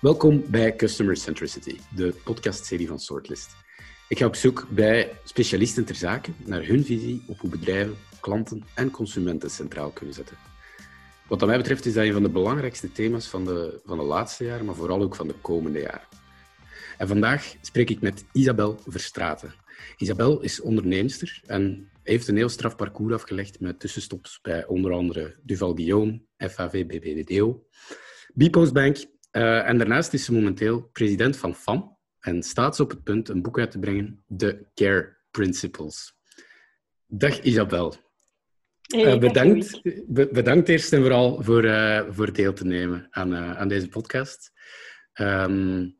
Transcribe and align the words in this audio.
Welkom 0.00 0.44
bij 0.50 0.76
Customer 0.76 1.16
Centricity, 1.16 1.78
de 1.94 2.14
podcastserie 2.24 2.88
van 2.88 2.98
Sortlist. 2.98 3.56
Ik 4.08 4.18
ga 4.18 4.26
op 4.26 4.34
zoek 4.34 4.66
bij 4.70 5.18
specialisten 5.24 5.84
ter 5.84 5.94
zake 5.94 6.30
naar 6.44 6.66
hun 6.66 6.84
visie 6.84 7.22
op 7.26 7.38
hoe 7.40 7.50
bedrijven, 7.50 7.96
klanten 8.20 8.62
en 8.74 8.90
consumenten 8.90 9.50
centraal 9.50 9.90
kunnen 9.90 10.14
zetten. 10.14 10.36
Wat 11.28 11.46
mij 11.46 11.56
betreft 11.56 11.86
is 11.86 11.94
dat 11.94 12.04
een 12.04 12.12
van 12.12 12.22
de 12.22 12.28
belangrijkste 12.28 12.92
thema's 12.92 13.26
van 13.26 13.44
de, 13.44 13.80
van 13.84 13.98
de 13.98 14.04
laatste 14.04 14.44
jaren, 14.44 14.64
maar 14.64 14.74
vooral 14.74 15.02
ook 15.02 15.14
van 15.14 15.28
de 15.28 15.34
komende 15.40 15.80
jaren. 15.80 16.08
En 16.98 17.08
vandaag 17.08 17.54
spreek 17.60 17.90
ik 17.90 18.00
met 18.00 18.24
Isabel 18.32 18.80
Verstraten. 18.86 19.54
Isabel 19.96 20.40
is 20.40 20.60
onderneemster 20.60 21.40
en 21.46 21.90
heeft 22.02 22.28
een 22.28 22.36
heel 22.36 22.48
straf 22.48 22.76
parcours 22.76 23.14
afgelegd 23.14 23.60
met 23.60 23.80
tussenstops 23.80 24.38
bij 24.42 24.66
onder 24.66 24.92
andere 24.92 25.36
Duval 25.42 25.74
Guillaume, 25.74 26.20
FAV 26.38 26.86
BBDO, 26.86 27.66
Bpostbank 28.34 28.96
uh, 29.36 29.68
en 29.68 29.78
daarnaast 29.78 30.12
is 30.12 30.24
ze 30.24 30.32
momenteel 30.32 30.88
president 30.92 31.36
van 31.36 31.54
FAM 31.54 31.96
en 32.18 32.42
staat 32.42 32.76
ze 32.76 32.82
op 32.82 32.90
het 32.90 33.02
punt 33.02 33.28
een 33.28 33.42
boek 33.42 33.58
uit 33.58 33.70
te 33.70 33.78
brengen, 33.78 34.24
The 34.36 34.66
Care 34.74 35.16
Principles. 35.30 36.14
Dag 37.06 37.42
Isabel. 37.42 37.94
Hey, 38.80 39.14
uh, 39.14 39.18
bedankt, 39.18 39.80
be 40.06 40.28
bedankt 40.32 40.68
eerst 40.68 40.92
en 40.92 41.00
vooral 41.00 41.42
voor, 41.42 41.64
uh, 41.64 42.02
voor 42.10 42.32
deel 42.32 42.52
te 42.52 42.64
nemen 42.64 43.06
aan, 43.10 43.34
aan 43.34 43.68
deze 43.68 43.88
podcast. 43.88 44.52
Um, 45.14 45.96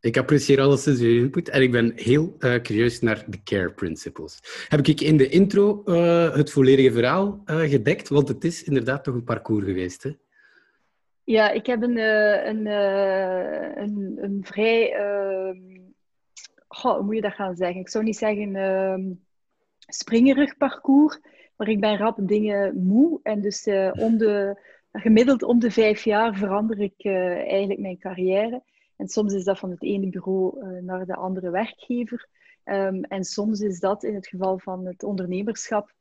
ik 0.00 0.16
apprecieer 0.16 0.60
alles 0.60 0.84
je 0.84 1.16
input 1.16 1.48
en 1.48 1.62
ik 1.62 1.70
ben 1.70 1.92
heel 1.94 2.36
curieus 2.38 3.00
naar 3.00 3.24
de 3.26 3.42
CARE 3.42 3.72
Principles. 3.72 4.38
Heb 4.68 4.86
ik 4.86 5.00
in 5.00 5.16
de 5.16 5.28
intro 5.28 5.82
het 6.32 6.50
volledige 6.50 6.92
verhaal 6.92 7.42
gedekt? 7.44 8.08
Want 8.08 8.28
het 8.28 8.44
is 8.44 8.62
inderdaad 8.62 9.04
toch 9.04 9.14
een 9.14 9.24
parcours 9.24 9.64
geweest, 9.64 10.02
hè? 10.02 10.10
Ja, 11.26 11.50
ik 11.50 11.66
heb 11.66 11.82
een, 11.82 11.96
een, 12.48 12.66
een, 13.82 14.18
een, 14.20 14.44
vrij... 14.44 14.92
Ehm, 14.94 15.58
hoe 16.66 17.02
moet 17.02 17.14
je 17.14 17.20
dat 17.20 17.32
gaan 17.32 17.56
zeggen? 17.56 17.80
Ik 17.80 17.88
zou 17.88 18.04
niet 18.04 18.16
zeggen 18.16 18.56
ehm, 18.56 19.12
springerig 19.78 20.56
parcours, 20.56 21.20
maar 21.56 21.68
ik 21.68 21.80
ben 21.80 21.96
rap 21.96 22.18
dingen 22.22 22.84
moe. 22.84 23.20
En 23.22 23.40
dus 23.40 23.66
om 23.92 24.16
de, 24.16 24.60
gemiddeld 24.92 25.42
om 25.42 25.58
de 25.58 25.70
vijf 25.70 26.04
jaar 26.04 26.34
verander 26.34 26.80
ik 26.80 27.04
eigenlijk 27.04 27.80
mijn 27.80 27.98
carrière. 27.98 28.62
En 28.96 29.08
soms 29.08 29.34
is 29.34 29.44
dat 29.44 29.58
van 29.58 29.70
het 29.70 29.82
ene 29.82 30.08
bureau 30.08 30.80
naar 30.82 31.06
de 31.06 31.16
andere 31.16 31.50
werkgever. 31.50 32.28
Um, 32.64 33.04
en 33.04 33.24
soms 33.24 33.60
is 33.60 33.80
dat 33.80 34.04
in 34.04 34.14
het 34.14 34.26
geval 34.26 34.58
van 34.58 34.86
het 34.86 35.02
ondernemerschap 35.02 35.94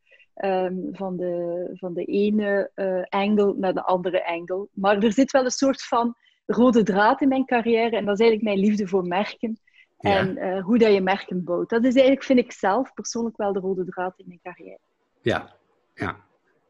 um, 0.44 0.90
van, 0.92 1.18
de, 1.18 1.70
van 1.74 1.94
de 1.94 2.06
ene 2.06 2.72
uh, 2.76 3.04
angle 3.10 3.54
naar 3.58 3.74
de 3.74 3.84
andere 3.84 4.28
angle. 4.28 4.68
Maar 4.74 5.04
er 5.04 5.14
zit 5.14 5.32
wel 5.32 5.44
een 5.44 5.52
soort 5.52 5.84
van 5.84 6.16
rode 6.46 6.84
draad 6.84 7.22
in 7.22 7.28
mijn 7.28 7.46
carrière. 7.46 7.96
En 7.96 8.06
dat 8.06 8.20
is 8.20 8.26
eigenlijk 8.26 8.42
mijn 8.42 8.68
liefde 8.68 8.88
voor 8.88 9.08
merken. 9.08 9.60
Ja. 10.00 10.18
En 10.18 10.38
uh, 10.38 10.64
hoe 10.64 10.78
dat 10.78 10.94
je 10.94 11.02
merken 11.02 11.44
bouwt. 11.44 11.70
Dat 11.70 11.84
is 11.84 11.94
eigenlijk, 11.94 12.24
vind 12.24 12.40
ik 12.40 12.52
zelf 12.52 12.94
persoonlijk 12.94 13.38
wel 13.38 13.54
de 13.54 13.60
rode 13.60 13.86
draad 13.86 14.14
in 14.18 14.26
mijn 14.28 14.40
carrière. 14.44 14.80
Ja, 15.22 15.56
ja. 15.94 16.24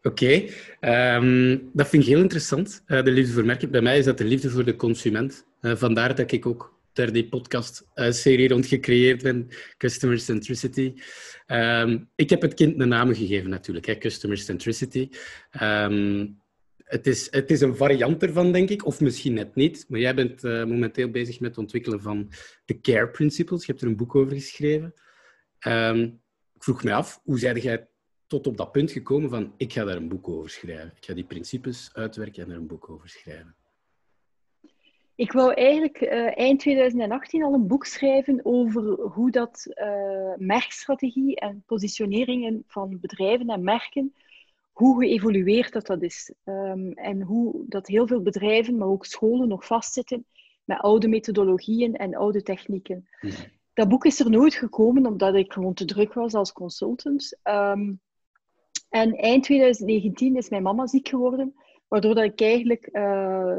Oké, 0.04 0.50
okay. 0.80 1.16
um, 1.16 1.70
dat 1.74 1.88
vind 1.88 2.04
ik 2.04 2.10
heel 2.10 2.22
interessant, 2.22 2.84
uh, 2.88 3.04
de 3.04 3.12
liefde 3.12 3.34
voor 3.34 3.46
merken. 3.46 3.72
Bij 3.72 3.82
mij 3.82 3.98
is 3.98 4.06
dat 4.06 4.18
de 4.18 4.24
liefde 4.24 4.50
voor 4.50 4.64
de 4.64 4.76
consument. 4.76 5.46
Uh, 5.62 5.76
vandaar 5.76 6.16
dat 6.16 6.32
ik 6.32 6.46
ook 6.46 6.75
daar 6.96 7.12
die 7.12 7.28
podcast-serie 7.28 8.48
rond 8.48 8.66
gecreëerd 8.66 9.24
ben, 9.24 9.48
Customer 9.78 10.20
Centricity. 10.20 10.94
Um, 11.48 12.10
ik 12.16 12.30
heb 12.30 12.42
het 12.42 12.54
kind 12.54 12.80
een 12.80 12.88
naam 12.88 13.14
gegeven 13.14 13.50
natuurlijk, 13.50 13.86
hè, 13.86 13.98
Customer 13.98 14.38
Centricity. 14.38 15.10
Um, 15.62 16.42
het, 16.78 17.08
is, 17.08 17.28
het 17.32 17.52
is 17.52 17.62
een 17.62 17.76
variant 17.76 18.24
ervan, 18.24 18.52
denk 18.52 18.70
ik, 18.70 18.86
of 18.86 19.02
misschien 19.02 19.34
net 19.34 19.56
niet. 19.56 19.86
Maar 19.88 20.00
jij 20.00 20.16
bent 20.16 20.44
uh, 20.44 20.66
momenteel 20.66 21.09
bezig 21.09 21.40
met 21.40 21.50
het 21.50 21.59
ontwikkelen 21.59 22.02
van 22.02 22.31
de 22.66 22.80
CARE 22.80 23.09
Principles. 23.09 23.66
Je 23.66 23.72
hebt 23.72 23.81
er 23.81 23.88
een 23.88 23.96
boek 23.96 24.16
over 24.16 24.34
geschreven. 24.34 24.94
ik 26.53 26.64
vroeg 26.64 26.84
me 26.84 26.94
af, 26.94 27.19
hoe 27.24 27.40
zei 27.40 27.59
jij 27.59 27.88
tot 28.28 28.48
op 28.48 28.58
dat 28.58 28.72
punt 28.72 28.92
gekomen 28.92 29.30
van 29.30 29.53
ik 29.58 29.74
ga 29.74 29.84
daar 29.84 29.96
een 29.96 30.09
boek 30.09 30.28
over 30.28 30.50
schrijven. 30.50 30.94
Ik 30.96 31.06
ga 31.06 31.14
die 31.14 31.24
principes 31.24 31.90
uitwerken 31.94 32.44
en 32.44 32.52
er 32.52 32.58
een 32.58 32.68
boek 32.68 32.90
over 32.90 33.09
schrijven. 33.09 33.56
Ik 35.16 35.31
wou 35.31 35.53
eigenlijk 35.53 36.02
uh, 36.02 36.38
eind 36.38 36.59
2018 36.59 37.44
al 37.44 37.53
een 37.53 37.68
boek 37.68 37.86
schrijven 37.86 38.40
over 38.44 38.84
hoe 39.02 39.31
dat 39.31 39.66
uh, 39.70 40.34
merkstrategie 40.38 41.36
en 41.36 41.64
positioneringen 41.66 42.64
van 42.68 42.98
bedrijven 43.02 43.48
en 43.48 43.64
merken, 43.64 44.14
hoe 44.72 45.04
geëvolueerd 45.04 45.72
dat, 45.74 45.86
dat 45.86 46.02
is. 46.02 46.34
Um, 46.46 46.92
en 46.92 47.22
hoe 47.22 47.64
dat 47.68 47.88
heel 47.88 48.08
veel 48.08 48.22
bedrijven, 48.22 48.78
maar 48.78 48.88
ook 48.88 49.06
scholen 49.06 49.48
nog 49.48 49.66
vastzitten 49.66 50.25
met 50.64 50.80
oude 50.80 51.08
methodologieën 51.08 51.96
en 51.96 52.16
oude 52.16 52.44
technieken. 52.44 53.08
Mm. 53.22 53.31
Dat 53.74 53.90
boek 53.90 54.06
is 54.06 54.20
er 54.20 54.30
nooit 54.30 54.54
gekomen 54.54 55.06
omdat 55.06 55.36
ik 55.36 55.54
gewoon 55.54 55.74
te 55.74 55.86
druk 55.86 56.14
was 56.14 56.34
als 56.34 56.52
consultant. 56.52 57.38
Um, 57.44 58.00
en 58.90 59.16
eind 59.16 59.44
2019 59.44 60.36
is 60.36 60.50
mijn 60.50 60.64
mama 60.64 60.88
ziek 60.88 61.08
geworden, 61.08 61.56
waardoor 61.88 62.16
dat 62.16 62.23
ik 62.23 62.41
eigenlijk 62.41 62.90
uh, 62.91 63.57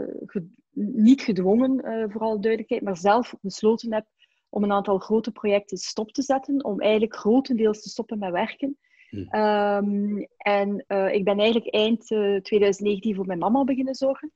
niet 0.72 1.22
gedwongen, 1.22 1.81
uh, 1.84 2.04
vooral 2.09 2.41
duidelijkheid, 2.41 2.82
maar 2.82 2.97
zelf 2.97 3.34
besloten 3.41 3.92
heb 3.92 4.06
om 4.48 4.62
een 4.62 4.72
aantal 4.72 4.98
grote 4.98 5.32
projecten 5.32 5.78
stop 5.78 6.12
te 6.12 6.22
zetten, 6.22 6.65
om 6.65 6.81
eigenlijk 6.81 7.16
grotendeels 7.16 7.82
te 7.82 7.88
stoppen 7.88 8.19
met 8.19 8.31
werken. 8.31 8.78
Hm. 9.10 9.36
Um, 9.38 10.26
en 10.36 10.84
uh, 10.88 11.15
ik 11.15 11.25
ben 11.25 11.38
eigenlijk 11.38 11.75
eind 11.75 12.06
2019 12.06 13.15
voor 13.15 13.26
mijn 13.26 13.38
mama 13.38 13.65
beginnen 13.65 13.94
zorgen. 13.94 14.32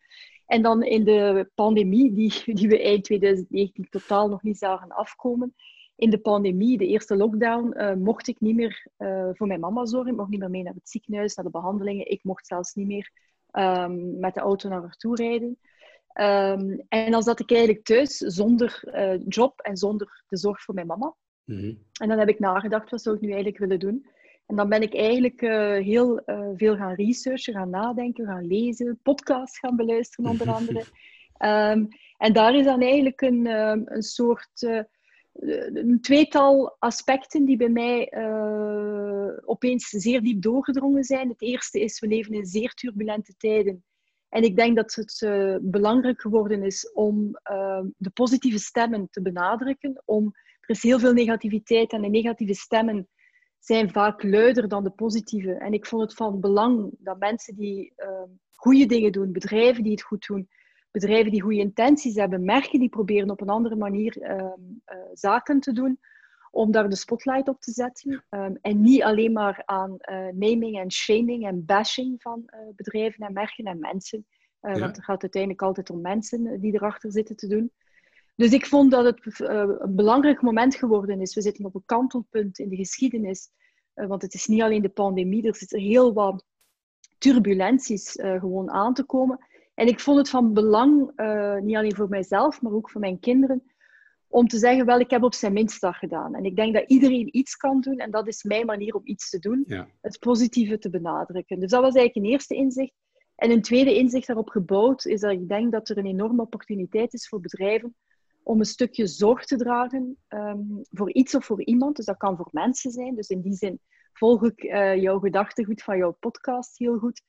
En 0.46 0.62
dan 0.62 0.82
in 0.82 1.04
de 1.04 1.50
pandemie, 1.54 2.12
die, 2.12 2.54
die 2.54 2.68
we 2.68 2.82
eind 2.82 3.04
2019 3.04 3.86
totaal 3.90 4.28
nog 4.28 4.42
niet 4.42 4.58
zagen 4.58 4.88
afkomen, 4.88 5.54
in 5.96 6.10
de 6.10 6.18
pandemie, 6.18 6.78
de 6.78 6.86
eerste 6.86 7.16
lockdown, 7.16 7.74
uh, 7.76 7.94
mocht 7.94 8.28
ik 8.28 8.40
niet 8.40 8.54
meer 8.54 8.86
voor 9.32 9.46
mijn 9.46 9.60
mama 9.60 9.86
zorgen. 9.86 10.10
Ik 10.10 10.16
mocht 10.16 10.30
niet 10.30 10.40
meer 10.40 10.50
mee 10.50 10.62
naar 10.62 10.74
het 10.74 10.88
ziekenhuis, 10.88 11.34
naar 11.34 11.44
de 11.44 11.50
behandelingen. 11.50 12.10
Ik 12.10 12.24
mocht 12.24 12.46
zelfs 12.46 12.74
niet 12.74 12.86
meer 12.86 13.10
um, 13.52 14.18
met 14.18 14.34
de 14.34 14.40
auto 14.40 14.68
naar 14.68 14.80
haar 14.80 14.96
toe 14.96 15.16
rijden. 15.16 15.58
Um, 16.20 16.84
en 16.88 17.10
dan 17.10 17.22
zat 17.22 17.40
ik 17.40 17.50
eigenlijk 17.50 17.84
thuis 17.84 18.16
zonder 18.16 18.82
uh, 18.84 19.26
job 19.28 19.60
en 19.60 19.76
zonder 19.76 20.24
de 20.28 20.36
zorg 20.36 20.62
voor 20.62 20.74
mijn 20.74 20.86
mama. 20.86 21.14
Mm 21.44 21.58
-hmm. 21.58 21.78
En 22.00 22.08
dan 22.08 22.18
heb 22.18 22.28
ik 22.28 22.38
nagedacht, 22.38 22.90
wat 22.90 23.02
zou 23.02 23.14
ik 23.14 23.20
nu 23.20 23.28
eigenlijk 23.28 23.58
willen 23.58 23.78
doen? 23.78 24.06
En 24.46 24.56
dan 24.56 24.68
ben 24.68 24.82
ik 24.82 24.94
eigenlijk 24.94 25.40
heel 25.84 26.22
veel 26.56 26.76
gaan 26.76 26.94
researchen, 26.94 27.54
gaan 27.54 27.70
nadenken, 27.70 28.26
gaan 28.26 28.46
lezen, 28.46 28.98
podcasts 29.02 29.58
gaan 29.58 29.76
beluisteren 29.76 30.30
onder 30.30 30.50
andere. 30.58 30.78
um, 31.38 31.88
en 32.16 32.32
daar 32.32 32.54
is 32.54 32.64
dan 32.64 32.80
eigenlijk 32.80 33.20
een, 33.20 33.46
een 33.94 34.02
soort 34.02 34.86
een 35.40 35.98
tweetal 36.00 36.76
aspecten 36.78 37.44
die 37.44 37.56
bij 37.56 37.68
mij 37.68 38.12
uh, 38.14 39.38
opeens 39.44 39.88
zeer 39.88 40.22
diep 40.22 40.42
doorgedrongen 40.42 41.04
zijn. 41.04 41.28
Het 41.28 41.42
eerste 41.42 41.80
is, 41.80 42.00
we 42.00 42.06
leven 42.06 42.32
in 42.32 42.46
zeer 42.46 42.72
turbulente 42.74 43.34
tijden. 43.36 43.84
En 44.28 44.42
ik 44.42 44.56
denk 44.56 44.76
dat 44.76 44.94
het 44.94 45.20
uh, 45.24 45.56
belangrijk 45.60 46.20
geworden 46.20 46.62
is 46.62 46.92
om 46.92 47.30
de 47.96 48.10
positieve 48.14 48.58
stemmen 48.58 49.08
te 49.10 49.22
benadrukken. 49.22 50.02
Om, 50.04 50.24
er 50.60 50.70
is 50.70 50.82
heel 50.82 50.98
veel 50.98 51.12
negativiteit 51.12 51.92
en 51.92 52.02
de 52.02 52.08
negatieve 52.08 52.54
stemmen 52.54 53.08
zijn 53.58 53.90
vaak 53.90 54.22
luider 54.22 54.68
dan 54.68 54.84
de 54.84 54.90
positieve. 54.90 55.52
En 55.52 55.72
ik 55.72 55.86
vond 55.86 56.02
het 56.02 56.14
van 56.14 56.40
belang 56.40 56.90
dat 56.98 57.18
mensen 57.18 57.56
die 57.56 57.92
goede 58.52 58.86
dingen 58.86 59.12
doen, 59.12 59.32
bedrijven 59.32 59.82
die 59.82 59.92
het 59.92 60.02
goed 60.02 60.26
doen, 60.26 60.48
bedrijven 60.90 61.30
die 61.30 61.42
goede 61.42 61.58
intenties 61.58 62.14
hebben, 62.14 62.44
merken 62.44 62.78
die 62.78 62.88
proberen 62.88 63.30
op 63.30 63.40
een 63.40 63.48
andere 63.48 63.76
manier 63.76 64.16
uh, 64.22 64.36
uh, 64.36 64.52
zaken 65.12 65.60
te 65.60 65.72
doen, 65.72 65.98
om 66.50 66.70
daar 66.70 66.88
de 66.88 66.96
spotlight 66.96 67.48
op 67.48 67.60
te 67.60 67.72
zetten. 67.72 68.24
Um, 68.30 68.58
en 68.60 68.80
niet 68.80 69.02
alleen 69.02 69.32
maar 69.32 69.62
aan 69.64 69.90
uh, 69.90 70.26
naming 70.32 70.78
en 70.78 70.90
shaming 70.90 71.46
en 71.46 71.64
bashing 71.64 72.22
van 72.22 72.42
eh, 72.46 72.60
bedrijven 72.76 73.26
en 73.26 73.32
merken 73.32 73.64
en 73.64 73.78
mensen. 73.78 74.26
Ja. 74.60 74.78
Want 74.78 74.96
het 74.96 75.04
gaat 75.04 75.22
uiteindelijk 75.22 75.62
altijd 75.62 75.90
om 75.90 76.00
mensen 76.00 76.60
die 76.60 76.74
erachter 76.74 77.12
zitten 77.12 77.36
te 77.36 77.46
doen. 77.46 77.72
Dus 78.36 78.52
ik 78.52 78.66
vond 78.66 78.90
dat 78.90 79.04
het 79.04 79.40
een 79.40 79.94
belangrijk 79.94 80.42
moment 80.42 80.74
geworden 80.74 81.20
is. 81.20 81.34
We 81.34 81.42
zitten 81.42 81.64
op 81.64 81.74
een 81.74 81.82
kantelpunt 81.86 82.58
in 82.58 82.68
de 82.68 82.76
geschiedenis. 82.76 83.50
want 83.94 84.22
het 84.22 84.34
is 84.34 84.46
niet 84.46 84.62
alleen 84.62 84.82
de 84.82 84.88
pandemie, 84.88 85.46
er 85.46 85.56
zitten 85.56 85.80
heel 85.80 86.12
wat 86.12 86.44
turbulenties 87.18 88.12
gewoon 88.12 88.70
aan 88.70 88.94
te 88.94 89.04
komen. 89.04 89.38
En 89.80 89.86
ik 89.86 90.00
vond 90.00 90.18
het 90.18 90.28
van 90.28 90.52
belang, 90.52 91.12
uh, 91.16 91.56
niet 91.56 91.76
alleen 91.76 91.94
voor 91.94 92.08
mijzelf, 92.08 92.62
maar 92.62 92.72
ook 92.72 92.90
voor 92.90 93.00
mijn 93.00 93.20
kinderen, 93.20 93.62
om 94.28 94.48
te 94.48 94.58
zeggen, 94.58 94.86
wel, 94.86 95.00
ik 95.00 95.10
heb 95.10 95.22
op 95.22 95.34
zijn 95.34 95.52
minst 95.52 95.80
dat 95.80 95.94
gedaan. 95.94 96.34
En 96.34 96.44
ik 96.44 96.56
denk 96.56 96.74
dat 96.74 96.84
iedereen 96.86 97.36
iets 97.36 97.56
kan 97.56 97.80
doen, 97.80 97.98
en 97.98 98.10
dat 98.10 98.26
is 98.28 98.42
mijn 98.42 98.66
manier 98.66 98.94
om 98.94 99.00
iets 99.04 99.30
te 99.30 99.38
doen, 99.38 99.64
ja. 99.66 99.88
het 100.00 100.18
positieve 100.18 100.78
te 100.78 100.90
benadrukken. 100.90 101.60
Dus 101.60 101.70
dat 101.70 101.82
was 101.82 101.94
eigenlijk 101.94 102.26
een 102.26 102.32
eerste 102.32 102.54
inzicht. 102.54 102.92
En 103.36 103.50
een 103.50 103.62
tweede 103.62 103.96
inzicht 103.96 104.26
daarop 104.26 104.48
gebouwd 104.48 105.04
is 105.04 105.20
dat 105.20 105.30
ik 105.30 105.48
denk 105.48 105.72
dat 105.72 105.88
er 105.88 105.98
een 105.98 106.06
enorme 106.06 106.42
opportuniteit 106.42 107.14
is 107.14 107.28
voor 107.28 107.40
bedrijven 107.40 107.94
om 108.42 108.58
een 108.58 108.64
stukje 108.64 109.06
zorg 109.06 109.44
te 109.44 109.56
dragen 109.56 110.16
um, 110.28 110.80
voor 110.90 111.12
iets 111.12 111.34
of 111.34 111.44
voor 111.44 111.64
iemand. 111.64 111.96
Dus 111.96 112.04
dat 112.04 112.16
kan 112.16 112.36
voor 112.36 112.48
mensen 112.50 112.90
zijn. 112.90 113.14
Dus 113.14 113.28
in 113.28 113.40
die 113.40 113.54
zin 113.54 113.80
volg 114.12 114.44
ik 114.44 114.62
uh, 114.62 114.96
jouw 114.96 115.18
gedachtegoed 115.18 115.82
van 115.82 115.96
jouw 115.96 116.16
podcast 116.20 116.78
heel 116.78 116.98
goed. 116.98 117.22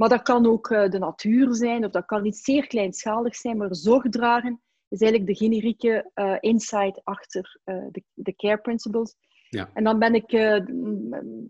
Maar 0.00 0.08
dat 0.08 0.22
kan 0.22 0.46
ook 0.46 0.70
uh, 0.70 0.88
de 0.88 0.98
natuur 0.98 1.54
zijn, 1.54 1.84
of 1.84 1.90
dat 1.90 2.04
kan 2.04 2.26
iets 2.26 2.42
zeer 2.42 2.66
kleinschaligs 2.66 3.40
zijn, 3.40 3.56
maar 3.56 3.74
zorg 3.74 4.08
dragen 4.08 4.60
is 4.88 5.00
eigenlijk 5.00 5.30
de 5.30 5.44
generieke 5.44 6.10
uh, 6.14 6.36
insight 6.40 7.00
achter 7.04 7.60
de, 7.64 8.02
de 8.14 8.34
care 8.36 8.58
principles. 8.58 9.14
Ja. 9.48 9.70
En 9.74 9.84
dan 9.84 9.98
ben 9.98 10.14
ik, 10.14 10.30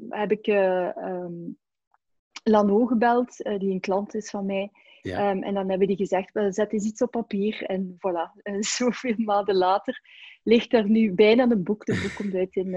heb 0.08 0.32
ik 0.32 0.46
um, 0.46 1.58
Lano 2.42 2.86
gebeld, 2.86 3.36
die 3.36 3.70
een 3.70 3.80
klant 3.80 4.14
is 4.14 4.30
van 4.30 4.46
mij. 4.46 4.70
Ja. 5.02 5.30
Um, 5.30 5.42
en 5.42 5.54
dan 5.54 5.68
hebben 5.68 5.86
die 5.86 5.96
gezegd, 5.96 6.30
zet 6.48 6.72
eens 6.72 6.86
iets 6.86 7.02
op 7.02 7.10
papier. 7.10 7.62
En 7.62 7.96
voilà, 7.96 8.42
zoveel 8.76 9.14
maanden 9.16 9.56
later 9.56 10.00
ligt 10.42 10.72
er 10.72 10.88
nu 10.88 11.12
bijna 11.12 11.50
een 11.50 11.62
boek. 11.62 11.86
De 11.86 12.00
boek 12.02 12.14
komt 12.14 12.34
uit 12.34 12.56
in 12.56 12.76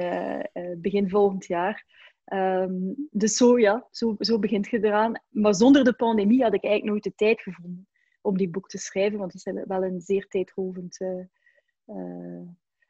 begin 0.82 1.10
volgend 1.10 1.46
jaar. 1.46 1.86
Um, 2.34 3.08
dus 3.12 3.38
zo, 3.38 3.60
ja, 3.60 3.88
zo, 3.92 4.16
zo 4.20 4.40
begint 4.40 4.68
je 4.70 4.86
eraan. 4.86 5.22
Maar 5.30 5.56
zonder 5.56 5.84
de 5.84 5.94
pandemie 5.94 6.44
had 6.44 6.54
ik 6.54 6.64
eigenlijk 6.64 6.94
nooit 6.94 7.04
de 7.04 7.24
tijd 7.26 7.42
gevonden 7.42 7.88
om 8.22 8.38
die 8.38 8.50
boek 8.50 8.70
te 8.70 8.78
schrijven, 8.78 9.20
want 9.20 9.34
het 9.34 9.46
is 9.46 9.64
wel 9.68 9.84
een 9.84 10.02
zeer 10.02 10.28
tijdrovend 10.28 10.98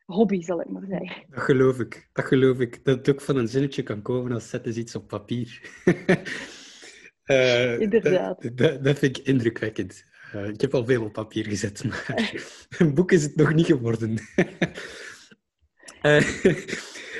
hobby, 0.05 0.41
zal 0.41 0.61
ik 0.61 0.69
maar 0.69 0.85
zeggen. 0.87 1.25
Dat 1.29 1.43
geloof 1.43 1.79
ik, 1.79 2.09
dat 2.13 2.25
geloof 2.25 2.59
ik. 2.59 2.85
Dat 2.85 2.97
het 2.97 3.09
ook 3.09 3.21
van 3.21 3.37
een 3.37 3.47
zinnetje 3.47 3.83
kan 3.83 4.01
komen 4.01 4.31
als 4.31 4.49
zet 4.49 4.65
eens 4.65 4.77
iets 4.77 4.95
op 4.95 5.07
papier. 5.07 5.61
Uh, 7.25 7.79
Inderdaad. 7.87 8.57
Dat, 8.57 8.83
dat, 8.83 8.99
vind 8.99 9.17
ik 9.17 9.25
indrukwekkend. 9.25 10.05
Ik 10.47 10.61
heb 10.61 10.73
al 10.73 10.85
veel 10.85 11.03
op 11.03 11.13
papier 11.13 11.45
gezet, 11.45 11.83
maar 11.87 12.33
een 12.77 12.93
boek 12.93 13.11
is 13.11 13.23
het 13.23 13.35
nog 13.35 13.53
niet 13.53 13.65
geworden. 13.65 14.17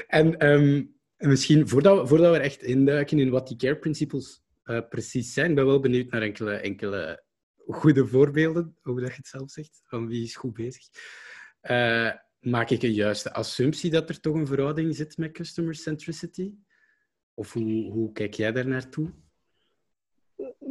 en 0.08 0.52
um, 0.52 0.93
misschien, 1.28 1.68
voordat 1.68 2.02
we, 2.02 2.08
voordat 2.08 2.36
we 2.36 2.40
echt 2.40 2.64
induiken 2.64 3.20
in 3.20 3.30
wat 3.30 3.48
die 3.48 3.58
care 3.58 3.78
principles 3.78 4.44
precies 4.90 5.34
zijn, 5.34 5.56
ben 5.56 5.66
wel 5.66 5.80
benieuwd 5.80 6.12
naar 6.12 6.22
enkele, 6.22 6.52
enkele 6.52 7.24
goede 7.68 8.08
voorbeelden, 8.08 8.78
hoe 8.82 9.02
dat 9.02 9.10
je 9.10 9.16
het 9.16 9.28
zelf 9.28 9.52
zegt, 9.52 9.82
van 9.86 10.08
wie 10.08 10.24
is 10.24 10.36
goed 10.36 10.54
bezig. 10.54 10.88
maak 12.40 12.70
ik 12.70 12.84
een 12.84 12.94
juiste 12.94 13.34
assumptie 13.34 13.92
dat 13.92 14.10
er 14.10 14.20
toch 14.20 14.36
een 14.36 14.48
verhouding 14.48 14.96
zit 14.96 15.18
met 15.18 15.32
customer 15.32 15.76
centricity? 15.76 16.54
Of 17.34 17.54
hoe, 17.54 17.92
hoe 17.92 18.12
kijk 18.12 18.34
jij 18.34 18.52
daar 18.52 18.68
naartoe? 18.68 19.14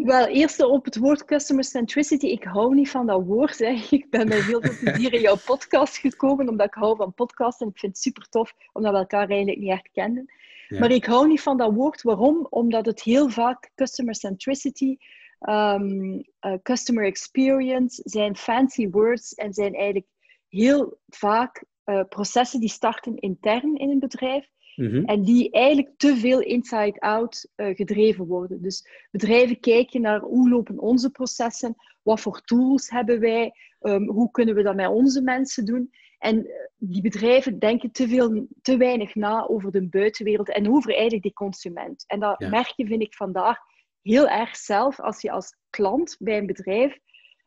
Wel, 0.04 0.26
eerst 0.26 0.62
op 0.62 0.84
het 0.84 0.96
woord 0.96 1.24
customer 1.24 1.64
centricity. 1.64 2.26
Ik 2.26 2.44
hou 2.44 2.74
niet 2.74 2.90
van 2.90 3.06
dat 3.06 3.24
woord. 3.24 3.58
Hè. 3.58 3.82
Ik 3.90 4.10
ben 4.10 4.28
met 4.28 4.42
heel 4.42 4.60
veel 4.60 4.78
plezier 4.80 5.12
in 5.12 5.20
jouw 5.20 5.36
podcast 5.44 5.96
gekomen, 5.96 6.48
omdat 6.48 6.66
ik 6.66 6.74
hou 6.74 6.96
van 6.96 7.14
podcasts 7.14 7.60
en 7.60 7.68
ik 7.68 7.78
vind 7.78 7.92
het 7.92 8.02
super 8.02 8.28
tof, 8.28 8.54
omdat 8.72 8.92
we 8.92 8.98
elkaar 8.98 9.28
eigenlijk 9.28 9.58
niet 9.58 9.70
echt 9.70 9.88
kenden. 9.92 10.32
Maar 10.68 10.90
ik 10.90 11.04
hou 11.04 11.28
niet 11.28 11.40
van 11.40 11.56
dat 11.56 11.74
woord. 11.74 12.02
Waarom? 12.02 12.46
Omdat 12.50 12.86
het 12.86 13.02
heel 13.02 13.28
vaak 13.28 13.70
customer 13.74 14.14
centricity, 14.14 14.96
um, 15.40 16.24
customer 16.62 17.04
experience 17.04 18.00
zijn 18.04 18.36
fancy 18.36 18.90
words 18.90 19.34
en 19.34 19.52
zijn 19.52 19.74
eigenlijk 19.74 20.06
heel 20.48 20.98
vaak 21.08 21.64
uh, 21.84 22.00
processen 22.08 22.60
die 22.60 22.68
starten 22.68 23.16
intern 23.16 23.76
in 23.76 23.90
een 23.90 23.98
bedrijf 23.98 24.48
Mhm. 24.76 25.04
En 25.04 25.22
die 25.22 25.50
eigenlijk 25.50 25.96
te 25.96 26.16
veel 26.16 26.40
inside-out 26.40 27.48
uh, 27.56 27.76
gedreven 27.76 28.26
worden. 28.26 28.62
Dus 28.62 28.88
bedrijven 29.10 29.60
kijken 29.60 30.00
naar 30.00 30.20
hoe 30.20 30.48
lopen 30.48 30.78
onze 30.78 31.10
processen, 31.10 31.74
wat 32.02 32.20
voor 32.20 32.40
tools 32.40 32.90
hebben 32.90 33.20
wij, 33.20 33.52
um, 33.80 34.08
hoe 34.08 34.30
kunnen 34.30 34.54
we 34.54 34.62
dat 34.62 34.74
met 34.74 34.88
onze 34.88 35.22
mensen 35.22 35.64
doen. 35.64 35.90
En 36.18 36.46
eh, 36.46 36.52
die 36.76 37.02
bedrijven 37.02 37.58
denken 37.58 37.90
te, 37.90 38.08
veel, 38.08 38.46
te 38.62 38.76
weinig 38.76 39.14
na 39.14 39.46
over 39.46 39.70
de 39.70 39.88
buitenwereld 39.88 40.52
en 40.52 40.70
over 40.70 40.92
eigenlijk 40.92 41.22
die 41.22 41.32
consument. 41.32 42.04
En 42.06 42.20
dat 42.20 42.40
merk 42.40 42.72
je, 42.76 42.86
vind 42.86 43.02
ik, 43.02 43.14
vandaag 43.14 43.58
heel 44.02 44.28
erg 44.28 44.56
zelf 44.56 45.00
als 45.00 45.20
je 45.20 45.30
als 45.30 45.56
klant 45.70 46.16
bij 46.18 46.38
een 46.38 46.46
bedrijf, 46.46 46.98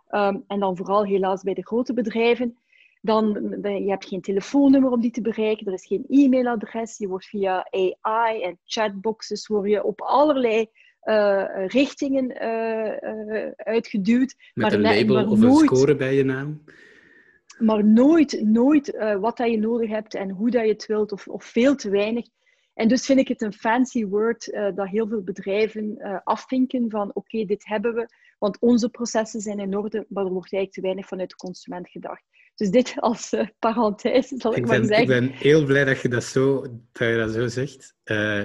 um, 0.10 0.44
en 0.48 0.60
dan 0.60 0.78
vooral 0.78 1.06
helaas 1.06 1.44
bij 1.44 1.54
de 1.54 1.66
grote 1.66 1.94
bedrijven, 1.94 2.58
dan, 3.06 3.58
je 3.62 3.90
hebt 3.90 4.08
geen 4.08 4.22
telefoonnummer 4.22 4.92
om 4.92 5.02
die 5.02 5.12
te 5.12 5.22
bereiken, 5.22 5.68
er 5.68 5.74
is 5.74 5.86
geen 5.86 6.06
e-mailadres, 6.10 6.98
je 6.98 7.08
wordt 7.08 7.26
via 7.26 7.68
AI 8.02 8.42
en 8.42 8.60
chatboxes 8.66 9.48
word 9.48 9.70
je 9.70 9.84
op 9.84 10.02
allerlei 10.02 10.70
uh, 11.04 11.68
richtingen 11.68 12.44
uh, 12.44 13.38
uh, 13.38 13.52
uitgeduwd. 13.56 14.36
Met 14.54 14.66
maar 14.66 14.74
een 14.74 14.82
label 14.82 15.16
maar 15.16 15.28
of 15.28 15.40
nooit, 15.40 15.62
een 15.62 15.76
score 15.76 15.96
bij 15.96 16.16
je 16.16 16.24
naam? 16.24 16.64
Maar 17.60 17.86
nooit, 17.86 18.42
nooit 18.44 18.98
wat 19.20 19.38
dat 19.38 19.52
je 19.52 19.58
nodig 19.58 19.90
hebt 19.90 20.14
en 20.14 20.30
hoe 20.30 20.50
dat 20.50 20.64
je 20.64 20.72
het 20.72 20.86
wilt, 20.86 21.12
of, 21.12 21.28
of 21.28 21.44
veel 21.44 21.76
te 21.76 21.90
weinig. 21.90 22.26
En 22.74 22.88
dus 22.88 23.06
vind 23.06 23.20
ik 23.20 23.28
het 23.28 23.42
een 23.42 23.54
fancy 23.54 24.06
word 24.06 24.58
dat 24.76 24.88
heel 24.88 25.08
veel 25.08 25.22
bedrijven 25.22 25.98
afvinken 26.24 26.90
van 26.90 27.12
oké, 27.14 27.46
dit 27.46 27.66
hebben 27.66 27.94
we, 27.94 28.08
want 28.40 28.60
onze 28.60 28.90
processen 28.90 29.42
zijn 29.42 29.60
in 29.60 29.78
orde, 29.78 30.06
maar 30.10 30.26
er 30.26 30.32
wordt 30.32 30.54
eigenlijk 30.54 30.72
te 30.72 30.82
weinig 30.82 31.08
vanuit 31.08 31.30
de 31.30 31.36
consument 31.36 31.90
gedacht. 31.90 32.24
Dus 32.56 32.70
dit 32.70 32.94
als 33.00 33.34
uh, 33.34 33.48
parenthese, 33.60 34.36
zal 34.38 34.52
ik, 34.52 34.58
ik 34.58 34.66
maar 34.66 34.84
zeggen. 34.84 35.02
Ik 35.02 35.08
ben 35.08 35.30
heel 35.30 35.66
blij 35.66 35.86
dat 35.86 36.02
je 36.02 36.10
dat 36.10 36.24
zo, 36.24 36.62
dat 36.92 37.08
je 37.08 37.18
dat 37.18 37.32
zo 37.32 37.48
zegt. 37.48 37.96
Uh, 38.06 38.42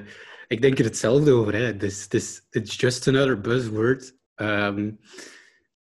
ik 0.46 0.62
denk 0.62 0.78
er 0.78 0.84
hetzelfde 0.84 1.32
over. 1.32 1.54
Hè. 1.54 1.76
This, 1.76 2.06
this, 2.06 2.46
it's 2.50 2.80
just 2.80 3.08
another 3.08 3.40
buzzword. 3.40 4.16
Um, 4.36 4.98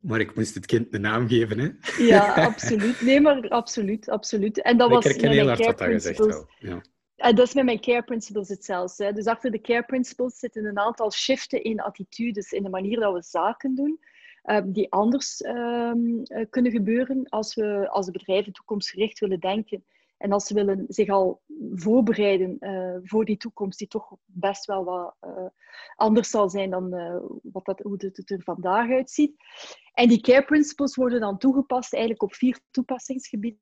maar 0.04 0.20
ik 0.20 0.36
moest 0.36 0.54
het 0.54 0.66
kind 0.66 0.92
de 0.92 1.00
naam 1.00 1.28
geven. 1.28 1.60
Hè? 1.60 1.70
Ja, 2.04 2.36
absoluut. 2.52 3.02
Nee, 3.02 3.22
maar 3.22 3.50
absoluut. 3.50 4.10
absoluut. 4.10 4.62
En 4.62 4.78
dat 4.78 4.90
was 4.90 5.06
ik 5.06 5.12
herken 5.12 5.32
heel 5.32 5.48
hard 5.48 5.66
wat 5.66 5.78
dat 5.78 5.88
gezegd 5.88 6.46
ja. 6.60 6.82
En 7.16 7.36
dat 7.36 7.48
is 7.48 7.54
met 7.54 7.66
mijn 7.66 7.82
care 7.82 8.04
principles 8.04 8.50
hetzelfde. 8.50 9.14
Dus 9.14 9.26
achter 9.26 9.52
de 9.52 9.62
care 9.62 9.84
principles 9.84 10.40
zitten 10.40 10.66
een 10.66 10.80
aantal 10.80 11.12
shiften 11.12 11.64
in 11.64 11.80
attitudes, 11.80 12.52
in 12.52 12.64
de 12.64 12.70
manier 12.70 13.00
dat 13.00 13.14
we 13.14 13.22
zaken 13.22 13.76
doen. 13.76 14.00
Ehm, 14.44 14.72
die 14.72 14.92
anders 14.92 15.42
ehm, 15.42 16.24
eh, 16.24 16.46
kunnen 16.50 16.72
gebeuren 16.72 17.30
als, 17.30 17.56
we, 17.56 17.90
als 17.90 18.06
de 18.06 18.12
bedrijven 18.12 18.54
toekomstgericht 18.54 19.20
willen 19.20 19.40
denken. 19.40 19.86
En 20.18 20.32
als 20.32 20.46
ze 20.46 20.54
willen 20.54 20.86
zich 20.88 21.10
al 21.10 21.42
voorbereiden 21.74 22.58
uh, 22.60 22.98
voor 23.04 23.26
die 23.26 23.38
toekomst, 23.38 23.80
die 23.80 23.88
toch 23.88 24.16
best 24.26 24.66
wel 24.66 24.84
wat 24.84 25.16
uh, 25.22 25.46
anders 25.96 26.30
zal 26.30 26.50
zijn 26.50 26.70
dan 26.70 26.90
wat 27.44 27.66
dat, 27.66 27.80
hoe 27.80 27.96
het 27.98 28.32
er 28.32 28.42
vandaag 28.44 28.90
uitziet. 28.90 29.36
En 29.94 30.08
die 30.08 30.22
care 30.22 30.44
principles 30.44 30.96
worden 30.96 31.20
dan 31.20 31.38
toegepast 31.38 31.94
eigenlijk 31.94 32.24
op 32.24 32.34
vier 32.34 32.60
toepassingsgebieden. 32.72 33.62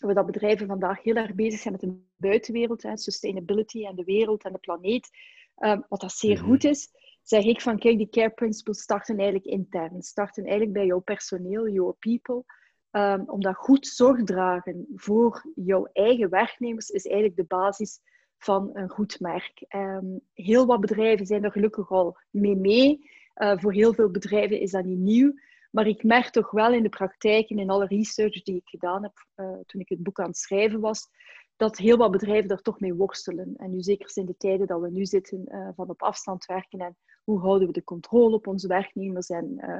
Waar 0.00 0.14
dat 0.14 0.26
bedrijven 0.26 0.66
vandaag 0.66 1.02
heel 1.02 1.14
erg 1.14 1.34
bezig 1.34 1.60
zijn 1.60 1.72
met 1.72 1.82
de 1.82 2.02
buitenwereld, 2.16 2.82
hè, 2.82 2.96
sustainability 2.96 3.84
en 3.84 3.96
de 3.96 4.04
wereld 4.04 4.44
en 4.44 4.52
de 4.52 4.58
planeet. 4.58 5.08
Ehm, 5.56 5.80
wat 5.88 6.00
dat 6.00 6.12
zeer 6.12 6.38
mhm. 6.38 6.44
goed 6.44 6.64
is 6.64 6.88
zeg 7.30 7.44
ik 7.44 7.60
van 7.60 7.78
kijk, 7.78 7.96
die 7.96 8.08
care 8.08 8.30
principles 8.30 8.80
starten 8.80 9.16
eigenlijk 9.16 9.46
intern. 9.46 10.02
Starten 10.02 10.42
eigenlijk 10.42 10.72
bij 10.72 10.86
jouw 10.86 10.98
personeel, 11.00 11.68
your 11.68 11.94
people. 11.98 12.44
Um, 12.90 13.22
omdat 13.26 13.56
goed 13.56 13.86
zorg 13.86 14.24
dragen 14.24 14.86
voor 14.94 15.44
jouw 15.54 15.88
eigen 15.92 16.30
werknemers 16.30 16.88
is 16.88 17.06
eigenlijk 17.06 17.36
de 17.36 17.44
basis 17.44 18.00
van 18.38 18.70
een 18.72 18.88
goed 18.88 19.20
merk. 19.20 19.64
Um, 19.76 20.20
heel 20.34 20.66
wat 20.66 20.80
bedrijven 20.80 21.26
zijn 21.26 21.44
er 21.44 21.52
gelukkig 21.52 21.90
al 21.90 22.16
mee 22.30 22.56
mee. 22.56 23.10
Uh, 23.36 23.58
voor 23.58 23.72
heel 23.72 23.94
veel 23.94 24.10
bedrijven 24.10 24.60
is 24.60 24.70
dat 24.70 24.84
niet 24.84 24.98
nieuw. 24.98 25.32
Maar 25.70 25.86
ik 25.86 26.02
merk 26.02 26.30
toch 26.30 26.50
wel 26.50 26.72
in 26.72 26.82
de 26.82 26.88
praktijk 26.88 27.50
en 27.50 27.58
in 27.58 27.70
alle 27.70 27.86
research 27.86 28.42
die 28.42 28.56
ik 28.56 28.68
gedaan 28.68 29.02
heb 29.02 29.26
uh, 29.36 29.46
toen 29.66 29.80
ik 29.80 29.88
het 29.88 30.02
boek 30.02 30.20
aan 30.20 30.26
het 30.26 30.36
schrijven 30.36 30.80
was, 30.80 31.08
dat 31.56 31.76
heel 31.76 31.96
wat 31.96 32.10
bedrijven 32.10 32.48
daar 32.48 32.62
toch 32.62 32.80
mee 32.80 32.94
worstelen. 32.94 33.54
En 33.56 33.70
nu 33.70 33.80
zeker 33.80 34.10
in 34.14 34.26
de 34.26 34.36
tijden 34.36 34.66
dat 34.66 34.80
we 34.80 34.90
nu 34.90 35.06
zitten 35.06 35.44
uh, 35.48 35.68
van 35.74 35.88
op 35.88 36.02
afstand 36.02 36.44
werken 36.44 36.78
en 36.78 36.96
hoe 37.24 37.40
houden 37.40 37.66
we 37.66 37.72
de 37.72 37.84
controle 37.84 38.34
op 38.34 38.46
onze 38.46 38.68
werknemers. 38.68 39.28
En, 39.28 39.56
uh, 39.58 39.78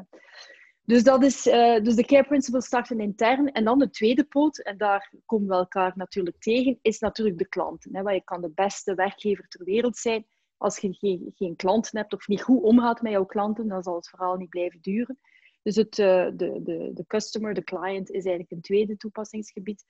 dus, 0.83 1.03
dat 1.03 1.23
is, 1.23 1.47
uh, 1.47 1.81
dus 1.83 1.95
de 1.95 2.05
care 2.05 2.27
principles 2.27 2.65
starten 2.65 3.01
intern. 3.01 3.53
En 3.53 3.65
dan 3.65 3.79
de 3.79 3.91
tweede 3.91 4.25
poot, 4.25 4.59
en 4.59 4.77
daar 4.77 5.13
komen 5.27 5.49
we 5.49 5.55
elkaar 5.55 5.93
natuurlijk 5.95 6.37
tegen, 6.39 6.79
is 6.83 6.99
natuurlijk 6.99 7.39
de 7.39 7.49
klanten. 7.49 7.97
Hè, 7.97 8.03
want 8.03 8.17
je 8.17 8.25
kan 8.25 8.41
de 8.41 8.53
beste 8.55 8.95
werkgever 8.95 9.49
ter 9.49 9.65
wereld 9.65 9.97
zijn. 9.97 10.27
Als 10.57 10.79
je 10.79 10.93
geen, 10.93 11.33
geen 11.35 11.57
klanten 11.57 11.99
hebt 11.99 12.13
of 12.13 12.29
niet 12.29 12.43
goed 12.43 12.63
omgaat 12.63 13.03
met 13.03 13.13
jouw 13.13 13.25
klanten, 13.25 13.69
dan 13.69 13.83
zal 13.83 13.95
het 13.95 14.09
verhaal 14.09 14.37
niet 14.37 14.49
blijven 14.49 14.81
duren. 14.81 15.19
Dus 15.63 15.77
het, 15.77 15.95
de, 15.95 16.33
de, 16.37 16.91
de 16.95 17.05
customer, 17.07 17.55
de 17.55 17.65
client, 17.65 18.09
is 18.09 18.25
eigenlijk 18.25 18.51
een 18.51 18.61
tweede 18.61 18.97
toepassingsgebied 18.97 19.85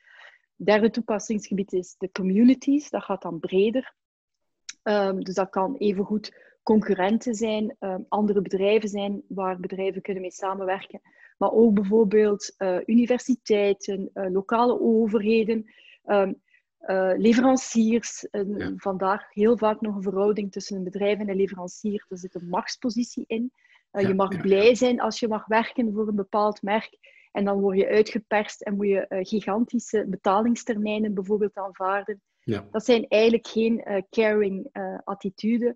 derde 0.64 0.90
toepassingsgebied 0.90 1.73
is 1.73 1.95
de 1.99 2.11
communities. 2.12 2.90
Dat 2.90 3.02
gaat 3.02 3.23
dan 3.23 3.40
breder. 3.40 3.95
Um, 4.83 5.25
dus 5.25 5.35
dat 5.35 5.50
kan 5.50 5.76
evengoed 5.76 6.35
concurrenten 6.62 7.35
zijn, 7.35 7.76
um, 7.81 8.07
andere 8.09 8.43
bedrijven 8.43 8.88
zijn 8.88 9.23
waar 9.29 9.61
bedrijven 9.61 10.02
kunnen 10.02 10.23
mee 10.23 10.33
samenwerken. 10.33 11.00
Maar 11.38 11.52
ook 11.52 11.75
bijvoorbeeld 11.75 12.55
uh, 12.59 12.76
universiteiten, 12.87 14.11
uh, 14.14 14.31
lokale 14.31 14.81
overheden, 14.81 15.64
um, 16.07 16.40
uh, 16.81 17.12
leveranciers. 17.17 18.26
Ja. 18.31 18.73
Vandaag 18.76 19.35
heel 19.35 19.59
vaak 19.59 19.81
nog 19.81 19.97
een 19.97 20.02
verhouding 20.02 20.52
tussen 20.52 20.76
een 20.76 20.85
bedrijf 20.85 21.19
en 21.19 21.29
een 21.29 21.37
leverancier. 21.37 22.07
Er 22.09 22.19
zit 22.19 22.35
een 22.35 22.49
machtspositie 22.49 23.25
in. 23.26 23.52
Ja, 23.93 24.00
je 24.00 24.14
mag 24.14 24.33
ja, 24.35 24.40
blij 24.40 24.75
zijn 24.75 25.00
als 25.00 25.21
je 25.21 25.29
mag 25.29 25.47
werken 25.47 25.93
voor 25.93 26.09
een 26.09 26.17
bepaald 26.17 26.62
merk. 26.62 26.99
En 27.33 27.45
dan 27.45 27.61
word 27.61 27.79
je 27.79 27.88
uitgeperst 27.88 28.61
en 28.61 28.76
moet 28.76 28.87
je 28.87 29.07
gigantische 29.09 30.07
betalingstermijnen 30.09 31.14
bijvoorbeeld 31.14 31.57
aanvaarden. 31.57 32.21
Ja. 32.40 32.69
Dat 32.71 32.85
zijn 32.85 33.07
eigenlijk 33.09 33.47
geen 33.47 33.85
uh, 33.85 34.02
caring 34.11 34.69
uh, 34.73 34.99
attitudes. 35.05 35.75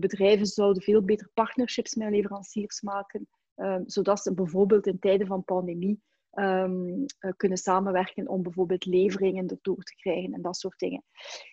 Bedrijven 0.00 0.46
zouden 0.46 0.82
veel 0.82 1.02
beter 1.02 1.30
partnerships 1.34 1.94
met 1.94 2.10
leveranciers 2.10 2.80
maken, 2.80 3.28
zodat 3.86 4.20
ze 4.20 4.34
bijvoorbeeld 4.34 4.86
in 4.86 4.98
tijden 4.98 5.26
van 5.26 5.44
pandemie 5.44 6.00
um, 6.34 7.04
kunnen 7.36 7.58
samenwerken 7.58 8.28
om 8.28 8.42
bijvoorbeeld 8.42 8.84
leveringen 8.84 9.48
erdoor 9.48 9.82
te 9.82 9.94
krijgen 9.94 10.32
en 10.32 10.42
dat 10.42 10.56
soort 10.56 10.78
dingen. 10.78 11.04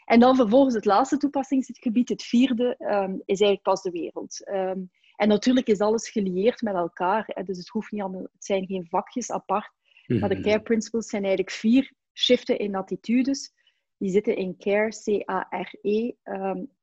En 0.06 0.20
dan 0.20 0.36
vervolgens 0.36 0.76
het 0.76 0.86
laatste 0.86 1.18
toepassingsgebied, 1.18 2.10
het 2.10 2.24
vierde, 2.24 2.76
um, 2.80 3.22
is 3.26 3.40
eigenlijk 3.40 3.62
pas 3.62 3.82
de 3.82 3.92
wereld. 3.92 4.44
En 5.16 5.28
natuurlijk 5.28 5.68
is 5.68 5.80
alles 5.80 6.10
gelieerd 6.10 6.62
met 6.62 6.74
elkaar, 6.74 7.24
hè, 7.28 7.44
dus 7.44 7.58
het, 7.58 7.68
hoeft 7.68 7.92
niet 7.92 8.02
allemaal, 8.02 8.22
het 8.22 8.46
zijn 8.46 8.66
geen 8.66 8.88
vakjes 8.90 9.32
apart, 9.32 9.72
maar 10.08 10.30
de 10.30 10.36
mhm. 10.36 10.44
care 10.44 10.62
principles 10.62 11.08
zijn 11.08 11.24
eigenlijk 11.24 11.56
vier 11.56 11.94
shiften 12.14 12.60
in 12.60 12.76
attitudes. 12.76 13.54
Die 14.02 14.10
zitten 14.10 14.36
in 14.36 14.58
CARE, 14.58 14.90
C-A-R-E, 14.90 16.12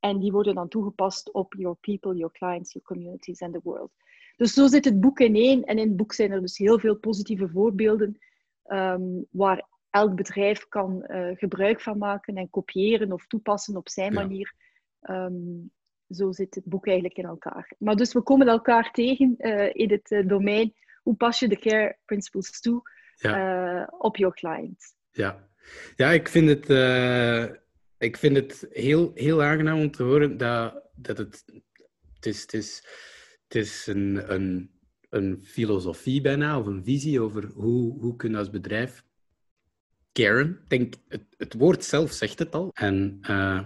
en 0.01 0.19
die 0.19 0.33
worden 0.33 0.55
dan 0.55 0.69
toegepast 0.69 1.33
op 1.33 1.55
your 1.55 1.77
people, 1.81 2.15
your 2.15 2.33
clients, 2.33 2.73
your 2.73 2.87
communities 2.87 3.41
and 3.43 3.53
the 3.53 3.61
world. 3.63 3.91
Dus 4.37 4.53
zo 4.53 4.67
zit 4.67 4.85
het 4.85 5.01
boek 5.01 5.21
in 5.21 5.35
één. 5.35 5.65
En 5.65 5.79
in 5.79 5.89
het 5.89 5.97
boek 5.97 6.13
zijn 6.13 6.31
er 6.31 6.41
dus 6.41 6.59
heel 6.59 6.79
veel 6.79 6.97
positieve 6.97 7.49
voorbeelden 7.49 8.19
um, 8.67 9.27
waar 9.31 9.69
elk 9.91 10.15
bedrijf 10.15 10.69
kan 10.69 11.05
uh, 11.07 11.37
gebruik 11.37 11.81
van 11.81 11.99
maken 11.99 12.37
en 12.37 12.51
kopiëren 12.51 13.13
of 13.13 13.27
toepassen 13.27 13.77
op 13.77 13.89
zijn 13.89 14.13
manier. 14.13 14.55
Um, 15.03 15.71
zo 16.09 16.33
zit 16.33 16.55
het 16.55 16.65
boek 16.65 16.87
eigenlijk 16.87 17.17
in 17.17 17.25
elkaar. 17.25 17.73
Maar 17.79 17.97
dus 17.97 18.13
we 18.13 18.23
komen 18.23 18.49
elkaar 18.49 18.91
tegen 18.91 19.35
uh, 19.39 19.75
in 19.75 19.91
het 19.91 20.11
uh, 20.11 20.29
domein. 20.29 20.75
Hoe 21.03 21.17
pas 21.17 21.39
je 21.39 21.49
de 21.49 21.59
care 21.59 21.99
principles 22.05 22.61
toe 22.61 22.83
ja. 23.15 23.95
op 23.99 24.17
your 24.17 24.35
client? 24.35 24.95
Ja. 25.11 25.48
Ja, 25.97 26.11
ik 26.11 26.29
vind 26.29 26.49
het, 26.49 26.65
ik 27.99 28.17
vind 28.17 28.37
het 28.37 28.67
heel, 28.71 29.13
heel 29.15 29.43
aangenaam 29.43 29.81
om 29.81 29.91
te 29.91 30.03
horen 30.03 30.37
dat, 30.37 30.83
dat 30.95 31.19
het, 31.19 31.45
het 32.15 32.27
is... 32.27 32.41
Het 32.41 32.55
is 32.55 32.83
het 33.49 33.63
is 33.63 33.87
een, 33.87 34.33
een, 34.35 34.71
een 35.11 35.39
filosofie 35.45 36.21
bijna, 36.21 36.59
of 36.59 36.67
een 36.67 36.85
visie 36.85 37.21
over 37.21 37.47
hoe, 37.55 38.01
hoe 38.01 38.17
kun 38.17 38.31
je 38.31 38.37
als 38.37 38.51
bedrijf 38.51 39.05
caren. 40.13 40.61
denk, 40.69 40.95
het, 41.37 41.55
woord 41.55 41.85
zelf 41.85 42.13
zegt 42.13 42.39
het 42.39 42.55
al. 42.55 42.71
En 42.73 43.19
uh, 43.31 43.61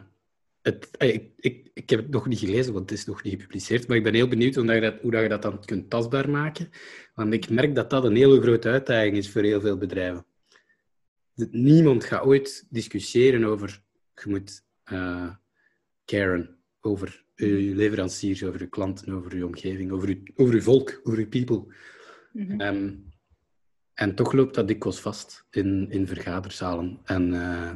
het, 0.62 0.90
eh, 0.96 1.14
ik, 1.14 1.32
ik, 1.36 1.70
ik 1.74 1.90
heb 1.90 2.00
het 2.00 2.10
nog 2.10 2.26
niet 2.26 2.38
gelezen, 2.38 2.72
want 2.72 2.90
het 2.90 2.98
is 2.98 3.04
nog 3.04 3.22
niet 3.22 3.32
gepubliceerd, 3.32 3.88
maar 3.88 3.96
ik 3.96 4.02
ben 4.02 4.14
heel 4.14 4.28
benieuwd 4.28 4.54
hoe, 4.54 4.80
dat, 4.80 4.94
hoe 5.00 5.10
dat 5.10 5.22
je 5.22 5.28
dat 5.28 5.42
dan 5.42 5.64
kunt 5.64 5.90
tastbaar 5.90 6.30
maken. 6.30 6.70
Want 7.14 7.32
ik 7.32 7.50
merk 7.50 7.74
dat 7.74 7.90
dat 7.90 8.04
een 8.04 8.16
hele 8.16 8.40
grote 8.40 8.68
uitdaging 8.68 9.16
is 9.16 9.30
voor 9.30 9.42
heel 9.42 9.60
veel 9.60 9.76
bedrijven. 9.76 10.26
Niemand 11.50 12.04
gaat 12.04 12.24
ooit 12.24 12.66
discussiëren 12.70 13.44
over, 13.44 13.82
je 14.14 14.30
moet 14.30 14.64
uh, 14.92 15.30
caren, 16.04 16.56
over 16.80 17.24
uw 17.36 17.74
leveranciers, 17.74 18.44
over 18.44 18.60
uw 18.60 18.68
klanten, 18.68 19.14
over 19.14 19.32
uw 19.32 19.46
omgeving, 19.46 19.92
over 19.92 20.08
uw, 20.08 20.22
over 20.36 20.62
volk, 20.62 21.00
over 21.04 21.18
uw 21.18 21.28
people. 21.28 21.74
Mhm. 22.32 22.60
Ehm, 22.60 22.94
en 23.94 24.14
toch 24.14 24.32
loopt 24.32 24.54
dat 24.54 24.68
dikwijls 24.68 25.00
vast 25.00 25.46
in, 25.50 25.90
in 25.90 26.06
vergaderzalen 26.06 27.00
en 27.04 27.32
uh, 27.32 27.72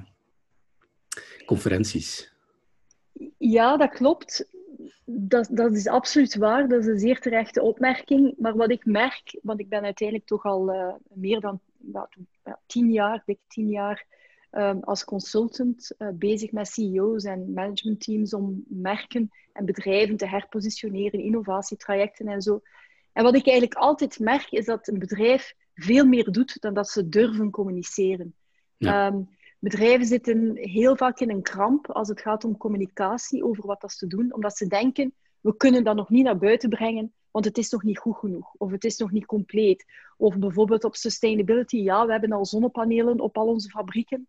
conferenties. 1.46 2.34
Ja, 3.38 3.76
dat 3.76 3.90
klopt. 3.90 4.48
Dat, 5.04 5.48
dat 5.50 5.74
is 5.74 5.86
absoluut 5.86 6.36
waar. 6.36 6.68
Dat 6.68 6.80
is 6.80 6.86
een 6.86 6.98
zeer 6.98 7.20
terechte 7.20 7.62
opmerking. 7.62 8.34
Maar 8.38 8.56
wat 8.56 8.70
ik 8.70 8.84
merk, 8.84 9.38
want 9.42 9.60
ik 9.60 9.68
ben 9.68 9.82
uiteindelijk 9.82 10.28
toch 10.28 10.44
al 10.44 10.74
uh, 10.74 10.94
meer 11.12 11.40
dan 11.40 11.60
tien 12.66 12.92
jaar, 12.92 13.22
dik 13.24 13.38
tien 13.48 13.68
jaar 13.68 14.06
um, 14.52 14.80
als 14.82 15.04
consultant 15.04 15.94
uh, 15.98 16.08
bezig 16.14 16.52
met 16.52 16.68
CEO's 16.68 17.24
en 17.24 17.52
managementteams 17.52 18.34
om 18.34 18.64
merken 18.68 19.30
en 19.52 19.64
bedrijven 19.64 20.16
te 20.16 20.28
herpositioneren, 20.28 21.20
innovatietrajecten 21.20 22.26
en 22.28 22.42
zo. 22.42 22.60
En 23.12 23.22
wat 23.22 23.34
ik 23.34 23.46
eigenlijk 23.46 23.78
altijd 23.78 24.18
merk, 24.18 24.50
is 24.50 24.64
dat 24.64 24.88
een 24.88 24.98
bedrijf 24.98 25.54
veel 25.74 26.06
meer 26.06 26.32
doet 26.32 26.60
dan 26.60 26.74
dat 26.74 26.88
ze 26.88 27.08
durven 27.08 27.50
communiceren. 27.50 28.34
Ehm, 28.78 29.20
bedrijven 29.58 30.06
zitten 30.06 30.56
heel 30.56 30.96
vaak 30.96 31.20
in 31.20 31.30
een 31.30 31.42
kramp 31.42 31.90
als 31.90 32.08
het 32.08 32.20
gaat 32.20 32.44
om 32.44 32.56
communicatie 32.56 33.44
over 33.44 33.66
wat 33.66 33.80
dat 33.80 33.92
ze 33.92 34.06
doen, 34.06 34.34
omdat 34.34 34.56
ze 34.56 34.66
denken, 34.66 35.14
we 35.40 35.56
kunnen 35.56 35.84
dat 35.84 35.96
nog 35.96 36.10
niet 36.10 36.24
naar 36.24 36.38
buiten 36.38 36.68
brengen, 36.68 37.12
want 37.30 37.44
het 37.44 37.58
is 37.58 37.70
nog 37.70 37.82
niet 37.82 37.98
goed 37.98 38.16
genoeg, 38.16 38.54
of 38.56 38.70
het 38.70 38.84
is 38.84 38.96
nog 38.96 39.10
niet 39.10 39.26
compleet. 39.26 39.84
Of 40.16 40.36
bijvoorbeeld 40.36 40.84
op 40.84 40.96
sustainability, 40.96 41.76
ja, 41.76 42.06
we 42.06 42.12
hebben 42.12 42.32
al 42.32 42.46
zonnepanelen 42.46 43.20
op 43.20 43.36
al 43.36 43.46
onze 43.46 43.68
fabrieken, 43.68 44.26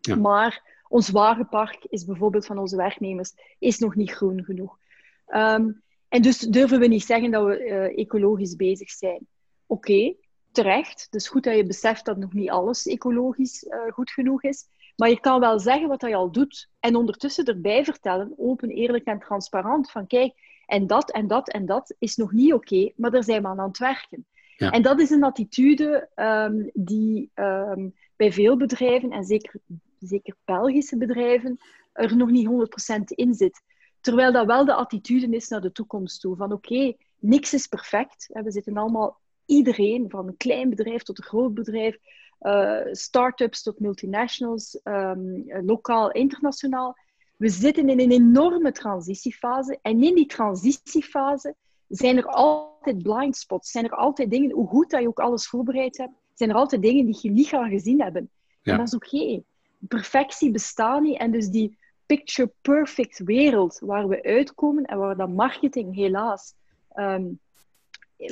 ja. 0.00 0.16
maar 0.16 0.82
ons 0.88 1.08
wagenpark 1.08 1.84
is 1.88 2.04
bijvoorbeeld 2.04 2.46
van 2.46 2.58
onze 2.58 2.76
werknemers 2.76 3.32
is 3.58 3.78
nog 3.78 3.94
niet 3.94 4.10
groen 4.10 4.44
genoeg. 4.44 4.78
Ehm, 5.26 5.70
en 6.08 6.22
dus 6.22 6.38
durven 6.38 6.80
we 6.80 6.86
niet 6.86 7.04
zeggen 7.04 7.30
dat 7.30 7.46
we 7.46 7.64
uh, 7.64 7.98
ecologisch 7.98 8.56
bezig 8.56 8.90
zijn. 8.90 9.26
Oké, 9.66 10.14
terecht. 10.54 11.02
Het 11.04 11.14
is 11.14 11.28
goed 11.28 11.44
dat 11.44 11.56
je 11.56 11.66
beseft 11.66 12.04
dat 12.04 12.16
nog 12.16 12.32
niet 12.32 12.50
alles 12.50 12.86
ecologisch 12.86 13.64
uh, 13.64 13.92
goed 13.92 14.10
genoeg 14.10 14.42
is. 14.42 14.64
Maar 14.96 15.08
je 15.08 15.20
kan 15.20 15.40
wel 15.40 15.58
zeggen 15.58 15.88
wat 15.88 16.00
je 16.00 16.14
al 16.14 16.32
doet. 16.32 16.70
En 16.80 16.96
ondertussen 16.96 17.44
erbij 17.44 17.84
vertellen, 17.84 18.34
open, 18.36 18.70
eerlijk 18.70 19.04
en 19.04 19.18
transparant, 19.18 19.90
van 19.90 20.06
kijk, 20.06 20.32
en 20.66 20.86
dat 20.86 21.10
en 21.10 21.26
dat 21.26 21.50
en 21.50 21.66
dat 21.66 21.94
is 21.98 22.16
nog 22.16 22.32
niet 22.32 22.52
oké, 22.52 22.92
maar 22.96 23.10
daar 23.10 23.24
zijn 23.24 23.42
we 23.42 23.48
aan 23.48 23.60
aan 23.60 23.68
het 23.68 23.78
werken. 23.78 24.26
Ja. 24.56 24.70
En 24.70 24.82
dat 24.82 25.00
is 25.00 25.10
een 25.10 25.24
attitude 25.24 26.08
um, 26.16 26.70
die 26.74 27.30
um, 27.34 27.94
bij 28.16 28.32
veel 28.32 28.56
bedrijven, 28.56 29.10
en 29.10 29.24
zeker 29.24 29.60
zeker 29.98 30.36
Belgische 30.44 30.96
bedrijven, 30.96 31.58
er 31.92 32.16
nog 32.16 32.30
niet 32.30 32.48
100% 32.92 33.00
in 33.04 33.34
zit. 33.34 33.62
Terwijl 34.00 34.32
dat 34.32 34.46
wel 34.46 34.64
de 34.64 34.74
attitude 34.74 35.36
is 35.36 35.48
naar 35.48 35.60
de 35.60 35.72
toekomst 35.72 36.20
toe. 36.20 36.36
Van 36.36 36.52
oké, 36.52 36.92
niks 37.18 37.54
is 37.54 37.66
perfect. 37.66 38.28
We 38.32 38.50
zitten 38.50 38.76
allemaal, 38.76 39.20
iedereen, 39.46 40.10
van 40.10 40.26
een 40.26 40.36
klein 40.36 40.68
bedrijf 40.68 41.02
tot 41.02 41.18
een 41.18 41.24
groot 41.24 41.54
bedrijf, 41.54 41.98
uh, 42.40 42.80
start-ups 42.90 43.62
tot 43.62 43.80
multinationals, 43.80 44.80
um, 44.84 45.44
lokaal, 45.46 46.10
internationaal. 46.10 46.96
We 47.36 47.48
zitten 47.48 47.88
in 47.88 48.00
een 48.00 48.10
enorme 48.10 48.72
transitiefase. 48.72 49.78
En 49.82 50.02
in 50.02 50.14
die 50.14 50.26
transitiefase 50.26 51.54
zijn 51.88 52.16
er 52.16 52.26
altijd 52.26 53.02
blind 53.02 53.36
spots. 53.36 53.70
Zijn 53.70 53.84
er 53.84 53.94
altijd 53.94 54.30
dingen, 54.30 54.50
hoe 54.50 54.66
goed 54.66 54.90
dat 54.90 55.00
je 55.00 55.08
ook 55.08 55.20
alles 55.20 55.46
voorbereid 55.46 55.96
hebt, 55.96 56.12
zijn 56.34 56.50
er 56.50 56.56
altijd 56.56 56.82
dingen 56.82 57.06
die 57.06 57.18
je 57.22 57.30
niet 57.30 57.48
gaat 57.48 57.68
gezien 57.68 58.02
hebben. 58.02 58.30
Ja. 58.62 58.72
En 58.72 58.78
dat 58.78 58.86
is 58.86 58.94
oké 58.94 59.42
perfectie 59.88 60.50
bestaat 60.50 61.02
niet. 61.02 61.18
En 61.18 61.30
dus 61.30 61.48
die 61.48 61.78
picture-perfect 62.06 63.18
wereld 63.18 63.78
waar 63.78 64.08
we 64.08 64.22
uitkomen 64.22 64.84
en 64.84 64.98
waar 64.98 65.16
dat 65.16 65.28
marketing 65.28 65.94
helaas 65.94 66.54
ehm, 66.92 67.24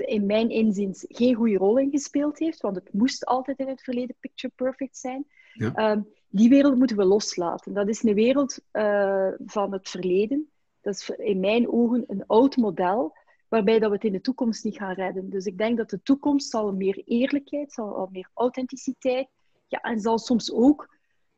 in 0.00 0.26
mijn 0.26 0.50
inziens 0.50 1.04
geen 1.08 1.34
goede 1.34 1.56
rol 1.56 1.78
in 1.78 1.90
gespeeld 1.90 2.38
heeft, 2.38 2.60
want 2.60 2.76
het 2.76 2.92
moest 2.92 3.24
altijd 3.24 3.58
in 3.58 3.68
het 3.68 3.82
verleden 3.82 4.16
picture-perfect 4.20 4.96
zijn. 4.96 5.26
Ehm, 5.54 6.00
die 6.28 6.48
wereld 6.48 6.78
moeten 6.78 6.96
we 6.96 7.04
loslaten. 7.04 7.74
Dat 7.74 7.88
is 7.88 8.02
een 8.02 8.14
wereld 8.14 8.58
uh, 8.72 9.28
van 9.46 9.72
het 9.72 9.88
verleden. 9.88 10.50
Dat 10.80 10.94
is 10.94 11.10
in 11.10 11.40
mijn 11.40 11.68
ogen 11.68 12.04
een 12.06 12.26
oud 12.26 12.56
model, 12.56 13.16
waarbij 13.48 13.78
dat 13.78 13.88
we 13.88 13.94
het 13.94 14.04
in 14.04 14.12
de 14.12 14.20
toekomst 14.20 14.64
niet 14.64 14.76
gaan 14.76 14.94
redden. 14.94 15.30
Dus 15.30 15.44
ik 15.44 15.58
denk 15.58 15.76
dat 15.76 15.90
de 15.90 16.02
toekomst 16.02 16.50
zal 16.50 16.72
meer 16.72 17.02
eerlijkheid, 17.04 17.72
zal 17.72 18.08
meer 18.12 18.30
authenticiteit, 18.34 19.28
ja, 19.66 19.80
en 19.80 20.00
zal 20.00 20.18
soms 20.18 20.52
ook 20.52 20.88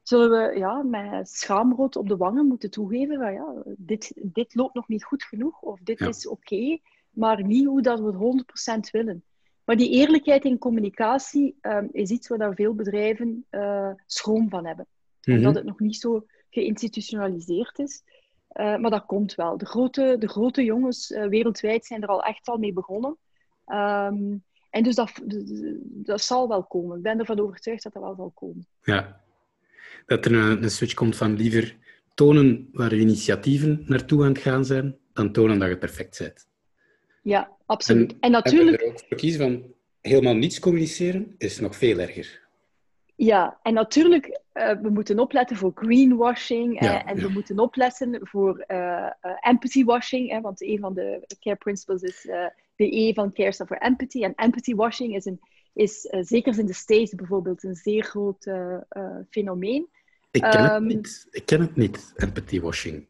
zullen 0.03 0.31
we 0.31 0.59
ja, 0.59 0.83
met 0.83 1.29
schaamrood 1.29 1.97
op 1.97 2.09
de 2.09 2.17
wangen 2.17 2.47
moeten 2.47 2.71
toegeven 2.71 3.19
van 3.19 3.33
ja, 3.33 3.63
dit, 3.77 4.13
dit 4.17 4.55
loopt 4.55 4.75
nog 4.75 4.89
niet 4.89 5.05
goed 5.05 5.23
genoeg 5.23 5.61
of 5.61 5.81
dit 5.81 6.01
is 6.01 6.29
oké, 6.29 6.79
maar 7.15 7.45
niet 7.45 7.67
hoe 7.67 7.83
dat 7.83 8.01
we 8.01 8.07
het 8.07 8.89
100% 8.89 8.91
willen. 8.91 9.25
Maar 9.65 9.77
die 9.77 9.91
eerlijkheid 9.91 10.45
in 10.45 10.59
communicatie 10.59 11.57
um, 11.63 11.89
is 11.93 12.11
iets 12.11 12.29
waar 12.29 12.55
veel 12.55 12.75
bedrijven 12.75 13.45
uh, 13.51 13.91
schroom 14.07 14.49
van 14.49 14.67
hebben. 14.67 14.87
Mm 15.23 15.37
Omdat 15.37 15.55
het 15.55 15.65
nog 15.65 15.81
niet 15.81 15.97
zo 15.97 16.27
geïnstitutionaliseerd 16.51 17.79
is. 17.79 18.03
Uh, 18.53 18.77
maar 18.77 18.91
dat 18.91 19.07
komt 19.07 19.35
wel. 19.35 19.59
De 19.59 19.67
grote, 19.67 20.17
de 20.19 20.29
grote 20.29 20.65
jongens 20.65 21.11
uh, 21.11 21.27
wereldwijd 21.27 21.87
zijn 21.87 22.03
er 22.03 22.09
al 22.09 22.23
echt 22.23 22.49
al 22.49 22.59
mee 22.59 22.73
begonnen. 22.73 23.17
Um, 23.67 24.45
en 24.71 24.83
dus 24.83 24.95
dat, 24.95 25.13
dat 25.85 26.21
zal 26.21 26.49
wel 26.49 26.65
komen. 26.65 26.97
Ik 26.97 27.03
ben 27.03 27.19
ervan 27.19 27.41
overtuigd 27.41 27.83
dat 27.83 27.93
dat 27.93 28.03
wel 28.03 28.15
zal 28.15 28.31
komen. 28.35 28.67
Ja, 28.83 29.21
dat 30.07 30.25
er 30.25 30.33
een, 30.33 30.63
een 30.63 30.71
switch 30.71 30.95
komt 30.95 31.17
van 31.17 31.37
liever 31.37 31.77
tonen 32.15 32.69
waar 32.73 32.95
je 32.95 33.01
initiatieven 33.01 33.83
naartoe 33.87 34.23
aan 34.23 34.29
het 34.29 34.39
gaan 34.39 34.65
zijn, 34.65 34.97
dan 35.13 35.33
tonen 35.33 35.59
dat 35.59 35.69
je 35.69 35.79
perfect 35.79 36.19
bent. 36.19 36.47
Ja, 37.25 37.51
absoluut. 37.67 38.13
En, 38.13 38.17
en 38.21 38.31
natuurlijk... 38.31 38.81
En 38.81 38.87
er 38.87 38.93
ook 38.93 39.01
voor 39.09 39.17
kiezen 39.17 39.41
van 39.41 39.63
helemaal 40.01 40.35
niets 40.35 40.59
communiceren, 40.59 41.35
is 41.39 41.61
nog 41.61 41.77
veel 41.77 41.99
erger. 41.99 42.43
Ja, 43.17 43.59
en 43.63 43.75
natuurlijk, 43.75 44.41
uh, 44.55 44.71
we 44.83 44.91
moeten 44.91 45.19
opletten 45.19 45.57
voor 45.57 45.73
greenwashing 45.75 46.81
en 46.81 47.17
we 47.17 47.29
moeten 47.29 47.59
opletten 47.59 48.19
voor 48.23 48.65
uh, 48.69 49.11
empathy 49.41 49.85
washing, 49.85 50.43
want 50.43 50.63
een 50.63 50.79
van 50.79 50.95
de 50.95 51.27
care 51.41 51.57
principles 51.57 52.03
is 52.03 52.23
de 52.77 52.97
E 52.97 53.13
van 53.13 53.33
care 53.33 53.67
voor 53.67 53.77
empathy. 53.77 54.23
En 54.23 54.35
empathy 54.35 54.75
washing 54.75 55.15
is 55.15 55.25
een 55.25 55.41
is 55.73 56.01
zeker 56.21 56.59
in 56.59 56.67
de 56.67 56.73
States 56.73 57.15
bijvoorbeeld 57.15 57.65
een 57.65 57.75
zeer 57.75 58.03
groot 58.03 58.51
fenomeen. 59.31 59.89
Ik 60.31 60.41
ken, 60.41 60.53
um, 60.53 60.63
het 60.63 60.73
ehm, 60.73 60.87
niet. 60.87 61.27
ik 61.31 61.47
ken 61.47 61.61
het 61.61 61.77
niet, 61.77 62.13
empathy 62.17 62.61
washing. 62.61 63.07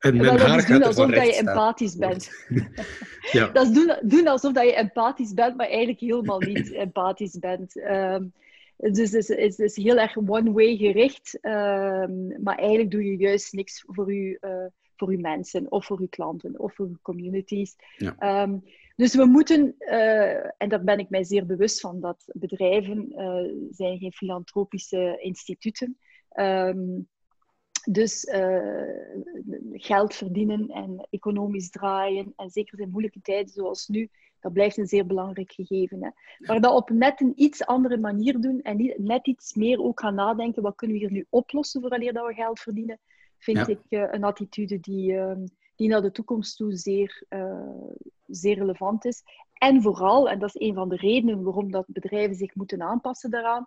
En 0.00 0.16
mijn 0.16 0.38
haar 0.38 0.58
is 0.58 0.66
doen 0.66 0.82
alsof 0.82 1.10
dat 1.10 1.26
je 1.26 1.34
empathisch 1.34 1.96
bent. 1.96 2.30
ja. 3.32 3.48
Dat 3.52 3.66
is 3.66 3.72
doen, 3.72 3.96
doen 4.02 4.26
alsof 4.26 4.52
dat 4.52 4.64
je 4.64 4.74
empathisch 4.74 5.34
bent, 5.34 5.56
maar 5.56 5.66
eigenlijk 5.66 6.00
helemaal 6.00 6.40
niet 6.40 6.72
empathisch 6.86 7.38
bent. 7.38 7.76
Um, 7.76 8.32
dus 8.76 9.10
het 9.12 9.28
is, 9.28 9.58
is, 9.58 9.76
heel 9.76 9.98
erg 9.98 10.16
one-way 10.16 10.76
gericht, 10.76 11.38
um, 11.42 12.42
maar 12.42 12.58
eigenlijk 12.58 12.90
doe 12.90 13.04
je 13.04 13.16
juist 13.16 13.52
niks 13.52 13.84
voor 13.86 14.12
je, 14.12 14.38
uh, 14.40 14.66
voor 14.96 15.08
uw 15.08 15.20
mensen, 15.20 15.70
of 15.70 15.86
voor 15.86 16.00
uw 16.00 16.08
klanten, 16.08 16.58
of 16.58 16.74
voor 16.74 16.86
uw 16.86 16.98
communities. 17.02 17.76
Ja. 17.96 18.42
Um, 18.42 18.62
dus 18.96 19.14
we 19.14 19.24
moeten, 19.24 19.74
uh, 19.78 20.62
en 20.62 20.68
daar 20.68 20.84
ben 20.84 20.98
ik 20.98 21.10
mij 21.10 21.24
zeer 21.24 21.46
bewust 21.46 21.80
van, 21.80 22.00
dat 22.00 22.24
bedrijven 22.26 23.12
uh, 23.16 23.68
zijn 23.70 23.98
geen 23.98 24.12
filantropische 24.12 25.16
instituten 25.20 25.98
um, 26.34 27.08
dus 27.82 28.24
uh, 28.24 28.82
geld 29.72 30.14
verdienen 30.14 30.68
en 30.68 31.06
economisch 31.10 31.70
draaien, 31.70 32.32
en 32.36 32.50
zeker 32.50 32.80
in 32.80 32.90
moeilijke 32.90 33.20
tijden 33.20 33.52
zoals 33.52 33.88
nu, 33.88 34.08
dat 34.40 34.52
blijft 34.52 34.76
een 34.76 34.86
zeer 34.86 35.06
belangrijk 35.06 35.52
gegeven. 35.52 36.02
Hè. 36.02 36.10
Maar 36.38 36.60
dat 36.60 36.74
op 36.74 36.90
net 36.90 37.20
een 37.20 37.32
iets 37.36 37.66
andere 37.66 37.98
manier 37.98 38.40
doen 38.40 38.62
en 38.62 38.94
net 38.96 39.26
iets 39.26 39.54
meer 39.54 39.82
ook 39.82 40.00
gaan 40.00 40.14
nadenken, 40.14 40.62
wat 40.62 40.74
kunnen 40.74 40.96
we 40.96 41.02
hier 41.02 41.12
nu 41.12 41.26
oplossen 41.28 41.80
vooraleer 41.80 42.12
dat 42.12 42.26
we 42.26 42.34
geld 42.34 42.60
verdienen, 42.60 42.98
vind 43.38 43.68
ik 43.68 43.80
uh, 43.88 44.08
een 44.10 44.24
attitude 44.24 44.80
die, 44.80 45.12
uh, 45.12 45.32
die 45.76 45.88
naar 45.88 46.02
de 46.02 46.10
toekomst 46.10 46.56
toe 46.56 46.76
zeer, 46.76 47.26
uh, 47.28 47.68
zeer 48.26 48.58
relevant 48.58 49.04
is. 49.04 49.22
En 49.52 49.82
vooral, 49.82 50.30
en 50.30 50.38
dat 50.38 50.54
is 50.54 50.68
een 50.68 50.74
van 50.74 50.88
de 50.88 50.96
redenen 50.96 51.42
waarom 51.42 51.70
dat 51.70 51.84
bedrijven 51.88 52.36
zich 52.36 52.54
moeten 52.54 52.82
aanpassen 52.82 53.30
daaraan, 53.30 53.66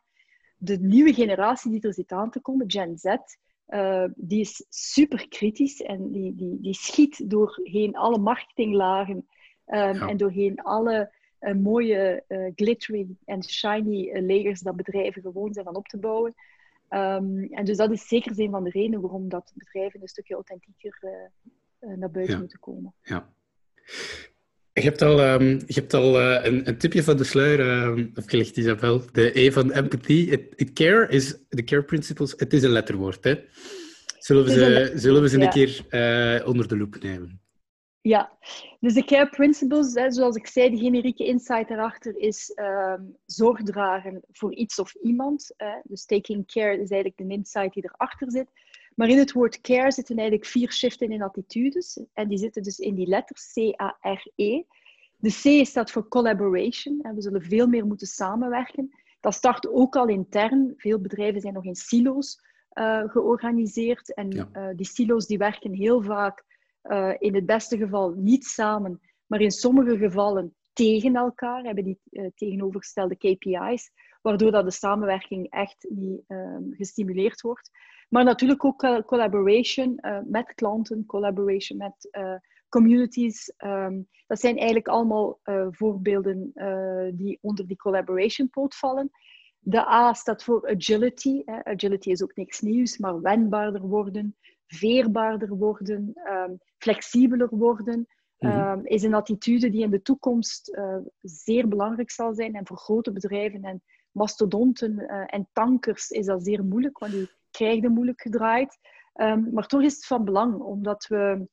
de 0.58 0.78
nieuwe 0.80 1.14
generatie 1.14 1.72
die 1.72 1.82
er 1.82 1.94
zit 1.94 2.12
aan 2.12 2.30
te 2.30 2.40
komen, 2.40 2.72
Gen 2.72 2.98
Z, 2.98 3.16
uh, 3.74 4.06
die 4.16 4.40
is 4.40 4.66
super 4.70 5.28
kritisch 5.28 5.82
en 5.82 6.12
die, 6.12 6.36
die, 6.36 6.58
die 6.62 6.74
schiet 6.74 7.30
doorheen 7.30 7.96
alle 7.96 8.18
marketinglagen 8.18 9.16
um, 9.16 9.94
ja. 9.94 10.08
en 10.08 10.18
doorheen 10.18 10.62
alle 10.62 11.12
uh, 11.40 11.54
mooie 11.54 12.24
uh, 12.28 12.52
glittery 12.56 13.08
en 13.26 13.44
shiny 13.44 14.22
layers 14.22 14.62
dat 14.62 14.76
bedrijven 14.76 15.22
gewoon 15.22 15.54
zijn 15.54 15.66
van 15.66 15.76
op 15.76 15.88
te 15.88 15.98
bouwen. 15.98 16.34
Um, 16.90 17.48
en 17.52 17.66
dus 17.66 17.78
dat 17.78 17.92
is 17.92 18.08
zeker 18.08 18.40
een 18.40 18.52
van 18.52 18.64
de 18.64 18.70
redenen 18.70 19.02
waarom 19.02 19.30
dat 19.30 19.52
bedrijven 19.56 20.02
een 20.02 20.08
stukje 20.08 20.34
authentieker 20.34 21.32
naar 21.80 22.12
buiten 22.12 22.34
ja. 22.34 22.40
moeten 22.40 22.60
komen. 22.60 22.94
Ja. 23.02 23.34
Je 24.74 24.82
hebt 24.82 25.02
al, 25.02 25.34
um, 25.34 25.48
je 25.48 25.74
hebt 25.74 25.94
al 25.94 26.20
uh, 26.22 26.46
een, 26.46 26.68
een, 26.68 26.78
tipje 26.78 27.04
van 27.04 27.18
de 27.18 27.24
sluier 27.24 27.60
uh, 27.98 28.06
afgelegd, 28.16 28.58
Isabel. 28.58 29.02
De 29.12 29.40
E 29.40 29.52
van 29.52 29.72
empathy. 29.72 30.28
It, 30.30 30.54
it 30.56 30.74
care 30.74 31.08
is, 31.08 31.38
de 31.50 31.64
care 31.64 31.84
principles, 31.84 32.34
het 32.38 32.54
is 32.54 32.64
een 32.64 32.70
letterwoord. 32.70 33.24
Hè? 33.24 33.36
Zullen 34.20 34.44
we 34.44 34.52
ze, 34.52 34.92
zullen 34.96 35.22
we 35.22 35.30
ze 35.30 35.42
een 35.42 35.50
keer 35.50 35.86
uh, 35.90 36.48
onder 36.48 36.68
de 36.68 36.78
loep 36.78 36.98
nemen? 37.02 37.42
Ja, 38.02 38.38
dus 38.80 38.94
de 38.94 39.06
care 39.06 39.30
principles, 39.30 39.94
hè, 39.94 40.12
zoals 40.12 40.36
ik 40.36 40.48
zei, 40.48 40.70
de 40.70 40.78
generieke 40.78 41.26
insight 41.26 41.70
erachter 41.70 42.18
is 42.18 42.52
um, 42.56 43.18
zorg 43.26 43.64
dragen 43.64 44.22
voor 44.32 44.54
iets 44.54 44.80
of 44.80 44.94
iemand. 44.94 45.54
Hè. 45.58 45.80
Dus 45.84 46.06
taking 46.06 46.46
care 46.46 46.74
is 46.74 46.90
eigenlijk 46.90 47.18
de 47.18 47.28
insight 47.28 47.74
die 47.74 47.84
erachter 47.84 48.32
zit. 48.32 48.48
Maar 48.96 49.10
in 49.10 49.18
het 49.18 49.32
woord 49.32 49.62
care 49.62 49.92
zitten 49.92 50.18
eigenlijk 50.18 50.50
vier 50.50 50.72
shiften 50.72 51.12
in 51.12 51.22
attitudes. 51.22 52.00
En 52.14 52.28
die 52.28 52.38
zitten 52.38 52.64
dus 52.64 52.80
in 52.80 52.96
die 52.96 53.08
letters 53.08 53.52
C-A-R-E. 53.54 54.64
De 55.18 55.30
C 55.30 55.66
staat 55.66 55.92
voor 55.92 56.08
collaboration. 56.08 57.02
En 57.02 57.16
we 57.16 57.22
zullen 57.22 57.42
veel 57.42 57.68
meer 57.68 57.86
moeten 57.86 58.08
samenwerken. 58.08 58.90
Dat 59.20 59.34
start 59.34 59.70
ook 59.70 59.96
al 59.96 60.08
intern. 60.08 60.74
Veel 60.78 61.00
bedrijven 61.00 61.42
zijn 61.42 61.54
nog 61.54 61.66
in 61.66 61.76
silo's 61.76 62.40
uh, 62.74 63.04
georganiseerd. 63.10 64.14
En 64.14 64.32
ja. 64.32 64.50
uh, 64.54 64.68
die 64.76 64.86
silo's 64.86 65.28
die 65.28 65.38
werken 65.38 65.74
heel 65.74 66.02
vaak 66.02 66.44
uh, 66.84 67.14
in 67.18 67.36
het 67.36 67.46
beste 67.46 67.78
geval 67.78 68.10
niet 68.10 68.46
samen, 68.46 69.00
maar 69.26 69.42
in 69.42 69.52
sommige 69.52 69.98
gevallen 69.98 70.56
tegen 70.74 71.16
elkaar, 71.16 71.64
hebben 71.64 71.84
die 71.84 72.00
tegenovergestelde 72.36 73.16
KPI's, 73.16 73.92
waardoor 74.24 74.52
dat 74.52 74.66
de 74.66 74.72
samenwerking 74.72 75.50
echt 75.50 75.86
niet 75.90 76.24
gestimuleerd 76.72 77.42
wordt. 77.42 77.70
Maar 78.14 78.24
natuurlijk 78.24 78.66
ook 78.66 79.04
collaboration 79.06 80.00
uh, 80.02 80.20
met 80.26 80.54
klanten, 80.54 81.06
collaboration 81.06 81.78
met 81.78 82.10
uh, 82.12 82.36
communities. 82.70 83.54
Um, 83.58 84.08
dat 84.28 84.40
zijn 84.40 84.56
eigenlijk 84.56 84.88
allemaal 84.88 85.40
uh, 85.44 85.68
voorbeelden 85.70 86.52
die 87.14 87.38
onder 87.42 87.68
die 87.68 87.78
collaboration 87.78 88.50
poot 88.50 88.76
vallen. 88.76 89.12
De 89.60 89.88
A 89.88 90.14
staat 90.14 90.44
voor 90.44 90.70
agility. 90.70 91.42
Hè. 91.46 91.66
Agility 91.66 92.10
is 92.10 92.24
ook 92.24 92.36
niks 92.36 92.62
nieuws, 92.62 92.98
maar 92.98 93.22
wendbaarder 93.22 93.82
worden, 93.82 94.36
veerbaarder 94.68 95.50
worden, 95.58 96.14
um, 96.32 96.58
flexibeler 96.78 97.48
worden. 97.50 98.08
Mm 98.38 98.50
-hmm. 98.50 98.80
um, 98.80 98.86
is 98.86 99.04
een 99.04 99.14
attitude 99.14 99.70
die 99.70 99.84
in 99.84 99.90
de 99.90 100.02
toekomst 100.02 100.80
zeer 101.22 101.68
belangrijk 101.68 102.12
zal 102.12 102.34
zijn. 102.34 102.56
En 102.56 102.68
voor 102.68 102.78
grote 102.78 103.12
bedrijven 103.12 103.64
en 103.64 103.84
mastodonten 104.14 105.08
en 105.28 105.50
tankers 105.54 106.10
is 106.10 106.26
dat 106.26 106.44
zeer 106.44 106.64
moeilijk, 106.64 106.98
want 106.98 107.12
die 107.12 107.30
krijgen 107.52 107.92
moeilijk 107.92 108.22
gedraaid. 108.22 108.78
Um, 109.16 109.50
maar 109.54 109.68
toch 109.68 109.82
is 109.82 109.96
het 109.96 110.06
van 110.06 110.26
belang, 110.26 110.60
omdat 110.60 111.08
we... 111.08 111.48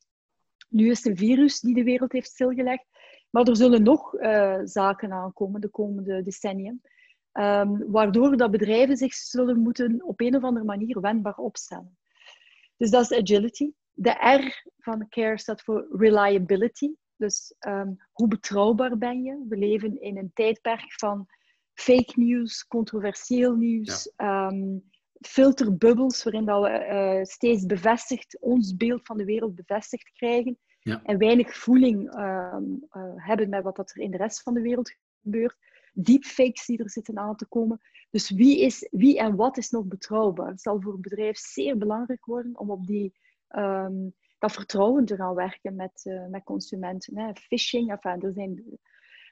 Nu 0.69 0.91
is 0.91 0.99
het 0.99 1.07
een 1.07 1.17
virus 1.17 1.61
die 1.61 1.75
de 1.75 1.85
wereld 1.85 2.13
heeft 2.13 2.31
stilgelegd, 2.31 2.85
maar 3.31 3.45
er 3.45 3.57
zullen 3.57 3.83
nog 3.83 4.15
uh, 4.15 4.61
zaken 4.65 5.13
aankomen 5.13 5.61
de 5.61 5.69
komende 5.69 6.23
decennia, 6.23 6.75
um, 7.33 7.91
waardoor 7.91 8.37
dat 8.37 8.51
bedrijven 8.51 8.97
zich 8.97 9.15
zullen 9.15 9.59
moeten 9.59 10.05
op 10.05 10.21
een 10.21 10.37
of 10.37 10.43
andere 10.43 10.65
manier 10.65 11.01
wendbaar 11.01 11.37
opstellen. 11.37 11.99
Dus 12.77 12.91
dat 12.91 13.11
is 13.11 13.19
agility. 13.19 13.73
De 13.93 14.11
R 14.11 14.71
van 14.79 15.09
CARE 15.09 15.39
staat 15.39 15.63
voor 15.63 15.89
reliability. 15.93 16.93
Dus 17.17 17.55
um, 17.67 17.97
hoe 18.13 18.29
betrouwbaar 18.29 18.99
ben 18.99 19.23
je? 19.23 19.45
We 19.49 19.57
leven 19.57 20.01
in 20.01 20.17
een 20.17 20.31
tijdperk 20.35 20.93
van 20.93 21.27
fake 21.75 22.13
news, 22.15 22.67
controversieel 22.67 23.55
nieuws, 23.57 24.13
ja. 24.17 24.49
um, 24.49 24.91
filterbubbels 25.21 26.23
waarin 26.23 26.45
dat 26.45 26.63
we 26.63 26.69
uh, 26.69 27.25
steeds 27.25 27.67
bevestigd, 27.67 28.39
ons 28.41 28.77
beeld 28.77 29.07
van 29.07 29.17
de 29.17 29.25
wereld 29.25 29.55
bevestigd 29.55 30.13
krijgen. 30.13 30.59
Ja. 30.81 31.03
En 31.03 31.19
weinig 31.19 31.57
voeling 31.57 32.15
uh, 32.15 32.57
uh, 32.93 33.13
hebben 33.17 33.49
met 33.49 33.63
wat 33.63 33.79
er 33.79 33.99
in 34.03 34.11
de 34.11 34.17
rest 34.17 34.43
van 34.43 34.55
de 34.55 34.61
wereld 34.61 34.93
gebeurt. 35.23 35.57
Deepfakes 35.93 36.67
die 36.67 36.79
er 36.79 36.91
zitten 36.91 37.19
aan 37.19 37.37
te 37.37 37.47
komen. 37.47 37.81
Dus 38.11 38.31
wie, 38.31 38.61
is, 38.61 38.89
wie 38.91 39.19
en 39.19 39.37
wat 39.37 39.57
is 39.57 39.71
nog 39.71 39.85
betrouwbaar? 39.85 40.49
Het 40.49 40.61
zal 40.61 40.81
voor 40.81 40.95
een 40.95 41.01
bedrijf 41.01 41.39
zeer 41.39 41.79
belangrijk 41.79 42.25
worden 42.25 42.59
om 42.59 42.71
op 42.71 42.87
die, 42.87 43.15
um, 43.49 44.15
dat 44.39 44.53
vertrouwen 44.53 45.05
te 45.05 45.17
gaan 45.17 45.35
werken 45.35 45.75
met, 45.75 46.25
met 46.31 46.45
consumenten. 46.45 47.19
Hè. 47.19 47.35
Phishing, 47.35 47.91
enfin, 47.91 48.23
er 48.23 48.33
zijn 48.33 48.79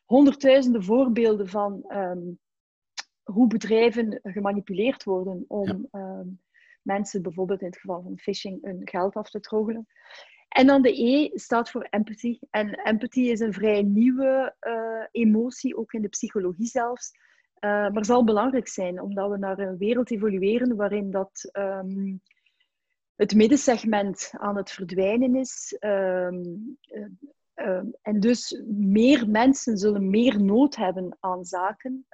honderdduizenden 0.08 0.82
voorbeelden 0.82 1.48
van 1.48 1.84
um, 1.88 2.38
hoe 3.22 3.46
bedrijven 3.46 4.20
gemanipuleerd 4.22 5.04
worden 5.04 5.44
om 5.48 5.88
ja. 5.92 6.00
um, 6.00 6.40
mensen, 6.82 7.22
bijvoorbeeld 7.22 7.60
in 7.60 7.66
het 7.66 7.78
geval 7.78 8.02
van 8.02 8.18
phishing, 8.18 8.64
hun 8.64 8.80
geld 8.84 9.14
af 9.14 9.30
te 9.30 9.40
troggelen. 9.40 9.86
En 10.48 10.66
dan 10.66 10.82
de 10.82 11.02
E 11.02 11.30
staat 11.34 11.70
voor 11.70 11.82
empathy. 11.82 12.38
En 12.50 12.74
empathy 12.74 13.20
is 13.20 13.40
een 13.40 13.52
vrij 13.52 13.82
nieuwe 13.82 14.54
uh, 14.60 15.06
emotie, 15.10 15.76
ook 15.76 15.92
in 15.92 16.02
de 16.02 16.08
psychologie 16.08 16.66
zelfs. 16.66 17.10
Uh, 17.60 17.90
maar 17.90 18.04
zal 18.04 18.24
belangrijk 18.24 18.68
zijn, 18.68 19.00
omdat 19.00 19.30
we 19.30 19.38
naar 19.38 19.58
een 19.58 19.76
wereld 19.76 20.10
evolueren 20.10 20.76
waarin 20.76 21.10
dat, 21.10 21.50
um, 21.52 22.20
het 23.14 23.34
middensegment 23.34 24.30
aan 24.32 24.56
het 24.56 24.70
verdwijnen 24.70 25.34
is. 25.34 25.76
Um, 25.80 26.78
uh, 27.58 27.80
en 28.02 28.20
dus 28.20 28.62
meer 28.66 29.28
mensen 29.28 29.78
zullen 29.78 30.10
meer 30.10 30.42
nood 30.42 30.76
hebben 30.76 31.16
aan 31.20 31.44
zaken. 31.44 32.06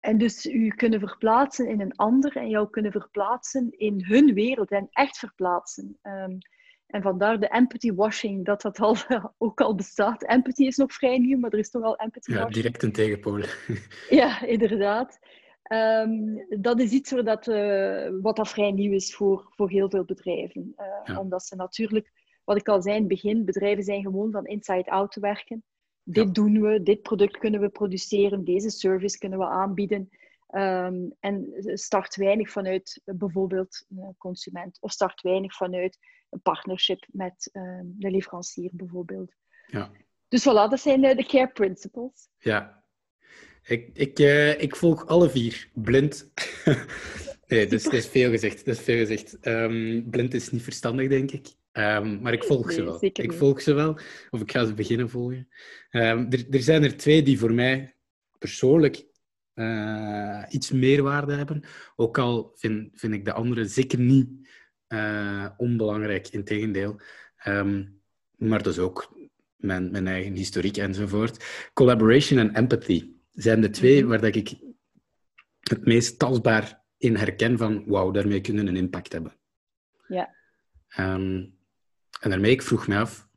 En 0.00 0.18
dus 0.18 0.46
u 0.46 0.68
kunnen 0.68 1.00
verplaatsen 1.00 1.68
in 1.68 1.80
een 1.80 1.96
ander 1.96 2.36
en 2.36 2.48
jou 2.48 2.70
kunnen 2.70 2.92
verplaatsen 2.92 3.70
in 3.70 4.04
hun 4.04 4.34
wereld 4.34 4.70
en 4.70 4.88
echt 4.90 5.18
verplaatsen. 5.18 5.98
Um, 6.02 6.38
en 6.86 7.02
vandaar 7.02 7.40
de 7.40 7.48
empathy 7.48 7.92
washing, 7.92 8.44
dat 8.44 8.62
dat 8.62 8.80
al, 8.80 8.96
ook 9.38 9.60
al 9.60 9.74
bestaat. 9.74 10.22
Empathy 10.22 10.64
is 10.64 10.76
nog 10.76 10.92
vrij 10.92 11.18
nieuw, 11.18 11.38
maar 11.38 11.50
er 11.50 11.58
is 11.58 11.70
toch 11.70 11.82
al 11.82 11.96
empathy 11.96 12.30
ja, 12.30 12.36
washing. 12.36 12.54
direct 12.54 12.82
een 12.82 12.92
tegenpool. 12.92 13.42
ja, 14.20 14.42
inderdaad. 14.42 15.18
Um, 15.72 16.46
dat 16.60 16.80
is 16.80 16.90
iets 16.90 17.10
waar 17.10 17.24
dat, 17.24 17.46
uh, 17.46 18.08
wat 18.20 18.36
dat 18.36 18.48
vrij 18.48 18.70
nieuw 18.70 18.92
is 18.92 19.14
voor, 19.14 19.52
voor 19.56 19.70
heel 19.70 19.90
veel 19.90 20.04
bedrijven. 20.04 20.74
Uh, 20.76 20.86
ja. 21.04 21.20
Omdat 21.20 21.44
ze 21.44 21.56
natuurlijk, 21.56 22.12
wat 22.44 22.56
ik 22.56 22.68
al 22.68 22.82
zei 22.82 22.94
in 22.94 23.00
het 23.00 23.10
begin, 23.10 23.44
bedrijven 23.44 23.84
zijn 23.84 24.02
gewoon 24.02 24.30
van 24.30 24.46
inside 24.46 24.90
out 24.90 25.12
te 25.12 25.20
werken. 25.20 25.64
Dit 26.02 26.26
ja. 26.26 26.32
doen 26.32 26.60
we, 26.60 26.82
dit 26.82 27.02
product 27.02 27.38
kunnen 27.38 27.60
we 27.60 27.68
produceren, 27.68 28.44
deze 28.44 28.70
service 28.70 29.18
kunnen 29.18 29.38
we 29.38 29.46
aanbieden. 29.46 30.08
Um, 30.50 31.14
en 31.20 31.52
start 31.74 32.16
weinig 32.16 32.50
vanuit 32.50 33.00
bijvoorbeeld 33.04 33.84
een 33.88 34.14
consument 34.18 34.78
of 34.80 34.92
start 34.92 35.20
weinig 35.20 35.54
vanuit 35.54 35.98
een 36.30 36.40
partnership 36.40 37.06
met 37.12 37.50
um, 37.52 37.94
de 37.98 38.10
leverancier 38.10 38.70
bijvoorbeeld. 38.72 39.32
Ja. 39.66 39.90
Dus 40.28 40.42
voilà, 40.42 40.70
dat 40.70 40.80
zijn 40.80 41.00
de, 41.00 41.14
de 41.14 41.24
care 41.24 41.52
principles. 41.52 42.28
Ja, 42.38 42.84
ik, 43.62 43.90
ik, 43.92 44.18
uh, 44.18 44.60
ik 44.60 44.76
volg 44.76 45.06
alle 45.06 45.30
vier 45.30 45.70
blind. 45.72 46.30
nee, 47.46 47.66
dus 47.66 47.82
dat 47.82 47.92
is 47.92 48.06
veel 48.06 48.30
gezegd. 48.30 48.64
Dat 48.64 48.74
is 48.74 48.80
veel 48.80 48.98
gezegd. 48.98 49.46
Um, 49.46 50.10
blind 50.10 50.34
is 50.34 50.50
niet 50.50 50.62
verstandig, 50.62 51.08
denk 51.08 51.30
ik. 51.30 51.46
Ehm, 51.74 52.20
maar 52.22 52.32
ik 52.32 52.44
volg 52.44 52.72
ze 52.72 52.84
wel. 52.84 52.98
Ik 53.00 53.32
volg 53.32 53.60
ze 53.60 53.72
wel, 53.72 53.98
of 54.30 54.40
ik 54.40 54.52
ga 54.52 54.64
ze 54.64 54.74
beginnen 54.74 55.10
volgen. 55.10 55.48
Ehm, 55.90 56.26
er, 56.30 56.46
er 56.50 56.62
zijn 56.62 56.82
er 56.82 56.96
twee 56.96 57.22
die 57.22 57.38
voor 57.38 57.52
mij 57.52 57.96
persoonlijk 58.38 59.06
eh, 59.54 60.42
iets 60.48 60.70
meerwaarde 60.70 61.34
hebben. 61.34 61.64
Ook 61.96 62.18
al 62.18 62.52
vind, 62.54 62.90
vind 62.94 63.14
ik 63.14 63.24
de 63.24 63.32
andere 63.32 63.64
zeker 63.64 63.98
niet 63.98 64.28
eh, 64.86 65.50
onbelangrijk, 65.56 66.28
integendeel. 66.28 67.00
Ehm 67.36 67.82
maar 68.36 68.62
dat 68.62 68.72
is 68.72 68.78
ook 68.78 69.16
mijn, 69.56 69.90
mijn 69.90 70.06
eigen 70.06 70.34
historiek 70.34 70.76
enzovoort. 70.76 71.44
Collaboration 71.72 72.38
en 72.38 72.54
empathy 72.54 73.10
zijn 73.32 73.60
de 73.60 73.70
twee 73.70 74.00
Mhm. 74.00 74.08
waar 74.08 74.20
dat 74.20 74.34
ik 74.34 74.54
het 75.60 75.84
meest 75.84 76.18
tastbaar 76.18 76.82
in 76.96 77.16
herken 77.16 77.58
van 77.58 77.84
wauw, 77.86 78.10
daarmee 78.10 78.40
kunnen 78.40 78.64
we 78.64 78.70
een 78.70 78.76
impact 78.76 79.12
hebben. 79.12 79.36
Ja. 80.08 80.34
En 82.24 82.30
daarmee, 82.30 82.50
ik 82.50 82.62
vroeg 82.62 82.86
me 82.88 82.96
af... 82.98 83.28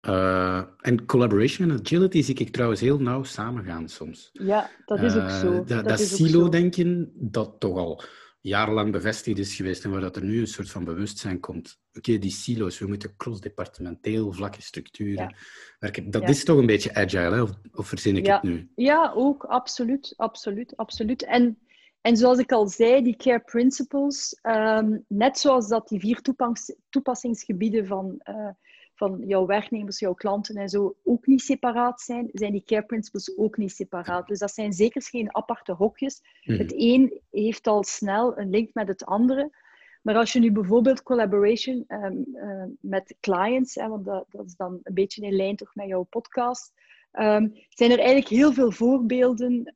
eh, 0.00 0.62
en 0.80 1.06
collaboration 1.06 1.70
en 1.70 1.78
agility 1.80 2.22
zie 2.22 2.34
ik 2.34 2.50
trouwens 2.52 2.80
heel 2.80 2.98
nauw 3.00 3.22
samengaan 3.22 3.88
soms. 3.88 4.30
Ja, 4.32 4.70
dat 4.86 5.02
is 5.02 5.14
ook 5.16 5.22
Eh, 5.22 5.40
zo. 5.40 5.64
dat 5.64 5.84
dat 5.88 6.00
silo-denken, 6.00 7.12
dat 7.14 7.56
toch 7.58 7.76
al 7.76 8.02
jarenlang 8.40 8.92
bevestigd 8.92 9.38
is 9.38 9.54
geweest 9.54 9.84
en 9.84 9.90
waar 9.90 10.00
dat 10.00 10.16
er 10.16 10.24
nu 10.24 10.40
een 10.40 10.46
soort 10.46 10.70
van 10.70 10.84
bewustzijn 10.84 11.40
komt. 11.40 11.80
Oké, 11.92 12.18
die 12.18 12.30
silo's, 12.30 12.78
we 12.78 12.86
moeten 12.86 13.16
cross-departementeel 13.16 14.32
vlakke 14.32 14.62
structuren 14.62 15.14
Ja. 15.28 15.34
werken. 15.78 16.10
Dat 16.10 16.22
Ja. 16.22 16.28
is 16.28 16.44
toch 16.44 16.58
een 16.58 16.66
beetje 16.66 16.94
agile, 16.94 17.34
hè? 17.34 17.42
Of, 17.42 17.50
of 17.72 17.88
verzin 17.88 18.16
ik 18.16 18.26
Ja. 18.26 18.34
het 18.34 18.42
nu? 18.42 18.70
Ja, 18.74 19.12
ook, 19.14 19.44
absoluut, 19.44 20.14
absoluut, 20.16 20.76
absoluut. 20.76 21.22
En, 21.24 21.58
en 22.00 22.16
zoals 22.16 22.38
ik 22.38 22.52
al 22.52 22.68
zei, 22.68 23.02
die 23.02 23.16
care 23.16 23.40
principles, 23.40 24.38
ehm, 24.42 24.98
net 25.06 25.38
zoals 25.38 25.68
dat 25.68 25.88
die 25.88 26.00
vier 26.00 26.20
toepas- 26.20 26.74
toepassingsgebieden 26.88 27.86
van, 27.86 28.14
eh, 28.18 28.48
van 28.94 29.22
jouw 29.26 29.46
werknemers, 29.46 29.98
jouw 29.98 30.14
klanten 30.14 30.54
en 30.56 30.68
zo 30.68 30.94
ook 31.04 31.26
niet 31.26 31.42
separaat 31.42 32.00
zijn, 32.00 32.28
zijn 32.32 32.52
die 32.52 32.64
care 32.64 32.84
principles 32.84 33.36
ook 33.36 33.56
niet 33.56 33.72
separaat. 33.72 34.26
Dus 34.26 34.38
dat 34.38 34.50
zijn 34.50 34.72
zeker 34.72 35.02
geen 35.02 35.34
aparte 35.36 35.72
hokjes. 35.72 36.22
Mhm. 36.44 36.58
Het 36.58 36.72
een 36.76 37.20
heeft 37.30 37.66
al 37.66 37.84
snel 37.84 38.38
een 38.38 38.50
link 38.50 38.74
met 38.74 38.88
het 38.88 39.04
andere. 39.04 39.58
Maar 40.02 40.16
als 40.16 40.32
je 40.32 40.38
nu 40.38 40.52
bijvoorbeeld 40.52 41.02
collaboration 41.02 41.84
ehm, 41.86 42.16
eh, 42.34 42.64
met 42.80 43.16
clients, 43.20 43.74
hè, 43.74 43.88
want 43.88 44.04
dat, 44.04 44.24
dat 44.30 44.46
is 44.46 44.56
dan 44.56 44.78
een 44.82 44.94
beetje 44.94 45.22
in 45.22 45.36
lijn 45.36 45.56
toch 45.56 45.74
met 45.74 45.86
jouw 45.86 46.02
podcast, 46.02 46.72
ehm, 47.10 47.48
zijn 47.68 47.90
er 47.90 47.98
eigenlijk 47.98 48.28
heel 48.28 48.52
veel 48.52 48.72
voorbeelden 48.72 49.72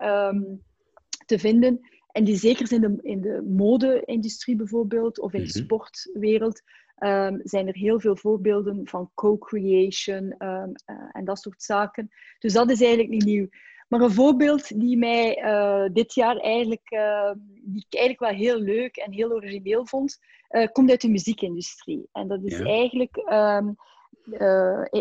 te 1.27 1.39
vinden. 1.39 1.81
En 2.15 2.25
die 2.25 2.37
zeker 2.37 2.73
in 2.73 2.81
de, 2.81 2.99
in 3.03 3.21
de 3.21 3.43
mode-industrie 3.47 4.57
bijvoorbeeld, 4.57 5.21
of 5.21 5.33
in 5.33 5.43
de 5.43 5.49
Mhm. 5.55 5.65
sportwereld, 5.65 6.63
ehm, 6.97 7.39
zijn 7.43 7.67
er 7.67 7.75
heel 7.75 8.01
veel 8.01 8.17
voorbeelden 8.17 8.89
van 8.89 9.11
co-creation 9.15 10.35
ehm, 10.39 10.71
eh, 10.85 10.97
en 11.13 11.25
dat 11.25 11.39
soort 11.39 11.63
zaken. 11.63 12.11
Dus 12.39 12.53
dat 12.53 12.71
is 12.71 12.81
eigenlijk 12.81 13.11
niet 13.11 13.25
nieuw. 13.25 13.49
Maar 13.89 14.01
een 14.01 14.11
voorbeeld 14.11 14.81
die 14.81 14.97
mij 14.97 15.37
eh, 15.37 15.85
dit 15.93 16.15
jaar 16.15 16.37
eigenlijk, 16.37 16.91
eh, 16.91 17.33
die 17.63 17.87
ik 17.89 17.99
eigenlijk 17.99 18.33
wel 18.33 18.41
heel 18.41 18.59
leuk 18.61 18.97
en 18.97 19.13
heel 19.13 19.31
origineel 19.33 19.87
vond, 19.87 20.19
eh, 20.49 20.69
komt 20.73 20.91
uit 20.91 21.01
de 21.01 21.09
muziekindustrie. 21.11 22.09
En 22.13 22.29
dat 22.29 22.45
is 22.45 22.59
Ja. 22.59 22.65
eigenlijk 22.65 23.17
ehm, 23.17 23.73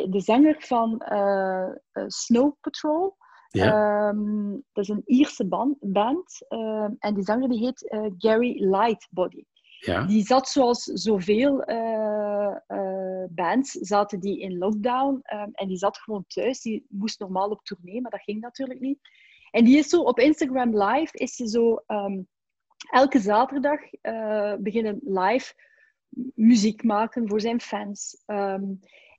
de 0.10 0.20
zanger 0.20 0.56
van 0.60 1.02
Snow 2.08 2.54
Patrol. 2.62 3.16
Ja, 3.54 4.10
Ehm, 4.10 4.52
dat 4.52 4.84
is 4.84 4.88
een 4.88 5.02
Ierse 5.06 5.46
ban- 5.48 5.78
band. 5.80 6.46
ehm, 6.48 6.92
en 7.00 7.14
die 7.14 7.24
zanger 7.24 7.50
die 7.50 7.60
heet 7.66 7.90
eh, 7.90 8.06
Gary 8.18 8.64
Lightbody. 8.64 9.44
ja. 9.80 10.06
Die 10.06 10.26
zat 10.26 10.48
zoals 10.50 10.84
zoveel 10.84 11.64
eh, 11.64 12.56
eh, 12.68 13.26
bands, 13.30 13.72
zaten 13.72 14.20
die 14.20 14.40
in 14.40 14.58
lockdown. 14.58 15.20
ehm, 15.24 15.50
en 15.52 15.68
die 15.68 15.78
zat 15.78 15.98
gewoon 15.98 16.24
thuis. 16.28 16.62
Die 16.62 16.86
moest 16.90 17.20
normaal 17.20 17.50
op 17.50 17.64
tournee, 17.64 18.02
maar 18.02 18.12
dat 18.12 18.22
ging 18.24 18.42
natuurlijk 18.42 18.80
niet. 18.80 19.00
En 19.52 19.66
die 19.66 19.78
is 19.78 19.90
zo 19.90 20.02
op 20.02 20.20
Instagram 20.20 20.78
live, 20.84 21.18
is 21.18 21.36
ze 21.36 21.48
zo 21.48 21.84
elke 22.92 23.20
zaterdag 23.20 23.80
beginnen 24.60 25.00
live 25.04 25.54
muziek 26.36 26.84
maken 26.84 27.28
voor 27.30 27.42
zijn 27.42 27.62
fans. 27.62 28.24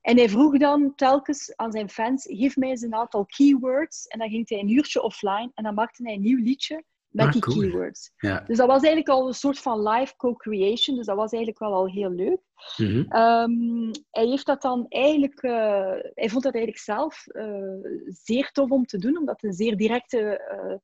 En 0.04 0.16
hij 0.16 0.28
vroeg 0.28 0.58
dan 0.58 0.92
telkens 0.94 1.56
aan 1.56 1.72
zijn 1.72 1.88
fans, 1.90 2.26
geef 2.30 2.56
mij 2.56 2.68
eens 2.68 2.82
een 2.82 2.94
aantal 2.94 3.26
keywords. 3.26 4.06
En 4.06 4.18
dan 4.18 4.28
ging 4.28 4.48
hij 4.48 4.58
een 4.58 4.70
uurtje 4.70 5.02
offline 5.02 5.50
en 5.54 5.64
dan 5.64 5.74
maakte 5.74 6.02
hij 6.02 6.14
een 6.14 6.20
nieuw 6.20 6.42
liedje 6.42 6.84
met 7.08 7.26
Ah, 7.26 7.32
die 7.32 7.40
cool. 7.40 7.58
keywords. 7.58 8.12
ja. 8.16 8.40
Dus 8.46 8.56
dat 8.56 8.66
was 8.66 8.82
eigenlijk 8.82 9.08
al 9.08 9.26
een 9.26 9.34
soort 9.34 9.58
van 9.58 9.88
live 9.88 10.16
co-creation. 10.16 10.96
Dus 10.96 11.06
dat 11.06 11.16
was 11.16 11.32
eigenlijk 11.32 11.58
wel 11.62 11.72
al 11.74 11.88
heel 11.90 12.10
leuk. 12.10 12.40
Mhm. 12.76 13.04
Ehm, 13.08 13.92
hij 14.10 14.26
heeft 14.26 14.46
dat 14.46 14.62
dan 14.62 14.86
eigenlijk... 14.88 15.42
eh, 15.42 15.92
hij 16.14 16.28
vond 16.28 16.42
dat 16.42 16.54
eigenlijk 16.54 16.84
zelf 16.84 17.26
eh, 17.26 17.78
zeer 18.06 18.50
tof 18.52 18.70
om 18.70 18.86
te 18.86 18.98
doen, 18.98 19.18
omdat 19.18 19.34
het 19.40 19.44
een 19.44 19.56
zeer 19.56 19.76
directe, 19.76 20.38
eh, 20.38 20.74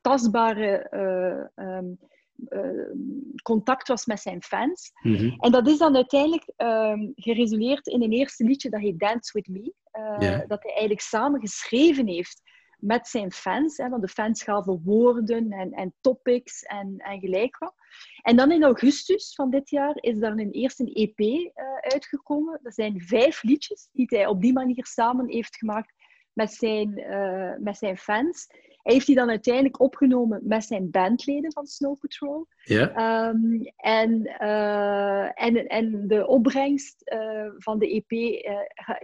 tastbare 0.00 0.78
eh, 0.78 1.64
ehm, 1.66 1.86
eh, 1.86 2.17
contact 3.42 3.88
was 3.88 4.06
met 4.06 4.20
zijn 4.20 4.42
fans. 4.42 4.90
Mhm. 5.02 5.34
En 5.38 5.52
dat 5.52 5.68
is 5.68 5.78
dan 5.78 5.96
uiteindelijk 5.96 6.52
ehm 6.56 7.10
geresulteerd 7.14 7.86
in 7.86 8.02
een 8.02 8.12
eerste 8.12 8.44
liedje 8.44 8.70
dat 8.70 8.80
heet 8.80 8.98
Dance 8.98 9.30
With 9.32 9.48
Me. 9.48 9.72
eh. 9.90 10.38
Dat 10.46 10.62
hij 10.62 10.70
eigenlijk 10.70 11.00
samen 11.00 11.40
geschreven 11.40 12.06
heeft 12.06 12.42
met 12.78 13.08
zijn 13.08 13.32
fans. 13.32 13.76
Hè, 13.76 13.88
want 13.88 14.02
de 14.02 14.08
fans 14.08 14.42
gaven 14.42 14.82
woorden 14.84 15.50
en, 15.50 15.72
en 15.72 15.94
topics 16.00 16.62
en, 16.62 16.94
en 16.96 17.20
gelijk 17.20 17.58
wat. 17.58 17.74
En 18.22 18.36
dan 18.36 18.52
in 18.52 18.62
augustus 18.64 19.34
van 19.34 19.50
dit 19.50 19.70
jaar 19.70 19.96
is 20.00 20.18
daar 20.18 20.32
een 20.32 20.50
eerste 20.50 20.92
EP 20.92 21.18
eh, 21.18 21.64
uitgekomen. 21.80 22.60
Dat 22.62 22.74
zijn 22.74 23.00
vijf 23.00 23.42
liedjes 23.42 23.88
die 23.92 24.06
hij 24.08 24.26
op 24.26 24.40
die 24.40 24.52
manier 24.52 24.86
samen 24.86 25.28
heeft 25.28 25.56
gemaakt 25.56 25.94
met 26.38 26.52
zijn, 26.52 26.98
eh, 26.98 27.52
met 27.58 27.76
zijn 27.76 27.96
fans. 27.96 28.46
Hij 28.82 28.92
heeft 28.96 29.06
die 29.06 29.16
dan 29.16 29.28
uiteindelijk 29.30 29.80
opgenomen 29.80 30.40
met 30.42 30.64
zijn 30.64 30.90
bandleden 30.90 31.52
van 31.52 31.66
Snow 31.66 31.98
Patrol. 32.00 32.46
Ja, 32.64 32.90
Ehm, 32.94 33.62
en, 33.76 34.24
eh, 34.38 35.44
en, 35.44 35.66
en 35.66 36.06
de 36.08 36.26
opbrengst 36.26 37.02
eh, 37.02 37.46
van 37.56 37.78
de 37.78 37.88
EP 38.08 38.40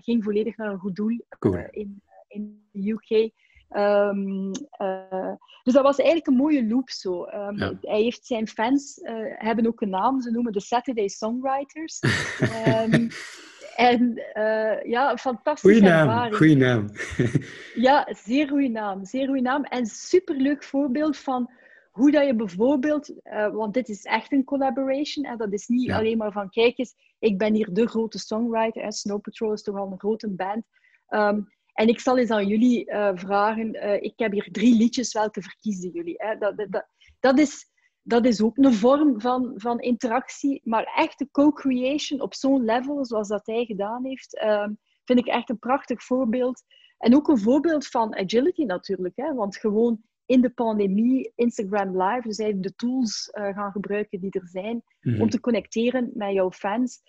ging 0.02 0.24
volledig 0.24 0.56
naar 0.56 0.72
een 0.72 0.78
goed 0.78 0.96
doel 0.96 1.24
Cool. 1.38 1.66
in, 1.70 2.02
in 2.28 2.62
de 2.72 2.90
UK. 2.90 3.30
Ehm, 3.68 4.52
eh, 4.70 5.32
dus 5.62 5.74
dat 5.74 5.82
was 5.82 5.96
eigenlijk 5.98 6.26
een 6.28 6.36
mooie 6.36 6.66
loop 6.66 6.90
zo. 6.90 7.24
Ehm, 7.24 7.58
Ja. 7.58 7.72
Hij 7.80 8.02
heeft 8.02 8.26
zijn 8.26 8.48
fans 8.48 9.00
hebben 9.38 9.66
ook 9.66 9.80
een 9.80 9.90
naam, 9.90 10.20
ze 10.20 10.30
noemen 10.30 10.52
de 10.52 10.60
Saturday 10.60 11.08
Songwriters. 11.08 11.98
en 13.76 14.16
eh, 14.32 14.90
ja, 14.90 15.10
een 15.10 15.18
fantastische 15.18 15.78
goeie 15.78 15.92
naam, 15.92 16.08
ervaring. 16.08 16.36
goeie 16.36 16.56
naam. 16.56 16.86
Ja, 17.86 18.08
zeer 18.24 18.48
goede 18.48 18.68
naam. 18.68 19.04
Zeer 19.04 19.26
goede 19.26 19.40
naam. 19.42 19.64
En 19.64 19.86
superleuk 19.86 20.62
voorbeeld 20.64 21.16
van 21.16 21.50
hoe 21.90 22.10
dat 22.10 22.26
je 22.26 22.34
bijvoorbeeld, 22.34 23.22
eh, 23.22 23.48
want 23.54 23.74
dit 23.74 23.88
is 23.88 24.04
echt 24.04 24.32
een 24.32 24.44
collaboration. 24.44 25.24
En 25.24 25.36
dat 25.38 25.52
is 25.52 25.66
niet 25.66 25.84
Ja. 25.84 25.98
alleen 25.98 26.18
maar 26.18 26.32
van, 26.32 26.50
kijk 26.50 26.78
eens, 26.78 26.94
ik 27.18 27.38
ben 27.38 27.54
hier 27.54 27.72
de 27.72 27.86
grote 27.88 28.18
songwriter. 28.18 28.82
Hè. 28.82 28.92
Snow 28.92 29.20
Patrol 29.20 29.52
is 29.52 29.62
toch 29.62 29.76
al 29.76 29.92
een 29.92 29.98
grote 29.98 30.30
band. 30.30 30.64
Ehm, 31.08 31.40
en 31.72 31.88
ik 31.88 32.00
zal 32.00 32.18
eens 32.18 32.30
aan 32.30 32.46
jullie 32.46 32.86
eh, 32.86 33.10
vragen, 33.14 34.02
ik 34.02 34.12
heb 34.16 34.32
hier 34.32 34.48
drie 34.52 34.76
liedjes, 34.76 35.12
welke 35.12 35.42
verkiezen 35.42 35.90
jullie? 35.90 36.14
Hè? 36.16 36.36
Dat, 36.38 36.56
dat, 36.56 36.66
dat, 36.70 36.86
dat 37.20 37.38
is, 37.38 37.66
dat 38.06 38.26
is 38.26 38.42
ook 38.42 38.56
een 38.56 38.74
vorm 38.74 39.20
van, 39.20 39.52
van 39.56 39.80
interactie, 39.80 40.60
maar 40.64 40.92
echte 40.96 41.28
co-creation 41.30 42.20
op 42.20 42.34
zo'n 42.34 42.64
level, 42.64 43.04
zoals 43.04 43.28
dat 43.28 43.46
hij 43.46 43.64
gedaan 43.64 44.04
heeft, 44.04 44.38
ehm, 44.38 44.72
vind 45.04 45.18
ik 45.18 45.26
echt 45.26 45.50
een 45.50 45.58
prachtig 45.58 46.02
voorbeeld. 46.02 46.62
En 46.98 47.14
ook 47.14 47.28
een 47.28 47.38
voorbeeld 47.38 47.86
van 47.86 48.16
agility 48.16 48.64
natuurlijk, 48.64 49.16
hè? 49.16 49.34
want 49.34 49.56
gewoon 49.56 50.02
in 50.26 50.40
de 50.40 50.50
pandemie, 50.50 51.32
Instagram 51.34 52.02
Live, 52.02 52.28
dus 52.28 52.38
eigenlijk 52.38 52.68
de 52.68 52.86
tools 52.86 53.30
eh, 53.30 53.54
gaan 53.54 53.72
gebruiken 53.72 54.20
die 54.20 54.30
er 54.30 54.48
zijn 54.48 54.82
Mhm. 55.00 55.20
om 55.20 55.30
te 55.30 55.40
connecteren 55.40 56.10
met 56.14 56.32
jouw 56.32 56.50
fans. 56.50 57.02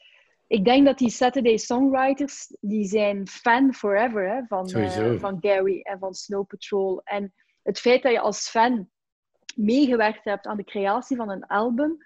Ik 0.48 0.66
denk 0.66 0.86
dat 0.86 0.98
die 0.98 1.10
Saturday 1.10 1.58
Songwriters, 1.58 2.56
die 2.60 2.86
zijn 2.86 3.28
fan 3.28 3.74
forever 3.74 4.30
hè, 4.30 4.44
van, 4.48 4.68
eh, 4.68 5.20
van 5.20 5.38
Gary 5.40 5.80
en 5.82 6.00
van 6.00 6.14
Snow 6.14 6.48
Patrol. 6.48 7.02
En 7.04 7.34
het 7.64 7.80
feit 7.80 8.04
dat 8.04 8.12
je 8.12 8.20
als 8.20 8.50
fan 8.50 8.90
meegewerkt 9.56 10.24
hebt 10.24 10.46
aan 10.46 10.58
de 10.58 10.64
creatie 10.64 11.18
van 11.18 11.30
een 11.30 11.46
album, 11.46 11.98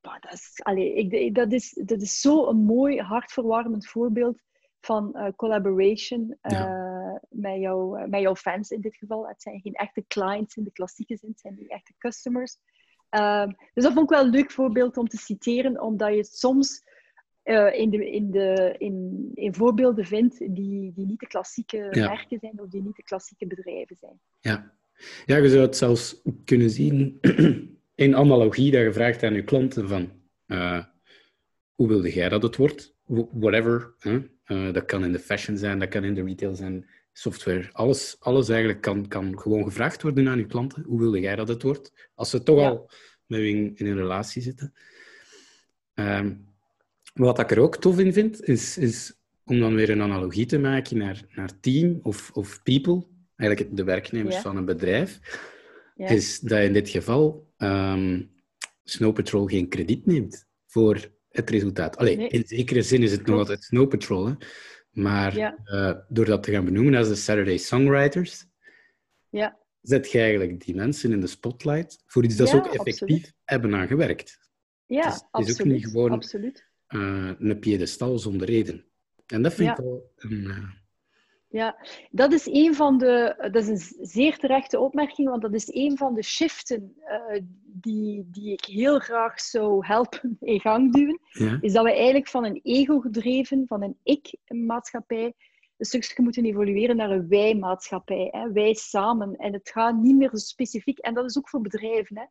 bah, 0.00 0.20
dat 0.20 0.32
is, 0.32 0.60
allee, 0.62 0.94
ik, 0.94 1.34
dat 1.34 1.52
is, 1.52 1.80
dat 1.84 2.00
is 2.00 2.20
zo'n 2.20 2.64
mooi, 2.64 3.00
hartverwarmend 3.00 3.86
voorbeeld 3.86 4.42
van 4.80 5.14
eh, 5.14 5.32
collaboration 5.36 6.36
eh, 6.40 7.14
met, 7.28 7.60
jou, 7.60 8.08
met 8.08 8.20
jouw 8.20 8.36
fans 8.36 8.70
in 8.70 8.80
dit 8.80 8.96
geval. 8.96 9.28
Het 9.28 9.42
zijn 9.42 9.60
geen 9.60 9.74
echte 9.74 10.04
clients 10.08 10.56
in 10.56 10.64
de 10.64 10.72
klassieke 10.72 11.16
zin, 11.16 11.30
het 11.30 11.40
zijn 11.40 11.54
niet 11.54 11.70
echte 11.70 11.94
customers. 11.98 12.56
Ehm, 13.08 13.48
dus 13.74 13.84
dat 13.84 13.92
vond 13.92 14.10
ik 14.10 14.16
wel 14.16 14.24
een 14.24 14.30
leuk 14.30 14.50
voorbeeld 14.50 14.96
om 14.96 15.08
te 15.08 15.16
citeren, 15.16 15.80
omdat 15.80 16.10
je 16.10 16.16
het 16.16 16.36
soms 16.36 16.84
eh, 17.42 17.78
in, 17.78 17.90
de, 17.90 18.10
in, 18.10 18.30
de, 18.30 18.74
in, 18.78 19.30
in 19.34 19.54
voorbeelden 19.54 20.04
vindt 20.04 20.38
die, 20.38 20.92
die 20.92 21.06
niet 21.06 21.20
de 21.20 21.26
klassieke 21.26 21.88
Ja. 21.90 22.08
merken 22.08 22.38
zijn 22.38 22.60
of 22.60 22.68
die 22.68 22.82
niet 22.82 22.96
de 22.96 23.02
klassieke 23.02 23.46
bedrijven 23.46 23.96
zijn. 23.96 24.20
Ja. 24.40 24.75
Ja, 25.26 25.36
je 25.36 25.48
zou 25.48 25.62
het 25.62 25.76
zelfs 25.76 26.22
kunnen 26.44 26.70
zien 26.70 27.18
in 27.94 28.16
analogie 28.16 28.70
dat 28.70 28.82
je 28.82 28.92
vraagt 28.92 29.22
aan 29.22 29.34
je 29.34 29.44
klanten 29.44 29.88
van 29.88 30.10
eh, 30.46 30.84
hoe 31.74 31.88
wilde 31.88 32.12
jij 32.12 32.28
dat 32.28 32.42
het 32.42 32.56
wordt? 32.56 32.94
whatever. 33.32 33.94
Eh, 34.44 34.72
dat 34.72 34.84
kan 34.84 35.04
in 35.04 35.12
de 35.12 35.18
fashion 35.18 35.56
zijn, 35.56 35.78
dat 35.78 35.88
kan 35.88 36.04
in 36.04 36.14
de 36.14 36.22
retail 36.22 36.54
zijn, 36.54 36.86
software. 37.12 37.68
Alles, 37.72 38.16
alles 38.18 38.48
eigenlijk 38.48 38.80
kan, 38.80 39.08
kan 39.08 39.38
gewoon 39.38 39.64
gevraagd 39.64 40.02
worden 40.02 40.28
aan 40.28 40.38
je 40.38 40.46
klanten. 40.46 40.82
Hoe 40.82 41.00
wilde 41.00 41.20
jij 41.20 41.36
dat 41.36 41.48
het 41.48 41.62
wordt? 41.62 42.10
Als 42.14 42.30
ze 42.30 42.42
toch 42.42 42.58
al 42.58 42.90
met 43.26 43.40
je 43.40 43.48
in, 43.48 43.72
in, 43.76 43.86
een 43.86 43.96
relatie 43.96 44.42
zitten. 44.42 44.74
Ehm, 45.94 46.34
wat 47.14 47.38
ik 47.38 47.50
er 47.50 47.58
ook 47.58 47.76
tof 47.76 47.98
in 47.98 48.12
vind, 48.12 48.48
is, 48.48 48.78
is 48.78 49.14
om 49.44 49.60
dan 49.60 49.74
weer 49.74 49.90
een 49.90 50.02
analogie 50.02 50.46
te 50.46 50.58
maken 50.58 50.98
naar, 50.98 51.22
naar 51.34 51.60
team 51.60 51.98
of, 52.02 52.30
of 52.32 52.62
people, 52.62 53.06
eigenlijk 53.36 53.76
de 53.76 53.84
werknemers 53.84 54.36
van 54.36 54.56
een 54.56 54.64
bedrijf, 54.64 55.20
is 55.96 56.40
dat 56.40 56.60
in 56.60 56.72
dit 56.72 56.88
geval 56.88 57.52
um, 57.58 58.30
Snow 58.84 59.14
Patrol 59.14 59.46
geen 59.46 59.68
krediet 59.68 60.06
neemt 60.06 60.46
voor 60.66 61.10
het 61.28 61.50
resultaat. 61.50 61.96
Allee, 61.96 62.28
in 62.28 62.42
zekere 62.46 62.82
zin 62.82 63.02
is 63.02 63.12
het 63.12 63.26
nog 63.26 63.38
altijd 63.38 63.64
Snow 63.64 63.88
Patrol, 63.88 64.26
hè? 64.26 64.34
maar 64.90 65.36
uh, 65.64 65.94
door 66.08 66.24
dat 66.24 66.42
te 66.42 66.52
gaan 66.52 66.64
benoemen 66.64 66.94
als 66.94 67.08
de 67.08 67.14
Saturday 67.14 67.56
Songwriters, 67.56 68.44
ja. 69.28 69.58
zet 69.80 70.10
je 70.10 70.18
eigenlijk 70.18 70.64
die 70.64 70.74
mensen 70.74 71.12
in 71.12 71.20
de 71.20 71.26
spotlight 71.26 72.02
voor 72.06 72.24
iets 72.24 72.36
dat 72.36 72.48
ze 72.48 72.56
ook 72.56 72.74
effectief 72.74 73.32
hebben 73.44 73.74
aan 73.74 73.86
gewerkt. 73.86 74.38
Ja, 74.86 75.04
het 75.04 75.14
is, 75.14 75.22
absoluut. 75.30 75.58
is 75.58 75.66
ook 75.66 75.72
niet 75.72 75.86
gewoon 75.86 76.10
absoluut. 76.10 76.66
Uh, 76.88 77.30
een 77.38 77.58
piedestal 77.58 78.18
zonder 78.18 78.46
reden. 78.46 78.84
En 79.26 79.42
dat 79.42 79.54
vind 79.54 79.70
ik 79.70 79.76
wel 79.76 80.12
een... 80.16 80.84
Ja, 81.56 81.76
dat 82.10 82.32
is 82.32 82.46
een 82.46 82.74
van 82.74 82.98
de... 82.98 83.34
Dat 83.52 83.68
is 83.68 83.68
een 83.68 84.06
zeer 84.06 84.38
terechte 84.38 84.78
opmerking, 84.80 85.28
want 85.28 85.42
dat 85.42 85.54
is 85.54 85.74
een 85.74 85.96
van 85.96 86.14
de 86.14 86.22
shiften 86.22 86.96
uh, 87.08 87.40
die, 87.64 88.28
die 88.30 88.52
ik 88.52 88.64
heel 88.64 88.98
graag 88.98 89.40
zou 89.40 89.86
helpen 89.86 90.36
in 90.52 90.60
gang 90.60 90.92
duwen. 90.92 91.20
Ja. 91.28 91.58
Is 91.60 91.72
dat 91.72 91.84
we 91.84 91.92
eigenlijk 91.92 92.28
van 92.28 92.44
een 92.44 92.60
ego-gedreven, 92.62 93.66
van 93.66 93.82
een 93.82 93.96
ik-maatschappij, 94.02 95.34
een 95.76 95.86
stukje 95.86 96.22
moeten 96.22 96.44
evolueren 96.44 96.96
naar 96.96 97.10
een 97.10 97.28
wij-maatschappij. 97.28 98.28
Hè? 98.30 98.52
Wij 98.52 98.74
samen. 98.74 99.36
En 99.36 99.52
het 99.52 99.70
gaat 99.70 99.96
niet 99.96 100.16
meer 100.16 100.30
zo 100.30 100.36
specifiek... 100.36 100.98
En 100.98 101.14
dat 101.14 101.24
is 101.24 101.38
ook 101.38 101.48
voor 101.48 101.60
bedrijven. 101.60 102.16
Hè? 102.18 102.24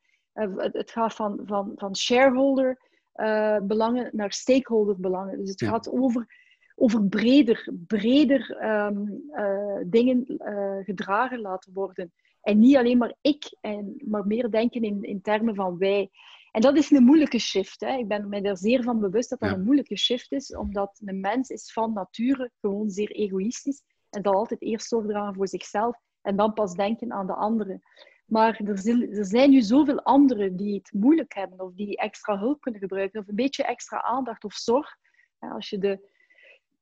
Het, 0.43 0.73
het 0.73 0.91
gaat 0.91 1.13
van, 1.13 1.39
van, 1.45 1.71
van 1.75 1.95
shareholder... 1.95 2.93
Uh, 3.15 3.57
belangen 3.61 4.09
naar 4.11 4.31
stakeholder 4.31 4.99
belangen. 4.99 5.38
Dus 5.38 5.49
het 5.49 5.59
Ja. 5.59 5.69
gaat 5.69 5.89
over 5.89 6.27
over 6.75 7.07
breder, 7.07 7.69
breder 7.88 8.63
um, 8.63 9.23
uh, 9.31 9.77
dingen 9.85 10.25
uh, 10.27 10.83
gedragen 10.83 11.39
laten 11.39 11.73
worden. 11.73 12.13
En 12.41 12.59
niet 12.59 12.75
alleen 12.75 12.97
maar 12.97 13.15
ik, 13.21 13.57
en, 13.61 14.01
maar 14.05 14.27
meer 14.27 14.49
denken 14.49 14.81
in, 14.81 15.03
in 15.03 15.21
termen 15.21 15.55
van 15.55 15.77
wij. 15.77 16.09
En 16.51 16.61
dat 16.61 16.77
is 16.77 16.91
een 16.91 17.03
moeilijke 17.03 17.39
shift. 17.39 17.79
Hè. 17.79 17.97
Ik 17.97 18.07
ben 18.07 18.29
me 18.29 18.41
er 18.41 18.57
zeer 18.57 18.83
van 18.83 18.99
bewust 18.99 19.29
dat 19.29 19.39
dat 19.39 19.49
Ja. 19.49 19.55
een 19.55 19.63
moeilijke 19.63 19.97
shift 19.97 20.31
is, 20.31 20.55
omdat 20.55 21.01
een 21.05 21.19
mens 21.19 21.49
is 21.49 21.73
van 21.73 21.93
nature 21.93 22.51
gewoon 22.61 22.89
zeer 22.89 23.11
egoïstisch 23.11 23.81
en 24.09 24.23
zal 24.23 24.33
altijd 24.33 24.61
eerst 24.61 24.88
zorg 24.88 25.07
dragen 25.07 25.35
voor 25.35 25.47
zichzelf 25.47 25.97
en 26.21 26.35
dan 26.35 26.53
pas 26.53 26.73
denken 26.73 27.11
aan 27.13 27.27
de 27.27 27.33
anderen. 27.33 27.81
Maar 28.25 28.59
er, 28.59 28.89
er 29.17 29.25
zijn 29.25 29.49
nu 29.49 29.61
zoveel 29.61 30.01
anderen 30.01 30.55
die 30.55 30.75
het 30.75 30.93
moeilijk 30.93 31.33
hebben 31.33 31.59
of 31.59 31.73
die 31.73 31.97
extra 31.97 32.39
hulp 32.39 32.61
kunnen 32.61 32.81
gebruiken 32.81 33.19
of 33.19 33.27
een 33.27 33.35
beetje 33.35 33.63
extra 33.63 34.01
aandacht 34.01 34.43
of 34.43 34.53
zorg. 34.53 34.95
Als 35.39 35.69
je 35.69 35.77
de, 35.77 36.09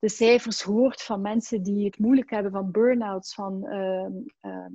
de 0.03 0.09
cijfers 0.09 0.61
hoort 0.61 1.01
van 1.01 1.21
mensen 1.21 1.63
die 1.63 1.85
het 1.85 1.99
moeilijk 1.99 2.29
hebben, 2.29 2.51
van 2.51 2.71
burn-outs, 2.71 3.33
van 3.33 3.65
ehm, 3.65 4.11
ehm, 4.41 4.71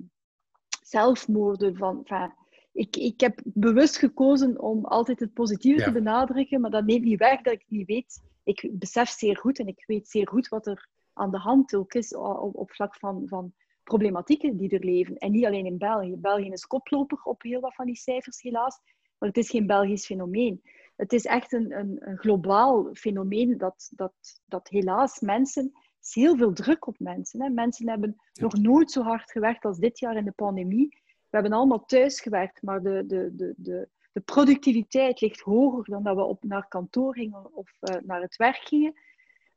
zelfmoorden. 0.82 1.76
Van, 1.76 2.04
enfin, 2.04 2.34
ik, 2.72 2.96
ik 2.96 3.20
heb 3.20 3.40
bewust 3.44 3.96
gekozen 3.96 4.60
om 4.60 4.84
altijd 4.84 5.20
het 5.20 5.32
positieve 5.32 5.78
Ja. 5.78 5.84
te 5.84 5.92
benadrukken, 5.92 6.60
maar 6.60 6.70
dat 6.70 6.84
neemt 6.84 7.04
niet 7.04 7.18
weg 7.18 7.40
dat 7.40 7.52
ik 7.52 7.64
niet 7.68 7.86
weet. 7.86 8.22
Ik 8.44 8.68
besef 8.72 9.08
zeer 9.08 9.36
goed 9.36 9.58
en 9.58 9.66
ik 9.66 9.84
weet 9.86 10.08
zeer 10.08 10.28
goed 10.28 10.48
wat 10.48 10.66
er 10.66 10.88
aan 11.12 11.30
de 11.30 11.38
hand 11.38 11.74
ook 11.74 11.94
is 11.94 12.14
op, 12.14 12.56
op 12.56 12.70
vlak 12.70 12.96
van, 12.96 13.22
van 13.26 13.52
problematieken 13.82 14.56
die 14.56 14.70
er 14.70 14.84
leven. 14.84 15.16
En 15.16 15.30
niet 15.30 15.46
alleen 15.46 15.66
in 15.66 15.78
België. 15.78 16.16
België 16.16 16.50
is 16.50 16.66
koploper 16.66 17.20
op 17.22 17.42
heel 17.42 17.60
wat 17.60 17.74
van 17.74 17.86
die 17.86 17.96
cijfers, 17.96 18.42
helaas. 18.42 18.78
Maar 19.18 19.28
het 19.28 19.38
is 19.38 19.50
geen 19.50 19.66
Belgisch 19.66 20.06
fenomeen. 20.06 20.62
Het 20.98 21.12
is 21.12 21.24
echt 21.24 21.52
een, 21.52 21.78
een, 21.78 21.96
een 22.00 22.18
globaal 22.18 22.88
fenomeen 22.94 23.58
dat, 23.58 23.90
dat, 23.94 24.12
dat 24.46 24.68
helaas 24.68 25.20
mensen... 25.20 25.72
Is 26.02 26.14
heel 26.14 26.36
veel 26.36 26.52
druk 26.52 26.86
op 26.86 26.98
mensen. 26.98 27.42
Hè. 27.42 27.48
Mensen 27.48 27.88
hebben 27.88 28.16
nog 28.32 28.58
nooit 28.58 28.90
zo 28.90 29.02
hard 29.02 29.30
gewerkt 29.30 29.64
als 29.64 29.78
dit 29.78 29.98
jaar 29.98 30.16
in 30.16 30.24
de 30.24 30.32
pandemie. 30.32 30.88
We 31.04 31.36
hebben 31.36 31.52
allemaal 31.52 31.84
thuis 31.84 32.20
gewerkt, 32.20 32.62
maar 32.62 32.82
de, 32.82 33.06
de, 33.06 33.30
de, 33.34 33.54
de, 33.56 33.88
de 34.12 34.20
productiviteit 34.20 35.20
ligt 35.20 35.40
hoger 35.40 35.84
dan 35.84 36.02
dat 36.02 36.16
we 36.16 36.22
op, 36.22 36.42
naar 36.44 36.68
kantoor 36.68 37.14
gingen 37.14 37.54
of 37.54 37.72
uh, 37.80 37.96
naar 38.02 38.20
het 38.20 38.36
werk 38.36 38.56
gingen. 38.56 38.92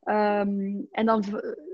Um, 0.04 0.88
en 0.90 1.06
dan 1.06 1.24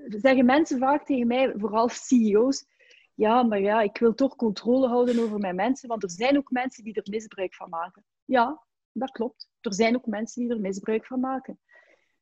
zeggen 0.08 0.44
mensen 0.44 0.78
vaak 0.78 1.04
tegen 1.04 1.26
mij, 1.26 1.52
vooral 1.56 1.88
CEO's, 2.06 2.66
ja, 3.14 3.42
maar 3.42 3.60
ja, 3.60 3.80
ik 3.80 3.98
wil 3.98 4.14
toch 4.14 4.36
controle 4.36 4.88
houden 4.88 5.18
over 5.18 5.38
mijn 5.38 5.54
mensen, 5.54 5.88
want 5.88 6.02
er 6.02 6.10
zijn 6.10 6.36
ook 6.36 6.50
mensen 6.50 6.84
die 6.84 6.94
er 6.94 7.06
misbruik 7.10 7.54
van 7.54 7.68
maken. 7.68 8.04
Ja, 8.24 8.66
dat 8.98 9.10
klopt. 9.10 9.48
Er 9.60 9.74
zijn 9.74 9.96
ook 9.96 10.06
mensen 10.06 10.42
die 10.42 10.50
er 10.50 10.60
misbruik 10.60 11.06
van 11.06 11.20
maken. 11.20 11.58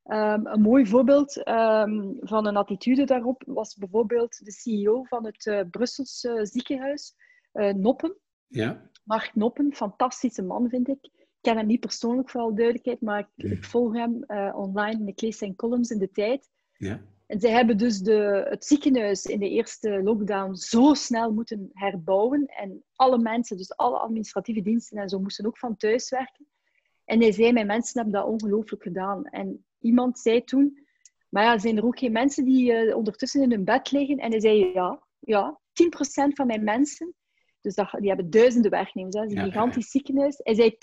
Um, 0.04 0.46
een 0.46 0.60
mooi 0.60 0.86
voorbeeld 0.86 1.36
um, 1.36 2.16
van 2.20 2.46
een 2.46 2.56
attitude 2.56 3.04
daarop 3.04 3.42
was 3.46 3.74
bijvoorbeeld 3.74 4.44
de 4.44 4.52
CEO 4.52 5.04
van 5.04 5.24
het 5.24 5.46
uh, 5.46 5.60
Brusselse 5.70 6.28
uh, 6.28 6.44
ziekenhuis, 6.44 7.14
uh, 7.52 7.72
Noppen. 7.72 8.16
Ja. 8.46 8.90
Mark 9.04 9.34
Noppen, 9.34 9.74
fantastische 9.74 10.42
man 10.42 10.68
vind 10.68 10.88
ik. 10.88 10.98
Ik 11.02 11.52
ken 11.52 11.56
hem 11.56 11.66
niet 11.66 11.80
persoonlijk 11.80 12.30
voor 12.30 12.40
alle 12.40 12.54
duidelijkheid, 12.54 13.00
maar 13.00 13.18
ik, 13.18 13.44
ik 13.52 13.64
volg 13.64 13.94
hem 13.94 14.24
uh, 14.26 14.52
online 14.56 15.00
en 15.00 15.08
ik 15.08 15.20
lees 15.20 15.38
zijn 15.38 15.56
columns 15.56 15.90
in 15.90 15.98
de 15.98 16.10
tijd. 16.10 16.50
Ja. 16.76 17.00
En 17.26 17.40
zij 17.40 17.50
hebben 17.50 17.78
dus 17.78 17.98
de, 17.98 18.46
het 18.48 18.64
ziekenhuis 18.64 19.24
in 19.24 19.38
de 19.38 19.48
eerste 19.48 20.02
lockdown 20.02 20.54
zo 20.54 20.94
snel 20.94 21.32
moeten 21.32 21.70
herbouwen. 21.72 22.46
En 22.46 22.84
alle 22.94 23.18
mensen, 23.18 23.56
dus 23.56 23.76
alle 23.76 23.98
administratieve 23.98 24.62
diensten 24.62 24.98
en 24.98 25.08
zo, 25.08 25.20
moesten 25.20 25.46
ook 25.46 25.58
van 25.58 25.76
thuis 25.76 26.10
werken. 26.10 26.46
En 27.06 27.20
hij 27.20 27.32
zei, 27.32 27.52
mijn 27.52 27.66
mensen 27.66 28.02
hebben 28.02 28.20
dat 28.20 28.30
ongelooflijk 28.30 28.82
gedaan. 28.82 29.24
En 29.24 29.64
iemand 29.78 30.18
zei 30.18 30.44
toen, 30.44 30.86
maar 31.28 31.44
ja, 31.44 31.58
zijn 31.58 31.76
er 31.76 31.84
ook 31.84 31.98
geen 31.98 32.12
mensen 32.12 32.44
die 32.44 32.72
uh, 32.72 32.96
ondertussen 32.96 33.42
in 33.42 33.50
hun 33.50 33.64
bed 33.64 33.90
liggen? 33.90 34.18
En 34.18 34.30
hij 34.30 34.40
zei, 34.40 34.72
ja, 34.72 35.06
ja 35.18 35.60
10% 35.70 36.32
van 36.34 36.46
mijn 36.46 36.64
mensen, 36.64 37.14
dus 37.60 37.74
dat, 37.74 37.90
die 37.98 38.08
hebben 38.08 38.30
duizenden 38.30 38.70
werknemers, 38.70 39.14
dat 39.14 39.24
is 39.24 39.30
een 39.30 39.36
Ja, 39.36 39.44
gigantisch 39.44 39.84
ja. 39.84 39.90
ziekenhuis. 39.90 40.40
Hij 40.42 40.54
zei, 40.54 40.70
10% 40.70 40.76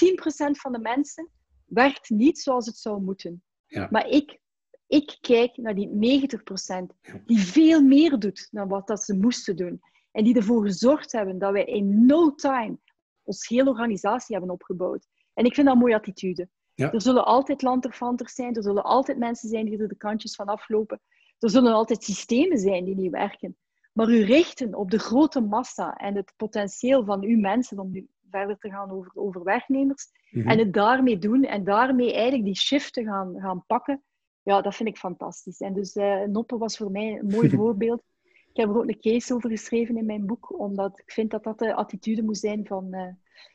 van 0.52 0.72
de 0.72 0.80
mensen 0.80 1.30
werkt 1.66 2.10
niet 2.10 2.40
zoals 2.40 2.66
het 2.66 2.78
zou 2.78 3.02
moeten. 3.02 3.44
Ja. 3.66 3.88
Maar 3.92 4.08
ik, 4.08 4.40
ik 4.88 5.18
kijk 5.22 5.58
naar 5.58 5.76
die 5.76 5.88
90%, 5.88 7.22
die 7.26 7.40
veel 7.40 7.82
meer 7.82 8.20
doet 8.20 8.48
dan 8.52 8.68
wat 8.68 8.88
dat 8.88 9.04
ze 9.04 9.18
moesten 9.18 9.56
doen. 9.56 9.82
En 10.12 10.24
die 10.24 10.36
ervoor 10.36 10.66
gezorgd 10.66 11.12
hebben 11.12 11.38
dat 11.38 11.52
wij 11.52 11.66
in 11.66 12.06
no 12.06 12.36
time 12.36 12.78
ons 13.24 13.48
hele 13.48 13.70
organisatie 13.70 14.36
hebben 14.36 14.54
opgebouwd. 14.54 15.08
En 15.34 15.46
ik 15.46 15.54
vind 15.54 15.68
dat 15.68 15.76
een 15.76 15.82
mooie 15.82 15.96
attitude. 15.96 16.50
Ja. 16.74 16.92
Er 16.92 17.02
zullen 17.02 17.26
altijd 17.26 17.62
lanterfanters 17.62 18.34
zijn, 18.34 18.56
er 18.56 18.64
zullen 18.64 18.84
altijd 18.84 19.18
mensen 19.18 19.50
zijn 19.50 19.66
die 19.66 19.78
er 19.78 19.88
de 19.88 19.96
kantjes 19.96 20.36
van 20.36 20.46
aflopen. 20.46 21.02
Er 21.40 21.50
zullen 21.50 21.74
altijd 21.74 22.04
systemen 22.04 22.58
zijn 22.58 22.86
die 22.86 22.96
niet 22.96 23.12
werken. 23.12 23.58
Maar 23.94 24.10
u 24.10 24.24
richten 24.24 24.76
op 24.76 24.92
de 24.92 25.00
grote 25.00 25.42
massa 25.42 25.96
en 25.96 26.16
het 26.16 26.34
potentieel 26.36 27.06
van 27.06 27.24
uw 27.24 27.40
mensen 27.40 27.80
om 27.80 27.92
nu 27.92 28.08
verder 28.30 28.58
te 28.58 28.70
gaan 28.70 28.92
over, 28.92 29.12
over 29.14 29.44
werknemers. 29.44 30.08
Mhm. 30.12 30.38
Mm 30.38 30.42
-hmm. 30.42 30.52
En 30.52 30.58
het 30.58 30.74
daarmee 30.74 31.18
doen 31.18 31.44
en 31.44 31.64
daarmee 31.64 32.14
eigenlijk 32.14 32.44
die 32.44 32.58
shift 32.58 32.94
te 32.94 33.04
gaan, 33.04 33.36
gaan 33.40 33.64
pakken. 33.68 34.04
Ja, 34.44 34.62
dat 34.62 34.76
vind 34.76 34.90
ik 34.90 34.98
fantastisch. 34.98 35.60
En 35.60 35.74
dus 35.74 35.96
uh, 35.96 36.24
Noppe 36.24 36.58
was 36.58 36.78
voor 36.78 36.92
mij 36.92 37.20
een 37.20 37.28
mooi 37.28 37.50
voorbeeld. 37.58 38.04
Ik 38.24 38.60
heb 38.60 38.70
er 38.70 38.78
ook 38.78 38.88
een 38.88 39.00
case 39.00 39.34
over 39.34 39.50
geschreven 39.50 39.98
in 39.98 40.06
mijn 40.06 40.26
boek, 40.26 40.60
omdat 40.60 41.00
ik 41.00 41.12
vind 41.12 41.32
dat 41.32 41.44
dat 41.44 41.60
de 41.60 41.74
attitude 41.74 42.24
moet 42.24 42.38
zijn 42.38 42.68
van, 42.68 42.88
uh, 42.96 43.08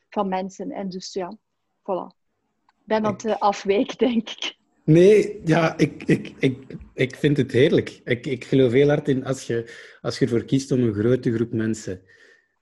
van 0.09 0.27
mensen. 0.27 0.71
En 0.71 0.89
dus 0.89 1.13
ja, 1.13 1.37
voilà. 1.89 2.17
Ik 2.67 2.85
ben 2.85 3.05
aan 3.05 3.13
het 3.13 3.23
uh, 3.23 3.37
afwijken, 3.37 3.97
denk 3.97 4.29
ik. 4.29 4.57
Nee, 4.83 5.41
ja, 5.45 5.77
ik, 5.77 6.03
ik, 6.03 6.33
ik, 6.39 6.77
ik 6.93 7.15
vind 7.15 7.37
het 7.37 7.51
heerlijk. 7.51 8.01
Ik, 8.03 8.25
ik 8.25 8.45
geloof 8.45 8.71
heel 8.71 8.87
hard 8.87 9.07
in 9.07 9.25
als 9.25 9.47
je, 9.47 9.73
als 10.01 10.19
je 10.19 10.25
ervoor 10.25 10.43
kiest 10.43 10.71
om 10.71 10.83
een 10.83 10.93
grote 10.93 11.33
groep 11.33 11.53
mensen 11.53 12.01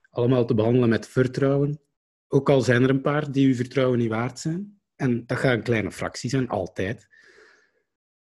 allemaal 0.09 0.45
te 0.45 0.53
behandelen 0.53 0.89
met 0.89 1.07
vertrouwen. 1.07 1.79
Ook 2.27 2.49
al 2.49 2.61
zijn 2.61 2.83
er 2.83 2.89
een 2.89 3.01
paar 3.01 3.31
die 3.31 3.47
uw 3.47 3.55
vertrouwen 3.55 3.99
niet 3.99 4.09
waard 4.09 4.39
zijn. 4.39 4.79
En 4.95 5.25
dat 5.25 5.37
gaat 5.37 5.53
een 5.53 5.63
kleine 5.63 5.91
fractie 5.91 6.29
zijn, 6.29 6.49
altijd. 6.49 7.07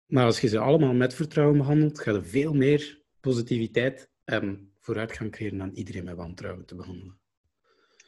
Maar 0.06 0.26
als 0.26 0.42
je 0.42 0.48
ze 0.48 0.60
allemaal 0.60 0.94
met 0.94 1.13
vertrouwen 1.13 1.58
behandelt, 1.58 2.00
gaat 2.00 2.16
er 2.16 2.26
veel 2.26 2.54
meer 2.54 3.02
positiviteit 3.20 4.10
en 4.24 4.74
vooruitgang 4.80 5.32
creëren 5.32 5.58
dan 5.58 5.72
iedereen 5.74 6.04
met 6.04 6.16
wantrouwen 6.16 6.66
te 6.66 6.76
behandelen. 6.76 7.20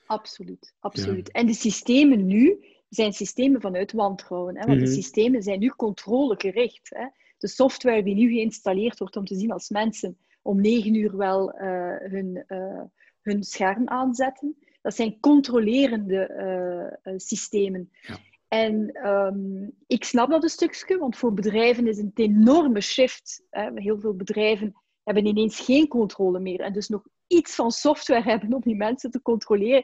Absoluut, 0.06 0.76
absoluut. 0.80 1.30
Ja. 1.34 1.40
En 1.40 1.48
de 1.48 1.54
systemen 1.54 2.26
nu 2.26 2.66
zijn 2.89 3.13
systemen 3.13 3.62
vanuit 3.62 3.91
wantrouwen. 3.91 4.58
Hè? 4.58 4.65
Want 4.65 4.78
Mhm. 4.80 4.88
de 4.88 4.93
systemen 4.93 5.43
zijn 5.43 5.60
nu 5.60 5.69
controlegericht. 5.69 6.89
Hè? 6.89 7.06
De 7.38 7.48
software 7.48 8.04
die 8.04 8.15
nu 8.15 8.30
geïnstalleerd 8.30 9.00
wordt 9.00 9.15
om 9.15 9.26
te 9.26 9.36
zien 9.36 9.52
als 9.52 9.69
mensen 9.69 10.17
om 10.41 10.62
negen 10.62 10.93
uur 10.93 11.17
wel 11.17 11.62
uh, 11.62 11.95
hun, 11.98 12.43
uh, 12.48 12.82
hun 13.21 13.43
scherm 13.43 13.88
aanzetten, 13.88 14.56
dat 14.82 14.95
zijn 14.95 15.19
controlerende 15.19 17.00
uh, 17.04 17.13
systemen. 17.17 17.89
Ja. 18.02 18.17
En 18.48 18.91
ehm, 18.91 19.69
ik 19.88 20.04
snap 20.04 20.30
dat 20.30 20.43
een 20.43 20.50
stukje, 20.50 20.98
want 20.98 21.17
voor 21.17 21.34
bedrijven 21.34 21.88
is 21.88 21.98
het 21.98 22.06
een 22.06 22.26
enorme 22.26 22.82
shift. 22.82 23.45
Hè. 23.50 23.69
Heel 23.74 24.00
veel 24.00 24.15
bedrijven 24.15 24.74
hebben 25.04 25.26
ineens 25.26 25.60
geen 25.60 25.88
controle 25.88 26.39
meer 26.39 26.60
en 26.60 26.74
dus 26.74 26.88
nog 26.88 27.08
iets 27.28 27.56
van 27.56 27.71
software 27.71 28.24
hebben 28.32 28.54
om 28.54 28.62
die 28.62 28.76
mensen 28.76 29.12
te 29.12 29.21
controleren. 29.21 29.84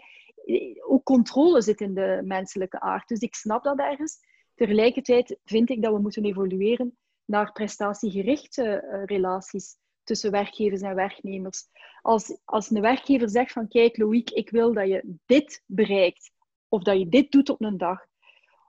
Ook 0.87 1.03
controle 1.03 1.61
zit 1.61 1.81
in 1.81 1.93
de 1.93 2.21
menselijke 2.23 2.79
aard. 2.79 3.07
Dus 3.07 3.19
ik 3.19 3.35
snap 3.35 3.63
dat 3.63 3.79
ergens. 3.79 4.19
Tegelijkertijd 4.55 5.37
vind 5.43 5.69
ik 5.69 5.81
dat 5.81 5.93
we 5.93 5.99
moeten 5.99 6.25
evolueren 6.25 6.97
naar 7.25 7.51
prestatiegerichte 7.51 8.63
uh, 8.63 9.05
relaties 9.05 9.75
tussen 10.03 10.31
werkgevers 10.31 10.81
en 10.81 10.95
werknemers. 10.95 11.67
Als, 12.01 12.39
als 12.45 12.71
een 12.71 12.81
werkgever 12.81 13.29
zegt 13.29 13.51
van 13.51 13.67
kijk 13.67 13.97
Loïc, 13.97 14.29
ik 14.29 14.49
wil 14.49 14.73
dat 14.73 14.87
je 14.87 15.15
dit 15.25 15.63
bereikt 15.65 16.31
of 16.67 16.83
dat 16.83 16.97
je 16.97 17.09
dit 17.09 17.31
doet 17.31 17.49
op 17.49 17.61
een 17.61 17.77
dag, 17.77 18.05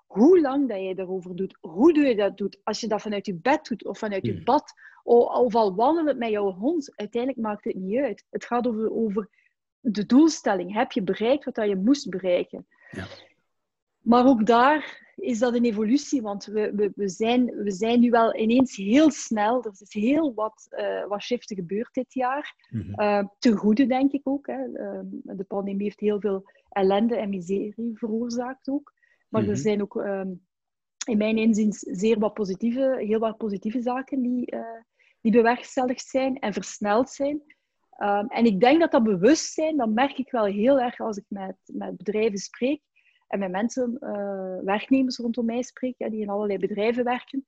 hoe 0.06 0.40
lang 0.40 0.68
dat 0.68 0.80
je 0.80 0.94
daarover 0.94 1.36
doet, 1.36 1.58
hoe 1.60 1.92
doe 1.92 2.04
je 2.04 2.16
dat 2.16 2.36
doet, 2.36 2.60
als 2.62 2.80
je 2.80 2.86
dat 2.86 3.02
vanuit 3.02 3.26
je 3.26 3.34
bed 3.34 3.66
doet 3.66 3.84
of 3.84 3.98
vanuit 3.98 4.26
je 4.26 4.32
hmm. 4.32 4.44
bad, 4.44 4.72
of, 5.02 5.54
al 5.54 5.74
wandelen 5.74 6.18
met 6.18 6.30
jouw 6.30 6.52
hond, 6.52 6.92
uiteindelijk 6.96 7.42
maakt 7.42 7.64
het 7.64 7.74
niet 7.74 7.98
uit. 7.98 8.24
Het 8.30 8.44
gaat 8.44 8.66
over, 8.66 8.92
over 8.92 9.28
de 9.82 10.06
doelstelling. 10.06 10.74
Heb 10.74 10.92
je 10.92 11.02
bereikt 11.02 11.44
wat 11.44 11.54
dat 11.54 11.68
je 11.68 11.76
moest 11.76 12.10
bereiken? 12.10 12.66
Ja. 12.90 13.06
Maar 14.00 14.26
ook 14.26 14.46
daar 14.46 15.10
is 15.16 15.38
dat 15.38 15.54
een 15.54 15.64
evolutie, 15.64 16.22
want 16.22 16.44
we, 16.44 16.72
we, 16.74 16.92
we, 16.94 17.08
zijn, 17.08 17.44
we 17.44 17.70
zijn 17.70 18.00
nu 18.00 18.10
wel 18.10 18.36
ineens 18.36 18.76
heel 18.76 19.10
snel. 19.10 19.64
Er 19.64 19.70
is 19.78 19.92
heel 19.92 20.34
wat, 20.34 20.66
uh, 20.70 21.06
wat 21.06 21.22
shiften 21.22 21.56
gebeurd 21.56 21.94
dit 21.94 22.14
jaar. 22.14 22.68
Mm 22.70 23.30
ten 23.38 23.56
goede, 23.56 23.86
denk 23.86 24.12
ik 24.12 24.28
ook. 24.28 24.46
Hè. 24.46 24.72
Ehm, 24.72 25.06
de 25.22 25.44
pandemie 25.44 25.82
heeft 25.82 26.00
heel 26.00 26.20
veel 26.20 26.50
ellende 26.68 27.16
en 27.16 27.28
miserie 27.28 27.90
veroorzaakt 27.94 28.68
ook. 28.68 28.92
Maar 29.28 29.42
er 29.42 29.48
mhm. 29.48 29.56
zijn 29.56 29.82
ook 29.82 29.96
ehm, 29.96 30.30
in 31.06 31.18
mijn 31.18 31.38
inziens 31.38 31.78
zeer 31.78 32.18
wat 32.18 32.34
positieve, 32.34 32.96
heel 32.98 33.18
wat 33.18 33.36
positieve 33.36 33.80
zaken 33.80 34.22
die, 34.22 34.54
die 35.20 35.32
bewerkstelligd 35.32 36.06
zijn 36.06 36.38
en 36.38 36.52
versneld 36.52 37.10
zijn. 37.10 37.42
Ehm, 37.96 38.26
en 38.26 38.44
ik 38.44 38.60
denk 38.60 38.80
dat 38.80 38.90
dat 38.90 39.02
bewustzijn, 39.02 39.76
dat 39.76 39.90
merk 39.90 40.18
ik 40.18 40.30
wel 40.30 40.44
heel 40.44 40.80
erg 40.80 41.00
als 41.00 41.16
ik 41.16 41.24
met, 41.28 41.56
met 41.64 41.96
bedrijven 41.96 42.38
spreek 42.38 42.80
en 43.28 43.38
met 43.38 43.50
mensen, 43.50 43.96
uh, 44.00 44.58
werknemers 44.64 45.16
rondom 45.16 45.44
mij 45.44 45.62
spreek, 45.62 45.94
die 45.98 46.20
in 46.20 46.28
allerlei 46.28 46.58
bedrijven 46.58 47.04
werken. 47.04 47.46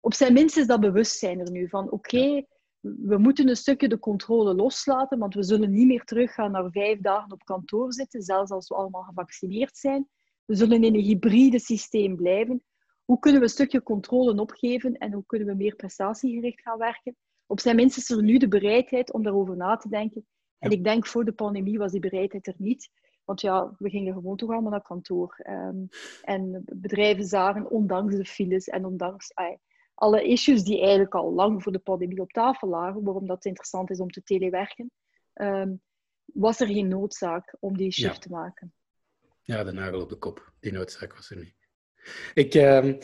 Op 0.00 0.14
zijn 0.14 0.32
minst 0.32 0.56
is 0.56 0.66
dat 0.66 0.80
bewustzijn 0.80 1.40
er 1.40 1.50
nu 1.50 1.68
van 1.68 1.90
oké, 1.90 2.44
we 2.80 3.18
moeten 3.18 3.48
een 3.48 3.56
stukje 3.56 3.88
de 3.88 3.98
controle 3.98 4.54
loslaten, 4.54 5.18
want 5.18 5.34
we 5.34 5.42
zullen 5.42 5.72
niet 5.72 5.86
meer 5.86 6.04
teruggaan 6.04 6.50
naar 6.50 6.70
vijf 6.70 7.00
dagen 7.00 7.32
op 7.32 7.44
kantoor 7.44 7.92
zitten, 7.92 8.22
zelfs 8.22 8.50
als 8.50 8.68
we 8.68 8.74
allemaal 8.74 9.02
gevaccineerd 9.02 9.76
zijn. 9.76 10.08
We 10.44 10.54
zullen 10.54 10.84
in 10.84 10.94
een 10.94 11.00
hybride 11.00 11.58
systeem 11.58 12.16
blijven. 12.16 12.62
Hoe 13.04 13.18
kunnen 13.18 13.40
we 13.40 13.46
een 13.46 13.52
stukje 13.52 13.82
controle 13.82 14.40
opgeven 14.40 14.98
en 14.98 15.12
hoe 15.12 15.26
kunnen 15.26 15.48
we 15.48 15.54
meer 15.54 15.76
prestatiegericht 15.76 16.60
gaan 16.60 16.78
werken? 16.78 17.16
Op 17.50 17.60
zijn 17.60 17.76
minst 17.76 17.96
is 17.96 18.10
er 18.10 18.22
nu 18.22 18.38
de 18.38 18.48
bereidheid 18.48 19.12
om 19.12 19.22
daarover 19.22 19.56
na 19.56 19.76
te 19.76 19.88
denken. 19.88 20.26
En 20.58 20.70
ik 20.70 20.84
denk 20.84 21.06
voor 21.06 21.24
de 21.24 21.32
pandemie 21.32 21.78
was 21.78 21.92
die 21.92 22.00
bereidheid 22.00 22.46
er 22.46 22.54
niet. 22.56 22.90
Want 23.24 23.40
ja, 23.40 23.74
we 23.78 23.90
gingen 23.90 24.14
gewoon 24.14 24.36
toch 24.36 24.50
allemaal 24.50 24.70
naar 24.70 24.82
kantoor. 24.82 25.34
Ehm, 25.38 25.84
en 26.22 26.62
bedrijven 26.64 27.24
zagen, 27.24 27.70
ondanks 27.70 28.16
de 28.16 28.24
files 28.24 28.68
en 28.68 28.84
ondanks 28.84 29.32
alle 29.94 30.22
issues 30.22 30.62
die 30.62 30.80
eigenlijk 30.80 31.14
al 31.14 31.32
lang 31.32 31.62
voor 31.62 31.72
de 31.72 31.78
pandemie 31.78 32.20
op 32.20 32.32
tafel 32.32 32.68
lagen, 32.68 33.02
waarom 33.02 33.26
dat 33.26 33.44
interessant 33.44 33.90
is 33.90 34.00
om 34.00 34.10
te 34.10 34.22
telewerken, 34.22 34.90
ehm, 35.32 35.74
was 36.24 36.60
er 36.60 36.66
geen 36.66 36.88
noodzaak 36.88 37.56
om 37.60 37.76
die 37.76 37.92
shift 37.92 38.22
te 38.22 38.30
maken. 38.30 38.74
Ja, 39.42 39.64
de 39.64 39.72
nagel 39.72 40.00
op 40.00 40.08
de 40.08 40.18
kop. 40.18 40.52
Die 40.60 40.72
noodzaak 40.72 41.14
was 41.14 41.30
er 41.30 41.36
niet. 41.36 41.54
Ik, 42.34 42.54
uh, 42.54 42.94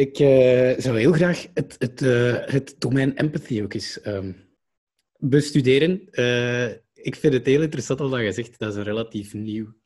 ik 0.00 0.18
uh, 0.18 0.78
zou 0.78 0.98
heel 0.98 1.12
graag 1.12 1.46
het, 1.54 1.76
het, 1.78 2.00
uh, 2.00 2.36
het 2.44 2.74
domein 2.78 3.16
empathy 3.16 3.62
ook 3.62 3.74
eens 3.74 4.06
um, 4.06 4.36
bestuderen. 5.18 6.10
Eh, 6.10 6.68
ik 6.94 7.16
vind 7.16 7.32
het 7.32 7.46
heel 7.46 7.62
interessant 7.62 7.98
dat 7.98 8.20
je 8.20 8.32
zegt, 8.32 8.58
dat 8.58 8.70
is 8.70 8.76
een 8.76 8.82
relatief 8.82 9.34
nieuw 9.34 9.78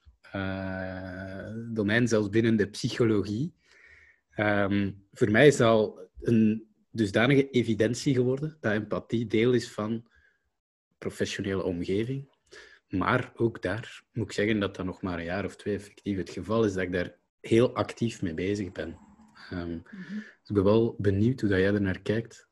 domein, 1.73 2.09
zelfs 2.09 2.29
binnen 2.29 2.57
de 2.57 2.67
psychologie. 2.67 3.55
Um, 4.37 5.07
voor 5.13 5.31
mij 5.31 5.47
is 5.47 5.61
al 5.61 6.09
een 6.21 6.67
dusdanige 6.91 7.51
evidentie 7.51 8.15
geworden 8.15 8.57
dat 8.61 8.73
empathie 8.73 9.27
deel 9.27 9.53
is 9.53 9.71
van 9.71 10.07
professionele 10.99 11.63
omgeving. 11.63 12.29
Maar 12.89 13.33
ook 13.37 13.63
daar 13.63 14.03
moet 14.13 14.27
ik 14.27 14.33
zeggen 14.33 14.61
dat 14.61 14.77
dat 14.77 14.87
nog 14.87 15.03
maar 15.03 15.19
een 15.19 15.25
jaar 15.25 15.45
of 15.45 15.57
twee 15.57 15.75
effectief 15.75 16.17
het 16.17 16.31
geval 16.31 16.65
is, 16.65 16.73
dat 16.73 16.83
ik 16.83 16.93
daar 16.93 17.17
heel 17.41 17.75
actief 17.75 18.23
mee 18.23 18.35
bezig 18.35 18.73
ben. 18.73 18.99
Um, 19.55 19.69
mm 19.69 19.83
Dus 20.41 20.49
ik 20.49 20.55
ben 20.55 20.65
wel 20.65 20.95
benieuwd 20.99 21.41
hoe 21.41 21.51
dat 21.51 21.59
jij 21.59 21.75
er 21.75 21.81
naar 21.81 22.01
kijkt. 22.01 22.49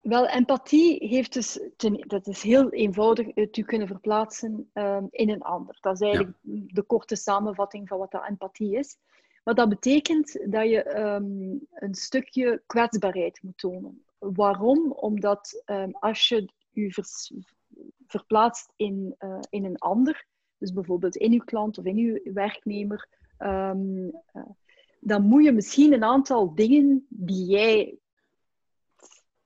Wel, 0.00 0.26
empathie 0.26 1.06
heeft 1.06 1.32
dus, 1.32 1.60
ten, 1.76 2.04
dat 2.06 2.26
is 2.26 2.42
heel 2.42 2.70
eenvoudig 2.70 3.26
het 3.34 3.56
u 3.56 3.62
kunnen 3.62 3.86
verplaatsen 3.86 4.70
um, 4.74 5.06
in 5.10 5.30
een 5.30 5.42
ander. 5.42 5.78
Dat 5.80 5.94
is 5.94 6.00
eigenlijk 6.00 6.36
de 6.42 6.82
korte 6.82 7.16
samenvatting 7.16 7.88
van 7.88 7.98
wat 7.98 8.10
dat 8.10 8.28
empathie 8.28 8.78
is. 8.78 8.96
Maar 9.44 9.54
dat 9.54 9.68
betekent 9.68 10.52
dat 10.52 10.68
je 10.68 10.98
um, 10.98 11.66
een 11.74 11.94
stukje 11.94 12.62
kwetsbaarheid 12.66 13.42
moet 13.42 13.58
tonen. 13.58 14.04
Waarom? 14.18 14.92
Omdat 14.92 15.62
um, 15.66 15.96
als 16.00 16.28
je 16.28 16.48
u 16.72 16.92
verplaatst 18.06 18.72
in, 18.76 19.14
uh, 19.18 19.38
in 19.50 19.64
een 19.64 19.78
ander, 19.78 20.26
dus 20.58 20.72
bijvoorbeeld 20.72 21.16
in 21.16 21.32
uw 21.32 21.44
klant 21.44 21.78
of 21.78 21.84
in 21.84 21.96
uw 21.96 22.32
werknemer, 22.32 23.08
um, 23.44 24.10
uh, 24.32 24.42
dan 25.00 25.22
moet 25.22 25.44
je 25.44 25.52
misschien 25.52 25.92
een 25.92 26.04
aantal 26.04 26.54
dingen 26.54 27.06
die 27.08 27.46
jij 27.46 27.98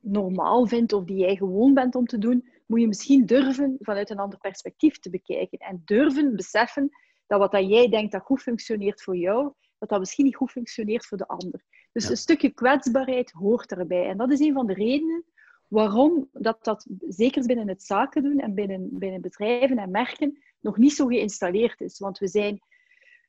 normaal 0.00 0.66
vindt 0.66 0.92
of 0.92 1.04
die 1.04 1.16
jij 1.16 1.36
gewoon 1.36 1.74
bent 1.74 1.94
om 1.94 2.06
te 2.06 2.18
doen, 2.18 2.48
moet 2.66 2.80
je 2.80 2.86
misschien 2.86 3.26
durven 3.26 3.76
vanuit 3.80 4.10
een 4.10 4.18
ander 4.18 4.38
perspectief 4.38 4.98
te 4.98 5.10
bekijken. 5.10 5.58
En 5.58 5.82
durven 5.84 6.36
beseffen 6.36 6.90
dat 7.26 7.38
wat 7.38 7.52
dat 7.52 7.68
jij 7.68 7.88
denkt 7.88 8.12
dat 8.12 8.22
goed 8.22 8.42
functioneert 8.42 9.02
voor 9.02 9.16
jou, 9.16 9.52
dat 9.78 9.88
dat 9.88 9.98
misschien 9.98 10.24
niet 10.24 10.36
goed 10.36 10.50
functioneert 10.50 11.06
voor 11.06 11.18
de 11.18 11.26
ander. 11.26 11.64
Dus 11.92 12.08
een 12.08 12.16
stukje 12.16 12.50
kwetsbaarheid 12.50 13.30
hoort 13.30 13.72
erbij. 13.72 14.08
En 14.08 14.16
dat 14.16 14.30
is 14.30 14.40
een 14.40 14.52
van 14.52 14.66
de 14.66 14.74
redenen 14.74 15.24
waarom 15.68 16.28
dat, 16.32 16.64
dat 16.64 16.86
zeker 17.08 17.46
binnen 17.46 17.68
het 17.68 17.82
zaken 17.82 18.22
doen 18.22 18.38
en 18.38 18.54
binnen, 18.54 18.88
binnen 18.92 19.20
bedrijven 19.20 19.78
en 19.78 19.90
merken 19.90 20.38
nog 20.60 20.76
niet 20.76 20.92
zo 20.92 21.06
geïnstalleerd 21.06 21.80
is. 21.80 21.98
Want 21.98 22.18
we, 22.18 22.28
zijn, 22.28 22.60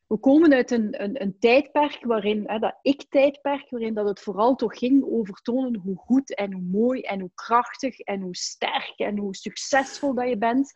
we 0.08 0.18
komen 0.18 0.54
uit 0.54 0.72
een, 0.72 1.04
een, 1.04 1.22
een 1.22 1.40
tijdperk 1.40 2.06
waarin, 2.06 2.44
hè, 2.46 2.60
dat 2.60 2.78
ik-tijdperk, 2.82 3.70
waarin 3.70 3.94
dat 3.94 4.08
het 4.08 4.20
vooral 4.20 4.56
toch 4.56 4.78
ging 4.78 5.04
over 5.04 5.34
tonen 5.42 5.80
hoe 5.80 5.98
goed 5.98 6.36
en 6.36 6.54
hoe 6.54 6.62
mooi 6.62 7.02
en 7.02 7.20
hoe 7.20 7.32
krachtig 7.36 8.00
en 8.00 8.22
hoe 8.22 8.36
sterk 8.36 8.94
en 8.98 9.18
hoe 9.18 9.36
succesvol 9.36 10.14
dat 10.14 10.30
je 10.30 10.38
bent. 10.38 10.74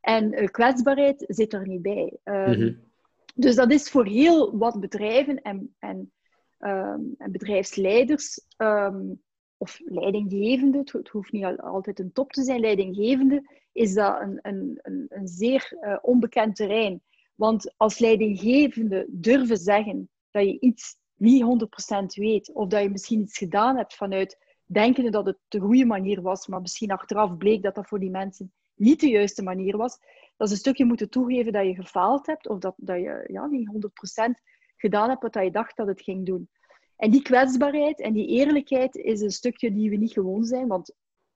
En 0.00 0.42
uh, 0.42 0.46
kwetsbaarheid 0.46 1.24
zit 1.26 1.52
er 1.52 1.66
niet 1.68 1.82
bij. 1.82 2.18
Um, 2.24 2.46
mm 2.46 2.54
-hmm. 2.54 2.92
Dus 3.34 3.54
dat 3.54 3.72
is 3.72 3.90
voor 3.90 4.06
heel 4.06 4.58
wat 4.58 4.80
bedrijven 4.80 5.42
en, 5.42 5.74
en, 5.78 6.12
um, 6.58 7.14
en 7.18 7.32
bedrijfsleiders 7.32 8.40
um, 8.56 9.22
of 9.56 9.80
leidinggevende, 9.84 10.78
het, 10.78 11.08
hoeft 11.08 11.32
niet 11.32 11.44
altijd 11.44 11.98
een 11.98 12.12
top 12.12 12.32
te 12.32 12.42
zijn, 12.42 12.60
leidinggevende, 12.60 13.48
is 13.72 13.94
dat 13.94 14.20
een, 14.20 14.38
een, 14.42 14.78
een, 14.82 15.06
een 15.08 15.28
zeer 15.28 15.76
uh, 15.80 15.96
onbekend 16.02 16.56
terrein. 16.56 17.02
Want 17.34 17.74
als 17.76 17.98
leidinggevende 17.98 19.06
durven 19.08 19.56
zeggen 19.56 20.08
dat 20.30 20.44
je 20.44 20.60
iets 20.60 20.96
niet 21.14 21.42
100% 21.42 22.04
weet, 22.06 22.52
of 22.52 22.68
dat 22.68 22.82
je 22.82 22.90
misschien 22.90 23.20
iets 23.20 23.38
gedaan 23.38 23.76
hebt 23.76 23.94
vanuit 23.94 24.38
denkende 24.66 25.10
dat 25.10 25.26
het 25.26 25.38
de 25.48 25.60
goede 25.60 25.84
manier 25.84 26.22
was, 26.22 26.46
maar 26.46 26.60
misschien 26.60 26.90
achteraf 26.90 27.36
bleek 27.36 27.62
dat 27.62 27.74
dat 27.74 27.88
voor 27.88 28.00
die 28.00 28.10
mensen 28.10 28.52
niet 28.74 29.00
de 29.00 29.08
juiste 29.08 29.42
manier 29.42 29.76
was, 29.76 29.98
dat 30.36 30.46
is 30.46 30.52
een 30.52 30.60
stukje 30.60 30.84
moeten 30.84 31.10
toegeven 31.10 31.52
dat 31.52 31.66
je 31.66 31.74
gefaald 31.74 32.26
hebt, 32.26 32.48
of 32.48 32.58
dat, 32.58 32.74
dat 32.76 32.96
je 32.96 33.28
ja, 33.32 33.46
niet 33.46 33.68
100% 33.68 34.42
gedaan 34.76 35.08
hebt 35.08 35.22
wat 35.22 35.34
je 35.34 35.50
dacht 35.50 35.76
dat 35.76 35.86
het 35.86 36.02
ging 36.02 36.26
doen. 36.26 36.48
En 36.96 37.10
die 37.10 37.22
kwetsbaarheid 37.22 38.00
en 38.00 38.12
die 38.12 38.26
eerlijkheid 38.26 38.96
is 38.96 39.20
een 39.20 39.30
stukje 39.30 39.72
die 39.72 39.90
we 39.90 39.96
niet 39.96 40.12
gewoon 40.12 40.44
zijn, 40.44 40.68
want 40.68 40.94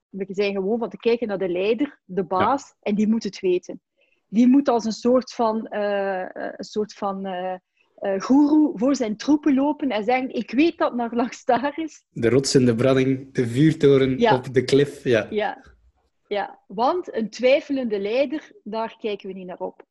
we 0.09 0.27
zijn 0.29 0.55
gewoon 0.55 0.79
van 0.79 0.89
te 0.89 0.97
kijken 0.97 1.29
naar 1.29 1.39
de 1.39 1.49
leider, 1.49 2.01
de 2.05 2.25
baas, 2.25 2.75
en 2.81 2.95
die 2.95 3.09
moet 3.09 3.25
het 3.25 3.41
weten. 3.41 3.81
Die 4.29 4.49
moet 4.49 4.68
als 4.68 4.85
een 4.85 4.93
soort 4.93 5.33
van, 5.33 5.66
uh, 5.70 6.26
een 6.33 6.64
soort 6.64 6.93
van 6.93 7.26
uh, 7.26 7.55
uh, 8.01 8.20
goeroe 8.20 8.79
voor 8.79 8.97
zijn 8.97 9.16
troepen 9.16 9.55
lopen 9.55 9.89
en 9.89 10.05
zeggen: 10.05 10.35
Ik 10.35 10.51
weet 10.51 10.79
dat 10.79 10.95
nog 10.95 11.12
langs 11.12 11.45
daar 11.45 11.79
is. 11.79 12.05
De 12.11 12.29
rots 12.29 12.55
in 12.55 12.66
de 12.66 12.74
branding, 12.74 13.35
de 13.35 13.47
vuurtoren 13.47 14.33
op 14.33 14.55
de 14.55 14.64
klif. 14.64 15.05
Ja. 15.05 15.26
ja. 15.31 15.76
Ja, 16.29 16.59
want 16.66 17.14
een 17.14 17.31
twijfelende 17.31 17.99
leider, 17.99 18.53
daar 18.64 18.97
kijken 19.01 19.29
we 19.29 19.35
niet 19.35 19.47
naar 19.47 19.59
op. 19.59 19.87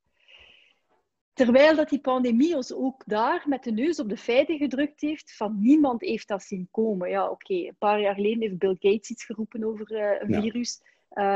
Terwijl 1.33 1.75
dat 1.75 1.89
die 1.89 1.99
pandemie 1.99 2.55
ons 2.55 2.73
ook 2.73 3.03
daar 3.05 3.43
met 3.47 3.63
de 3.63 3.71
neus 3.71 3.99
op 3.99 4.09
de 4.09 4.17
feiten 4.17 4.57
gedrukt 4.57 5.01
heeft, 5.01 5.35
van 5.35 5.57
niemand 5.59 6.01
heeft 6.01 6.27
dat 6.27 6.43
zien 6.43 6.67
komen. 6.71 7.09
Ja, 7.09 7.29
oké, 7.29 7.53
een 7.53 7.75
paar 7.77 8.01
jaar 8.01 8.13
geleden 8.13 8.41
heeft 8.41 8.57
Bill 8.57 8.75
Gates 8.79 9.09
iets 9.09 9.25
geroepen 9.25 9.63
over 9.63 9.91
een 10.21 10.41
virus. 10.41 10.81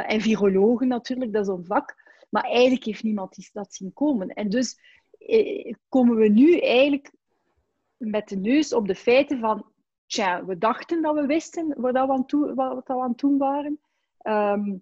En 0.05 0.21
virologen 0.21 0.87
natuurlijk, 0.87 1.33
dat 1.33 1.47
is 1.47 1.53
een 1.53 1.65
vak. 1.65 1.95
Maar 2.31 2.43
eigenlijk 2.43 2.83
heeft 2.83 3.03
niemand 3.03 3.49
dat 3.53 3.73
zien 3.73 3.93
komen. 3.93 4.27
En 4.27 4.49
dus 4.49 4.79
komen 5.89 6.15
we 6.15 6.27
nu 6.27 6.59
eigenlijk 6.59 7.13
met 7.97 8.27
de 8.27 8.35
neus 8.35 8.73
op 8.73 8.87
de 8.87 8.95
feiten 8.95 9.39
van, 9.39 9.65
tja, 10.05 10.45
we 10.45 10.57
dachten 10.57 11.01
dat 11.01 11.15
we 11.15 11.25
wisten 11.25 11.73
wat, 11.77 11.93
dat 11.93 12.07
we 12.07 12.13
aan, 12.13 12.25
toe, 12.25 12.53
wat 12.53 12.87
we 12.87 12.93
aan 12.93 13.09
het 13.09 13.19
doen 13.19 13.37
waren. 13.37 13.79
Ehm, 14.17 14.75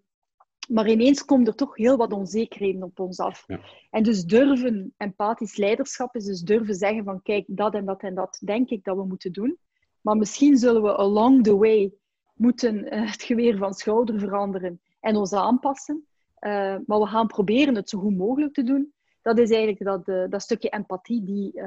maar 0.69 0.89
ineens 0.89 1.25
komt 1.25 1.47
er 1.47 1.55
toch 1.55 1.75
heel 1.75 1.97
wat 1.97 2.13
onzekerheden 2.13 2.83
op 2.83 2.99
ons 2.99 3.19
af. 3.19 3.43
Ja. 3.47 3.59
En 3.89 4.03
dus 4.03 4.23
durven, 4.23 4.93
empathisch 4.97 5.57
leiderschap 5.57 6.15
is 6.15 6.25
dus 6.25 6.41
durven 6.41 6.75
zeggen 6.75 7.03
van 7.03 7.21
kijk, 7.21 7.45
dat 7.47 7.73
en 7.73 7.85
dat 7.85 8.01
en 8.01 8.15
dat 8.15 8.41
denk 8.45 8.69
ik 8.69 8.83
dat 8.83 8.95
we 8.95 9.05
moeten 9.05 9.31
doen. 9.31 9.57
Maar 10.01 10.17
misschien 10.17 10.57
zullen 10.57 10.81
we 10.81 10.95
along 10.95 11.43
the 11.43 11.57
way 11.57 11.93
moeten 12.33 12.93
uh, 12.93 13.11
het 13.11 13.23
geweer 13.23 13.57
van 13.57 13.73
schouder 13.73 14.19
veranderen 14.19 14.81
en 14.99 15.15
ons 15.15 15.33
aanpassen. 15.33 16.07
Uh, 16.41 16.75
maar 16.85 16.99
we 16.99 17.07
gaan 17.07 17.27
proberen 17.27 17.75
het 17.75 17.89
zo 17.89 17.99
goed 17.99 18.17
mogelijk 18.17 18.53
te 18.53 18.63
doen. 18.63 18.93
Dat 19.21 19.37
is 19.37 19.49
eigenlijk 19.49 19.83
dat, 19.83 20.07
uh, 20.07 20.29
dat 20.29 20.41
stukje 20.41 20.69
empathie 20.69 21.23
die 21.23 21.61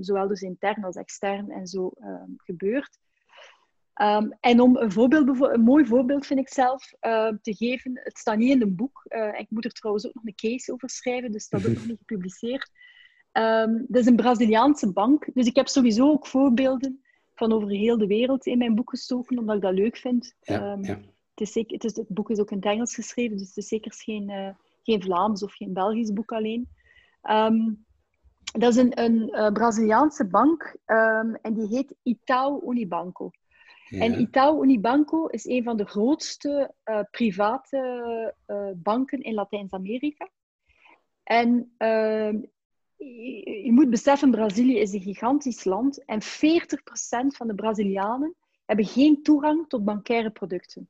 zowel 0.00 0.28
dus 0.28 0.42
intern 0.42 0.84
als 0.84 0.96
extern 0.96 1.50
en 1.50 1.66
zo 1.66 1.92
gebeurt. 2.36 2.98
Um, 4.02 4.36
en 4.40 4.60
om 4.60 4.76
een, 4.76 4.92
voorbeeld, 4.92 5.40
een 5.40 5.60
mooi 5.60 5.86
voorbeeld, 5.86 6.26
vind 6.26 6.40
ik 6.40 6.48
zelf, 6.48 6.92
uh, 7.00 7.32
te 7.42 7.54
geven. 7.54 8.00
Het 8.04 8.18
staat 8.18 8.36
niet 8.36 8.50
in 8.50 8.62
een 8.62 8.76
boek. 8.76 9.04
Ik 9.38 9.46
moet 9.48 9.64
er 9.64 9.72
trouwens 9.72 10.06
ook 10.06 10.14
nog 10.14 10.24
een 10.24 10.34
case 10.34 10.72
over 10.72 10.90
schrijven, 10.90 11.32
dus 11.32 11.48
dat 11.48 11.64
is 11.64 11.74
nog 11.78 11.86
niet 11.86 11.98
gepubliceerd. 11.98 12.70
Um, 13.32 13.84
dat 13.88 14.00
is 14.00 14.06
een 14.06 14.16
Braziliaanse 14.16 14.92
bank. 14.92 15.28
Dus 15.34 15.46
ik 15.46 15.56
heb 15.56 15.68
sowieso 15.68 16.10
ook 16.10 16.26
voorbeelden 16.26 17.02
van 17.34 17.52
over 17.52 17.68
heel 17.68 17.98
de 17.98 18.06
wereld 18.06 18.46
in 18.46 18.58
mijn 18.58 18.74
boek 18.74 18.90
gestoken, 18.90 19.38
omdat 19.38 19.56
ik 19.56 19.62
dat 19.62 19.74
leuk 19.74 19.96
vind. 19.96 20.34
Ja, 20.40 20.72
um, 20.72 20.84
ja. 20.84 20.98
Het, 21.38 21.46
is 21.46 21.52
zeker, 21.52 21.74
het, 21.74 21.84
is, 21.84 21.96
het, 21.96 22.08
boek 22.08 22.30
is 22.30 22.38
ook 22.38 22.50
in 22.50 22.56
het 22.56 22.66
Engels 22.66 22.94
geschreven, 22.94 23.36
dus 23.36 23.46
het 23.46 23.56
is 23.56 23.68
zeker 23.68 23.92
geen, 23.92 24.30
uh, 24.30 24.48
geen 24.82 25.02
Vlaams 25.02 25.42
of 25.42 25.54
geen 25.54 25.72
Belgisch 25.72 26.12
boek 26.12 26.32
alleen. 26.32 26.68
dat 28.42 28.70
is 28.70 28.76
een, 28.76 29.00
een 29.00 29.28
uh, 29.30 29.52
Braziliaanse 29.52 30.26
bank 30.26 30.76
en 31.42 31.54
die 31.54 31.66
heet 31.66 31.94
Itaú 32.02 32.70
Unibanco. 32.70 33.30
En 33.88 34.20
Itaú 34.20 34.62
Unibanco 34.62 35.26
is 35.26 35.44
een 35.44 35.62
van 35.62 35.76
de 35.76 35.84
grootste 35.84 36.74
uh, 36.84 37.00
private 37.10 38.34
banken 38.76 39.22
in 39.22 39.34
Latijns-Amerika. 39.34 40.30
En 41.22 41.74
uh, 41.78 42.32
je, 42.96 43.60
je, 43.64 43.72
moet 43.72 43.90
beseffen, 43.90 44.30
Brazilië 44.30 44.78
is 44.78 44.92
een 44.92 45.00
gigantisch 45.00 45.64
land 45.64 46.04
en 46.04 46.22
40% 46.22 46.26
van 47.26 47.46
de 47.46 47.54
Brazilianen 47.54 48.34
hebben 48.64 48.86
geen 48.86 49.22
toegang 49.22 49.68
tot 49.68 49.84
bankaire 49.84 50.30
producten. 50.30 50.88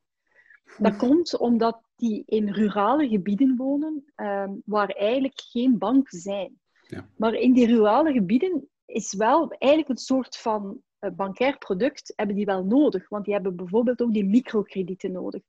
Dat 0.77 0.95
komt 0.95 1.37
omdat 1.37 1.81
die 1.95 2.23
in 2.25 2.49
rurale 2.49 3.07
gebieden 3.07 3.55
wonen, 3.55 4.03
ehm, 4.15 4.53
waar 4.65 4.89
eigenlijk 4.89 5.41
geen 5.51 5.77
banken 5.77 6.19
zijn. 6.19 6.59
Ja. 6.87 7.07
Maar 7.15 7.33
in 7.33 7.53
die 7.53 7.67
rurale 7.67 8.11
gebieden 8.11 8.69
is 8.85 9.13
wel 9.13 9.51
eigenlijk 9.51 9.91
een 9.91 10.05
soort 10.05 10.37
van 10.37 10.81
bankair 11.15 11.57
product 11.57 12.13
hebben 12.15 12.35
die 12.35 12.45
wel 12.45 12.63
nodig, 12.63 13.09
want 13.09 13.25
die 13.25 13.33
hebben 13.33 13.55
bijvoorbeeld 13.55 14.01
ook 14.01 14.13
die 14.13 14.25
microkredieten 14.25 15.11
nodig. 15.11 15.41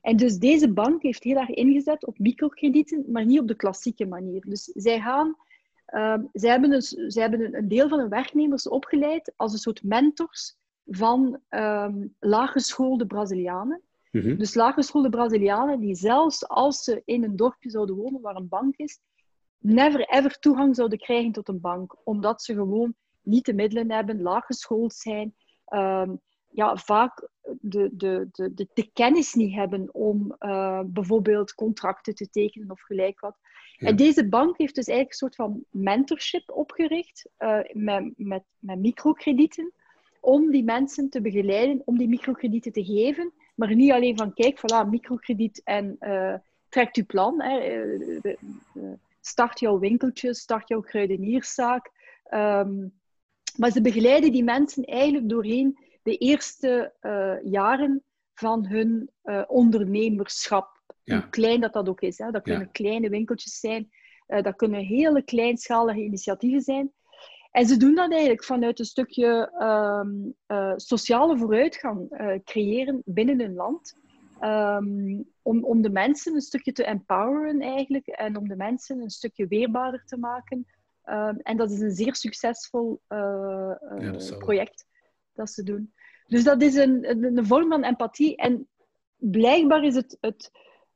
En 0.00 0.16
dus 0.16 0.38
deze 0.38 0.72
bank 0.72 1.02
heeft 1.02 1.22
heel 1.22 1.36
erg 1.36 1.48
ingezet 1.48 2.06
op 2.06 2.18
microkredieten, 2.18 3.04
maar 3.08 3.24
niet 3.24 3.40
op 3.40 3.48
de 3.48 3.54
klassieke 3.54 4.06
manier. 4.06 4.44
Dus 4.48 4.64
zij 4.64 5.00
gaan, 5.00 5.36
um, 5.94 6.28
zij 6.32 6.50
hebben, 6.50 6.70
dus, 6.70 6.88
zij 6.88 7.22
hebben 7.22 7.54
een 7.54 7.68
deel 7.68 7.88
van 7.88 7.98
hun 7.98 8.08
werknemers 8.08 8.68
opgeleid 8.68 9.32
als 9.36 9.52
een 9.52 9.58
soort 9.58 9.82
mentors 9.82 10.56
van 10.86 11.40
um, 11.50 12.14
laaggeschoolde 12.18 13.06
Brazilianen. 13.06 13.82
Mm 14.22 14.36
Dus 14.38 14.54
laaggeschoolde 14.54 15.08
Brazilianen 15.08 15.80
die 15.80 15.94
zelfs 15.94 16.48
als 16.48 16.82
ze 16.82 17.02
in 17.04 17.24
een 17.24 17.36
dorpje 17.36 17.70
zouden 17.70 17.96
wonen 17.96 18.20
waar 18.20 18.36
een 18.36 18.48
bank 18.48 18.76
is, 18.76 19.00
never 19.58 20.00
ever 20.00 20.38
toegang 20.38 20.76
zouden 20.76 20.98
krijgen 20.98 21.32
tot 21.32 21.48
een 21.48 21.60
bank, 21.60 21.96
omdat 22.04 22.42
ze 22.42 22.54
gewoon 22.54 22.94
niet 23.22 23.44
de 23.44 23.54
middelen 23.54 23.90
hebben, 23.90 24.22
laag 24.22 24.46
geschoold 24.46 24.94
zijn, 24.94 25.34
um, 25.68 26.20
ja, 26.50 26.76
vaak 26.76 27.28
de, 27.60 27.90
de, 27.92 28.28
de, 28.32 28.50
de, 28.54 28.68
de, 28.74 28.90
kennis 28.92 29.34
niet 29.34 29.54
hebben 29.54 29.94
om 29.94 30.36
uh, 30.40 30.80
bijvoorbeeld 30.86 31.54
contracten 31.54 32.14
te 32.14 32.30
tekenen 32.30 32.70
of 32.70 32.80
gelijk 32.80 33.20
wat. 33.20 33.36
Ja. 33.76 33.88
En 33.88 33.96
deze 33.96 34.28
bank 34.28 34.58
heeft 34.58 34.74
dus 34.74 34.86
eigenlijk 34.86 35.20
een 35.20 35.28
soort 35.28 35.34
van 35.34 35.64
mentorship 35.70 36.50
opgericht 36.50 37.28
uh, 37.38 37.58
met, 37.72 38.12
met, 38.16 38.44
met 38.58 38.78
microkredieten, 38.78 39.72
om 40.20 40.50
die 40.50 40.64
mensen 40.64 41.10
te 41.10 41.20
begeleiden, 41.20 41.82
om 41.84 41.98
die 41.98 42.08
microkredieten 42.08 42.72
te 42.72 42.84
geven. 42.84 43.32
Maar 43.54 43.74
niet 43.74 43.92
alleen 43.92 44.16
van, 44.16 44.34
kijk, 44.34 44.58
voilà, 44.58 44.88
microkrediet 44.88 45.60
en 45.64 45.96
uh, 46.00 46.34
trekt 46.68 46.96
uw 46.96 47.06
plan. 47.06 47.42
Hè, 47.42 47.86
start 49.20 49.60
jouw 49.60 49.78
winkeltje, 49.78 50.34
start 50.34 50.68
jouw 50.68 50.80
kruidenierszaak. 50.80 51.90
Um, 52.34 52.92
maar 53.56 53.70
ze 53.70 53.80
begeleiden 53.80 54.32
die 54.32 54.44
mensen 54.44 54.84
eigenlijk 54.84 55.28
doorheen 55.28 55.78
de 56.02 56.16
eerste 56.16 56.92
uh, 57.02 57.52
jaren 57.52 58.02
van 58.34 58.66
hun 58.66 59.10
ondernemerschap. 59.46 60.82
Ja. 61.04 61.16
Hoe 61.16 61.28
klein 61.28 61.60
dat 61.60 61.72
dat 61.72 61.88
ook 61.88 62.00
is. 62.00 62.18
Hè. 62.18 62.30
Dat 62.30 62.42
kunnen 62.42 62.62
ja. 62.62 62.68
kleine 62.72 63.08
winkeltjes 63.08 63.60
zijn. 63.60 63.90
Dat 64.26 64.56
kunnen 64.56 64.80
hele 64.80 65.22
kleinschalige 65.22 66.00
initiatieven 66.00 66.60
zijn. 66.60 66.92
En 67.54 67.66
ze 67.66 67.76
doen 67.76 67.94
dat 67.94 68.10
eigenlijk 68.10 68.44
vanuit 68.44 68.78
een 68.78 68.84
stukje 68.84 69.52
um, 69.62 70.34
sociale 70.76 71.38
vooruitgang 71.38 72.08
creëren 72.44 73.02
binnen 73.04 73.40
hun 73.40 73.54
land. 73.54 73.96
Um, 74.40 75.28
om, 75.42 75.64
om 75.64 75.82
de 75.82 75.90
mensen 75.90 76.34
een 76.34 76.40
stukje 76.40 76.72
te 76.72 76.84
empoweren 76.84 77.60
eigenlijk. 77.60 78.06
En 78.06 78.36
om 78.36 78.48
de 78.48 78.56
mensen 78.56 79.00
een 79.00 79.10
stukje 79.10 79.46
weerbaarder 79.46 80.04
te 80.04 80.18
maken 80.18 80.66
Um, 81.04 81.40
en 81.42 81.56
dat 81.56 81.70
is 81.70 81.80
een 81.80 81.94
zeer 81.94 82.14
succesvol 82.14 83.00
uh, 83.08 83.72
ja, 83.98 84.36
project 84.38 84.86
dat 85.32 85.50
ze 85.50 85.62
doen. 85.62 85.92
Dus 86.26 86.44
dat 86.44 86.62
is 86.62 86.74
een, 86.74 87.10
een, 87.10 87.36
een, 87.36 87.46
vorm 87.46 87.68
van 87.68 87.84
empathie. 87.84 88.36
En 88.36 88.68
blijkbaar 89.16 89.84
is 89.84 89.94
het, 89.94 90.16
het, 90.20 90.50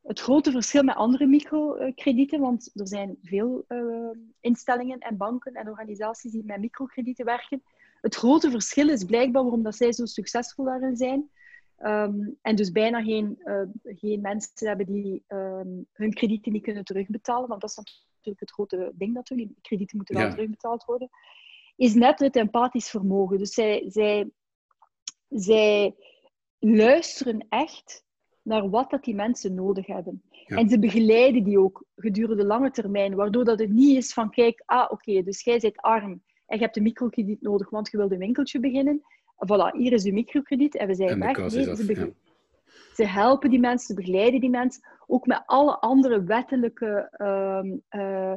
het 0.09 0.19
grote 0.19 0.51
verschil 0.51 0.83
met 0.83 0.95
andere 0.95 1.25
microkredieten, 1.25 2.39
want 2.39 2.71
er 2.73 2.87
zijn 2.87 3.17
veel 3.23 3.65
uh, 3.67 4.09
instellingen 4.39 4.99
en 4.99 5.17
banken 5.17 5.53
en 5.53 5.69
organisaties 5.69 6.31
die 6.31 6.43
met 6.45 6.59
microkredieten 6.59 7.25
werken. 7.25 7.63
Het 8.01 8.15
grote 8.15 8.51
verschil 8.51 8.89
is 8.89 9.03
blijkbaar 9.03 9.43
waarom 9.43 9.63
dat 9.63 9.75
zij 9.75 9.91
zo 9.91 10.05
succesvol 10.05 10.65
daarin 10.65 10.95
zijn. 10.95 11.29
Um, 11.79 12.37
en 12.41 12.55
dus 12.55 12.71
bijna 12.71 13.03
geen, 13.03 13.37
geen 13.83 14.21
mensen 14.21 14.67
hebben 14.67 14.85
die 14.85 15.23
um, 15.27 15.87
hun 15.93 16.13
kredieten 16.13 16.51
niet 16.51 16.63
kunnen 16.63 16.83
terugbetalen, 16.83 17.49
want 17.49 17.61
dat 17.61 17.69
is 17.69 17.75
natuurlijk 17.75 18.39
het 18.39 18.51
grote 18.51 18.91
ding 18.95 19.13
natuurlijk, 19.13 19.49
die 19.49 19.61
kredieten 19.61 19.97
moeten 19.97 20.15
wel 20.15 20.25
ja. 20.25 20.31
terugbetaald 20.31 20.85
worden, 20.85 21.09
is 21.75 21.93
net 21.93 22.19
het 22.19 22.35
empathisch 22.35 22.89
vermogen. 22.89 23.37
Dus 23.37 23.53
zij, 23.53 23.83
zij, 23.87 24.29
zij 25.29 25.95
luisteren 26.59 27.45
echt 27.49 28.07
naar 28.41 28.69
wat 28.69 28.89
dat 28.89 29.03
die 29.03 29.15
mensen 29.15 29.53
nodig 29.53 29.85
hebben. 29.85 30.21
Ja. 30.31 30.57
En 30.57 30.69
ze 30.69 30.79
begeleiden 30.79 31.43
die 31.43 31.59
ook 31.59 31.83
gedurende 31.95 32.45
lange 32.45 32.71
termijn, 32.71 33.15
waardoor 33.15 33.45
dat 33.45 33.59
het 33.59 33.69
niet 33.69 33.97
is 33.97 34.13
van, 34.13 34.29
kijk, 34.29 34.63
ah, 34.65 34.83
oké, 34.83 34.93
okay, 34.93 35.23
dus 35.23 35.43
jij 35.43 35.59
bent 35.59 35.77
arm 35.77 36.21
en 36.45 36.57
je 36.57 36.63
hebt 36.63 36.77
een 36.77 36.83
microkrediet 36.83 37.41
nodig, 37.41 37.69
want 37.69 37.91
je 37.91 37.97
wilt 37.97 38.11
een 38.11 38.17
winkeltje 38.17 38.59
beginnen. 38.59 39.01
Voilà, 39.45 39.77
hier 39.77 39.93
is 39.93 40.03
uw 40.03 40.13
microkrediet 40.13 40.75
en 40.75 40.87
we 40.87 40.95
zijn 40.95 41.19
weg. 41.19 41.37
Nee, 41.37 41.49
ze, 41.49 41.93
ja. 41.93 42.09
ze 42.93 43.05
helpen 43.05 43.49
die 43.49 43.59
mensen, 43.59 43.87
ze 43.87 44.01
begeleiden 44.01 44.39
die 44.39 44.49
mensen 44.49 44.83
ook 45.07 45.25
met 45.25 45.43
alle 45.45 45.79
andere 45.79 46.23
wettelijke 46.23 47.09
uh, 47.17 48.01
uh, 48.01 48.33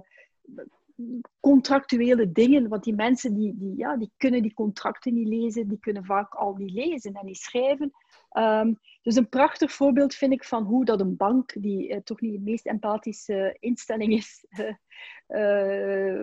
contractuele 1.41 2.33
dingen. 2.33 2.69
Want 2.69 2.85
die 2.85 2.95
mensen 2.95 3.35
die, 3.35 3.55
die, 3.57 3.77
ja, 3.77 3.97
die 3.97 4.13
kunnen 4.17 4.43
die 4.43 4.55
contracten 4.55 5.15
niet 5.15 5.29
lezen, 5.29 5.69
die 5.69 5.79
kunnen 5.79 6.05
vaak 6.05 6.35
al 6.35 6.55
niet 6.55 6.71
lezen 6.71 7.13
en 7.13 7.27
niet 7.27 7.37
schrijven. 7.37 7.93
Um, 8.37 8.79
dus 9.03 9.17
een 9.17 9.29
prachtig 9.29 9.73
voorbeeld 9.73 10.15
vind 10.15 10.33
ik 10.33 10.45
van 10.45 10.65
hoe 10.65 10.85
dat 10.85 11.01
een 11.01 11.17
bank, 11.17 11.53
die 11.63 11.89
uh, 11.89 11.97
toch 11.97 12.21
niet 12.21 12.33
de 12.33 12.41
meest 12.41 12.67
empathische 12.67 13.57
instelling 13.61 14.13
is, 14.13 14.47
uh, 15.29 16.23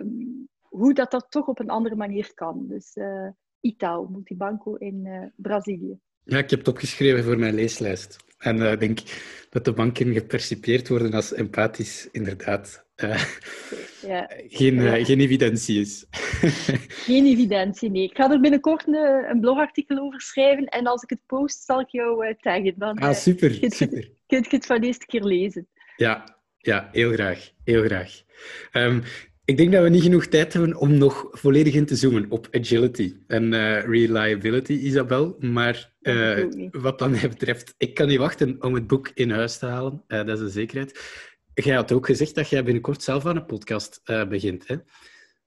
hoe 0.78 0.94
dat 0.94 1.10
dat 1.10 1.30
toch 1.30 1.46
op 1.46 1.58
een 1.58 1.70
andere 1.70 1.96
manier 1.96 2.34
kan. 2.34 2.66
Dus 2.66 2.96
uh, 2.96 3.28
Itaú, 3.60 4.08
Multibanco 4.08 4.74
in 4.74 5.32
Brazilië. 5.36 5.98
Ja, 6.24 6.38
ik 6.38 6.50
heb 6.50 6.58
het 6.58 6.68
opgeschreven 6.68 7.24
voor 7.24 7.38
mijn 7.38 7.54
leeslijst. 7.54 8.16
En 8.38 8.56
ik 8.56 8.62
uh, 8.62 8.78
denk 8.78 8.98
dat 9.50 9.64
de 9.64 9.72
banken 9.72 10.12
gepercipieerd 10.12 10.88
worden 10.88 11.12
als 11.12 11.32
empathisch, 11.32 12.08
inderdaad. 12.12 12.84
Uh, 12.96 13.24
ja. 14.02 14.30
geen, 14.48 14.74
uh, 14.74 14.98
ja. 14.98 15.04
geen 15.04 15.20
evidentie 15.20 15.80
is. 15.80 16.06
geen 17.06 17.26
evidentie, 17.26 17.90
nee. 17.90 18.04
Ik 18.04 18.16
ga 18.16 18.30
er 18.30 18.40
binnenkort 18.40 18.86
een, 18.86 18.94
een, 19.30 19.40
blogartikel 19.40 19.98
over 19.98 20.20
schrijven 20.20 20.64
en 20.64 20.86
als 20.86 21.02
ik 21.02 21.10
het 21.10 21.26
post, 21.26 21.64
zal 21.64 21.80
ik 21.80 21.88
jou 21.88 22.36
taggen. 22.40 22.74
Dan, 22.76 22.98
ah, 22.98 23.14
super, 23.14 23.58
kun, 23.58 23.70
super. 23.70 24.10
Kun 24.26 24.46
je 24.48 24.56
het 24.56 24.66
van 24.66 24.80
de 24.80 24.86
eerste 24.86 25.06
keer 25.06 25.22
lezen. 25.22 25.68
Ja, 25.96 26.38
ja 26.58 26.88
heel 26.92 27.12
graag. 27.12 27.50
Heel 27.64 27.84
graag. 27.84 28.22
Um, 28.72 29.02
ik 29.50 29.56
denk 29.56 29.72
dat 29.72 29.82
we 29.82 29.88
niet 29.88 30.02
genoeg 30.02 30.26
tijd 30.26 30.52
hebben 30.52 30.76
om 30.76 30.98
nog 30.98 31.28
volledig 31.30 31.74
in 31.74 31.86
te 31.86 31.96
zoomen 31.96 32.26
op 32.28 32.48
agility 32.50 33.14
en 33.26 33.52
uh, 33.52 33.84
reliability, 33.84 34.72
Isabel. 34.72 35.36
Maar 35.38 35.92
uh, 36.02 36.44
wat 36.70 36.98
dan 36.98 37.10
mij 37.10 37.28
betreft, 37.28 37.74
ik 37.78 37.94
kan 37.94 38.08
niet 38.08 38.18
wachten 38.18 38.56
om 38.62 38.74
het 38.74 38.86
boek 38.86 39.10
in 39.14 39.30
huis 39.30 39.58
te 39.58 39.66
halen. 39.66 40.04
Uh, 40.08 40.18
dat 40.18 40.36
is 40.36 40.40
een 40.40 40.50
zekerheid. 40.50 41.00
Jij 41.54 41.74
had 41.74 41.92
ook 41.92 42.06
gezegd 42.06 42.34
dat 42.34 42.48
jij 42.48 42.64
binnenkort 42.64 43.02
zelf 43.02 43.26
aan 43.26 43.36
een 43.36 43.46
podcast 43.46 44.00
begint. 44.28 44.66
Hè? 44.66 44.76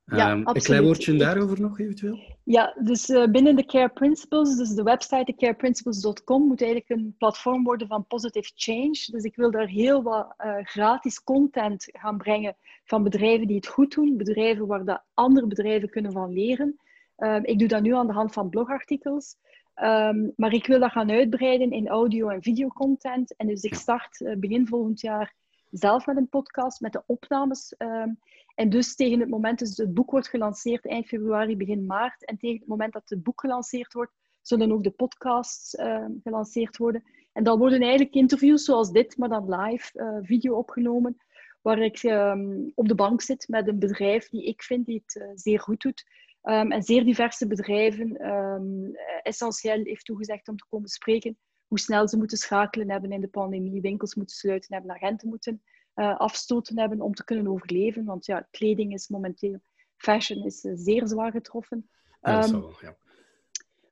Ja, 0.05 0.31
Ehm, 0.31 0.41
een 0.43 0.61
klein 0.61 0.83
woordje 0.83 1.15
daarover 1.15 1.61
nog 1.61 1.79
eventueel? 1.79 2.19
Ja, 2.43 2.75
dus 2.79 3.09
eh, 3.09 3.27
binnen 3.27 3.55
de 3.55 3.65
Care 3.65 3.89
Principles, 3.89 4.55
dus 4.55 4.69
de 4.69 4.83
website 4.83 5.23
thecareprinciples.com, 5.23 6.47
moet 6.47 6.61
eigenlijk 6.61 6.89
een 6.89 7.15
platform 7.17 7.63
worden 7.63 7.87
van 7.87 8.07
positive 8.07 8.51
change. 8.55 9.05
Dus 9.11 9.23
ik 9.23 9.35
wil 9.35 9.51
daar 9.51 9.67
heel 9.67 10.03
wat 10.03 10.33
eh, 10.37 10.55
gratis 10.63 11.23
content 11.23 11.89
gaan 11.91 12.17
brengen 12.17 12.55
van 12.85 13.03
bedrijven 13.03 13.47
die 13.47 13.55
het 13.55 13.67
goed 13.67 13.93
doen, 13.93 14.17
bedrijven 14.17 14.67
waar 14.67 14.85
de 14.85 14.99
andere 15.13 15.47
bedrijven 15.47 15.89
kunnen 15.89 16.11
van 16.11 16.33
leren. 16.33 16.79
Ehm, 17.15 17.41
ik 17.43 17.59
doe 17.59 17.67
dat 17.67 17.81
nu 17.81 17.95
aan 17.95 18.07
de 18.07 18.13
hand 18.13 18.33
van 18.33 18.49
blogartikels. 18.49 19.35
Ehm, 19.73 20.29
maar 20.35 20.53
ik 20.53 20.67
wil 20.67 20.79
dat 20.79 20.91
gaan 20.91 21.11
uitbreiden 21.11 21.71
in 21.71 21.87
audio- 21.87 22.29
en 22.29 22.41
videocontent. 22.41 23.35
En 23.35 23.47
dus 23.47 23.63
ik 23.63 23.75
start 23.75 24.21
eh, 24.21 24.35
begin 24.35 24.67
volgend 24.67 25.01
jaar 25.01 25.33
zelf 25.71 26.05
met 26.05 26.17
een 26.17 26.29
podcast, 26.29 26.81
met 26.81 26.91
de 26.91 27.03
opnames. 27.05 27.75
En 28.55 28.69
dus 28.69 28.95
tegen 28.95 29.19
het 29.19 29.29
moment, 29.29 29.59
dus 29.59 29.77
het 29.77 29.93
boek 29.93 30.11
wordt 30.11 30.27
gelanceerd 30.27 30.87
eind 30.87 31.07
februari, 31.07 31.57
begin 31.57 31.85
maart. 31.85 32.25
En 32.25 32.37
tegen 32.37 32.59
het 32.59 32.67
moment 32.67 32.93
dat 32.93 33.09
het 33.09 33.23
boek 33.23 33.41
gelanceerd 33.41 33.93
wordt, 33.93 34.11
zullen 34.41 34.71
ook 34.71 34.83
de 34.83 34.91
podcasts 34.91 35.75
ehm, 35.75 36.11
gelanceerd 36.23 36.77
worden. 36.77 37.03
En 37.31 37.43
dan 37.43 37.57
worden 37.57 37.81
eigenlijk 37.81 38.13
interviews 38.13 38.63
zoals 38.63 38.91
dit, 38.91 39.17
maar 39.17 39.29
dan 39.29 39.55
live, 39.55 39.99
eh, 39.99 40.17
video 40.21 40.55
opgenomen. 40.55 41.17
Waar 41.61 41.79
ik 41.79 42.03
ehm, 42.03 42.69
op 42.75 42.87
de 42.87 42.95
bank 42.95 43.21
zit 43.21 43.47
met 43.47 43.67
een 43.67 43.79
bedrijf 43.79 44.29
die 44.29 44.43
ik 44.43 44.63
vind 44.63 44.85
die 44.85 45.03
het 45.05 45.21
eh, 45.21 45.27
zeer 45.35 45.59
goed 45.59 45.81
doet. 45.81 46.05
Ehm, 46.41 46.71
en 46.71 46.83
zeer 46.83 47.03
diverse 47.03 47.47
bedrijven. 47.47 48.17
ehm, 48.17 48.93
essentieel 49.21 49.83
heeft 49.83 50.05
toegezegd 50.05 50.47
om 50.47 50.57
te 50.57 50.65
komen 50.69 50.89
spreken. 50.89 51.37
Hoe 51.67 51.79
snel 51.79 52.07
ze 52.07 52.17
moeten 52.17 52.37
schakelen 52.37 52.89
hebben 52.89 53.11
in 53.11 53.21
de 53.21 53.27
pandemie. 53.27 53.81
Winkels 53.81 54.15
moeten 54.15 54.35
sluiten 54.35 54.73
hebben, 54.73 54.91
agenten 54.91 55.29
moeten 55.29 55.61
eh, 55.93 56.17
afstoten 56.17 56.79
hebben 56.79 57.01
om 57.01 57.13
te 57.13 57.23
kunnen 57.23 57.47
overleven. 57.47 58.05
Want 58.05 58.25
ja, 58.25 58.47
kleding 58.51 58.93
is 58.93 59.07
momenteel, 59.07 59.59
fashion 59.97 60.43
is 60.45 60.63
eh, 60.63 60.71
zeer 60.75 61.07
zwaar 61.07 61.31
getroffen. 61.31 61.89
Ja, 62.21 62.31
dat 62.35 62.43
Ehm, 62.43 62.51
zal 62.51 62.61
wel, 62.61 62.73
ja. 62.81 62.95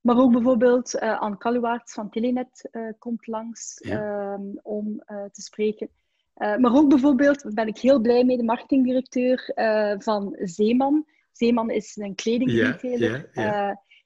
maar 0.01 0.17
ook 0.17 0.31
bijvoorbeeld 0.31 0.95
uh, 0.95 1.19
Anne 1.21 1.37
Kaluwaerts 1.37 1.93
van 1.93 2.09
Telenet 2.09 2.69
uh, 2.71 2.89
komt 2.99 3.27
langs 3.27 3.77
Ja. 3.83 4.33
um, 4.33 4.59
om 4.61 5.03
uh, 5.07 5.23
te 5.31 5.41
spreken. 5.41 5.89
Uh, 6.37 6.57
maar 6.57 6.75
ook 6.75 6.89
bijvoorbeeld, 6.89 7.41
daar 7.41 7.53
ben 7.53 7.67
ik 7.67 7.77
heel 7.77 7.99
blij 8.01 8.23
mee, 8.23 8.37
de 8.37 8.43
marketingdirecteur 8.43 9.51
uh, 9.55 9.93
van 9.97 10.35
Zeeman. 10.39 11.05
Zeeman 11.31 11.69
is 11.69 11.95
een 11.95 12.15
kledingretailer 12.15 13.29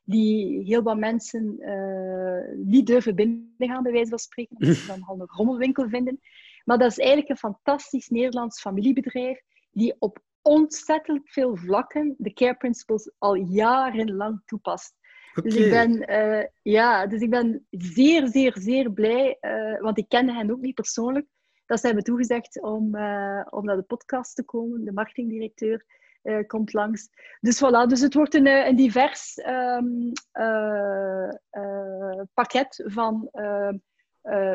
die 0.05 0.63
heel 0.63 0.81
wat 0.81 0.97
mensen 0.97 1.55
uh, 1.59 2.65
niet 2.65 2.87
durven 2.87 3.15
binnengaan, 3.15 3.83
bij 3.83 3.91
wijze 3.91 4.09
van 4.09 4.19
spreken, 4.19 4.55
omdat 4.57 4.75
ze 4.75 4.87
dan 4.93 5.03
al 5.03 5.19
een 5.19 5.27
rommelwinkel 5.27 5.89
vinden. 5.89 6.19
Maar 6.65 6.77
dat 6.77 6.91
is 6.91 6.97
eigenlijk 6.97 7.29
een 7.29 7.37
fantastisch 7.37 8.09
Nederlands 8.09 8.61
familiebedrijf 8.61 9.41
die 9.71 9.95
op 9.99 10.19
ontzettend 10.41 11.29
veel 11.29 11.55
vlakken 11.55 12.15
de 12.17 12.33
care 12.33 12.55
principles 12.55 13.11
al 13.17 13.35
jarenlang 13.35 14.41
toepast. 14.45 14.93
Okay. 15.35 15.51
Dus 15.51 15.59
ik 15.59 15.69
ben, 15.69 16.11
uh, 16.11 16.45
ja, 16.61 17.07
dus 17.07 17.21
ik 17.21 17.29
ben 17.29 17.67
zeer, 17.69 18.27
zeer, 18.27 18.57
zeer 18.57 18.91
blij, 18.91 19.37
uh, 19.41 19.81
want 19.81 19.97
ik 19.97 20.09
kende 20.09 20.33
hen 20.33 20.51
ook 20.51 20.61
niet 20.61 20.75
persoonlijk, 20.75 21.27
dat 21.65 21.79
ze 21.79 21.85
hebben 21.85 22.03
toegezegd 22.03 22.61
om, 22.61 22.95
uh, 22.95 23.45
om 23.49 23.65
naar 23.65 23.75
de 23.75 23.83
podcast 23.87 24.35
te 24.35 24.43
komen. 24.43 24.85
De 24.85 24.91
marketingdirecteur 24.91 25.85
komt 26.47 26.73
langs. 26.73 27.09
Dus 27.39 27.63
voilà, 27.63 27.87
dus 27.87 28.01
het 28.01 28.13
wordt 28.13 28.33
een, 28.33 28.47
een 28.47 28.75
divers 28.75 29.37
um, 29.47 30.11
pakket 32.33 32.83
van 32.85 33.29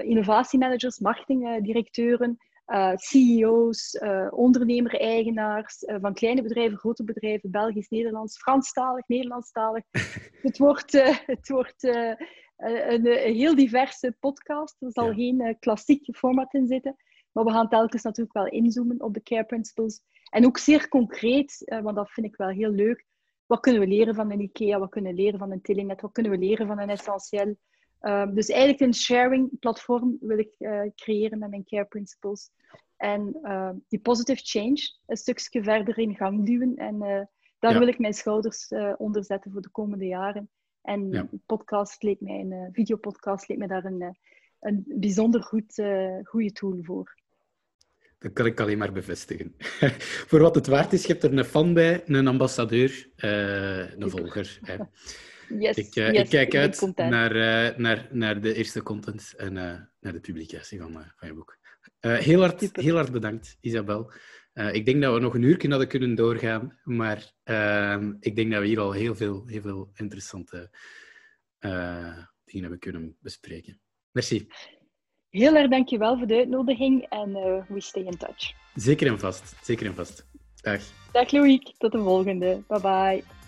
innovatiemanagers, 0.02 0.98
marketingdirecteuren, 0.98 2.38
uh, 2.66 2.92
CEO's, 2.94 3.94
uh, 3.94 4.26
ondernemer-eigenaars 4.30 5.84
van 6.00 6.14
kleine 6.14 6.42
bedrijven, 6.42 6.78
grote 6.78 7.04
bedrijven, 7.04 7.50
Belgisch, 7.50 7.88
Nederlands, 7.88 8.38
Franstalig, 8.38 9.08
Nederlandstalig. 9.08 9.84
het 10.42 10.58
wordt, 10.58 10.92
het 11.26 11.48
wordt 11.48 11.82
een, 11.82 12.26
een, 12.56 13.06
heel 13.34 13.54
diverse 13.54 14.16
podcast. 14.20 14.76
Er 14.82 14.92
zal 14.92 15.06
ja. 15.06 15.14
geen 15.14 15.56
klassiek 15.60 16.16
format 16.16 16.54
in 16.54 16.66
zitten. 16.66 16.96
Maar 17.32 17.44
we 17.44 17.50
gaan 17.50 17.68
telkens 17.68 18.02
natuurlijk 18.02 18.36
wel 18.36 18.46
inzoomen 18.46 19.00
op 19.00 19.14
de 19.14 19.22
care 19.22 19.44
principles. 19.44 20.00
En 20.30 20.46
ook 20.46 20.58
zeer 20.58 20.88
concreet, 20.88 21.62
want 21.82 21.96
dat 21.96 22.10
vind 22.10 22.26
ik 22.26 22.36
wel 22.36 22.48
heel 22.48 22.70
leuk. 22.70 23.06
Wat 23.46 23.60
kunnen 23.60 23.80
we 23.80 23.88
leren 23.88 24.14
van 24.14 24.30
een 24.30 24.40
IKEA? 24.40 24.78
Wat 24.78 24.90
kunnen 24.90 25.14
we 25.14 25.22
leren 25.22 25.38
van 25.38 25.50
een 25.50 25.62
Telenet? 25.62 26.00
Wat 26.00 26.12
kunnen 26.12 26.32
we 26.32 26.38
leren 26.38 26.66
van 26.66 26.78
een 26.78 26.90
Essentiel? 26.90 27.56
Um, 28.02 28.34
dus 28.34 28.48
eigenlijk 28.48 28.80
een 28.80 28.94
sharing 28.94 29.58
platform 29.58 30.16
wil 30.20 30.38
ik 30.38 30.54
uh, 30.58 30.82
creëren 30.94 31.38
met 31.38 31.50
mijn 31.50 31.64
care 31.64 31.84
principles. 31.84 32.50
En 32.96 33.38
uh, 33.42 33.70
die 33.88 34.00
positive 34.00 34.40
change 34.44 34.92
een 35.06 35.16
stukje 35.16 35.62
verder 35.62 35.98
in 35.98 36.16
gang 36.16 36.46
duwen. 36.46 36.76
En 36.76 36.94
uh, 36.94 37.20
daar 37.58 37.72
ja. 37.72 37.78
wil 37.78 37.88
ik 37.88 37.98
mijn 37.98 38.14
schouders 38.14 38.72
onder 38.96 39.24
zetten 39.24 39.52
voor 39.52 39.62
de 39.62 39.68
komende 39.68 40.06
jaren. 40.06 40.50
En 40.82 41.10
ja. 41.10 41.28
podcast 41.46 42.02
leek 42.02 42.20
mij, 42.20 42.40
een 42.40 42.68
videopodcast 42.72 43.48
leek 43.48 43.58
mij 43.58 43.66
daar 43.66 43.84
een, 43.84 44.16
een 44.60 44.84
bijzonder 44.86 45.42
goed, 45.42 45.82
goede 46.22 46.52
tool 46.52 46.78
voor. 46.82 47.18
Dat 48.18 48.32
kan 48.32 48.46
ik 48.46 48.60
alleen 48.60 48.78
maar 48.78 48.92
bevestigen. 48.92 49.54
voor 50.28 50.40
wat 50.40 50.54
het 50.54 50.66
waard 50.66 50.92
is, 50.92 51.02
je 51.02 51.12
hebt 51.12 51.24
er 51.24 51.38
een 51.38 51.44
fan 51.44 51.74
bij, 51.74 52.02
een 52.06 52.26
ambassadeur, 52.26 53.10
een 53.16 54.10
volger. 54.10 54.58
Hè. 54.62 54.76
Yes, 55.58 55.76
ik, 55.76 55.94
yes, 55.94 56.12
ik 56.12 56.28
kijk 56.28 56.54
uit 56.54 56.92
naar, 56.96 57.36
uh, 57.36 57.76
naar, 57.76 58.08
naar 58.10 58.40
de 58.40 58.54
eerste 58.54 58.82
content 58.82 59.34
en 59.36 59.56
uh, 59.56 59.62
naar 60.00 60.12
de 60.12 60.20
publicatie 60.20 60.80
van, 60.80 60.92
van 60.92 61.28
je 61.28 61.34
boek. 61.34 61.58
heel, 62.00 62.40
hard, 62.40 62.76
heel 62.76 62.94
hard 62.94 63.12
bedankt, 63.12 63.56
Isabel. 63.60 64.12
ik 64.72 64.86
denk 64.86 65.02
dat 65.02 65.14
we 65.14 65.20
nog 65.20 65.34
een 65.34 65.42
uur 65.42 65.68
hadden 65.68 65.88
kunnen 65.88 66.14
doorgaan, 66.14 66.78
maar 66.84 67.32
ehm, 67.42 68.12
ik 68.20 68.36
denk 68.36 68.52
dat 68.52 68.60
we 68.60 68.66
hier 68.66 68.80
al 68.80 68.92
heel 68.92 69.14
veel, 69.14 69.46
heel 69.46 69.60
veel 69.60 69.90
interessante 69.94 70.70
dingen 71.58 72.60
hebben 72.60 72.78
kunnen 72.78 73.16
bespreken. 73.20 73.80
Merci. 74.10 74.46
Heel 75.28 75.56
erg 75.56 75.70
dankjewel 75.70 76.18
voor 76.18 76.26
de 76.26 76.36
uitnodiging 76.36 77.06
en 77.08 77.32
we 77.68 77.80
stay 77.80 78.02
in 78.02 78.16
touch. 78.16 78.52
Zeker 78.74 79.06
en 79.06 79.18
vast, 79.18 79.54
zeker 79.62 79.86
en 79.86 79.94
vast. 79.94 80.28
Dag. 80.62 80.82
Dag 81.12 81.30
Loïc, 81.30 81.74
tot 81.78 81.92
de 81.92 81.98
volgende. 81.98 82.62
Bye 82.68 82.80
bye. 82.80 83.39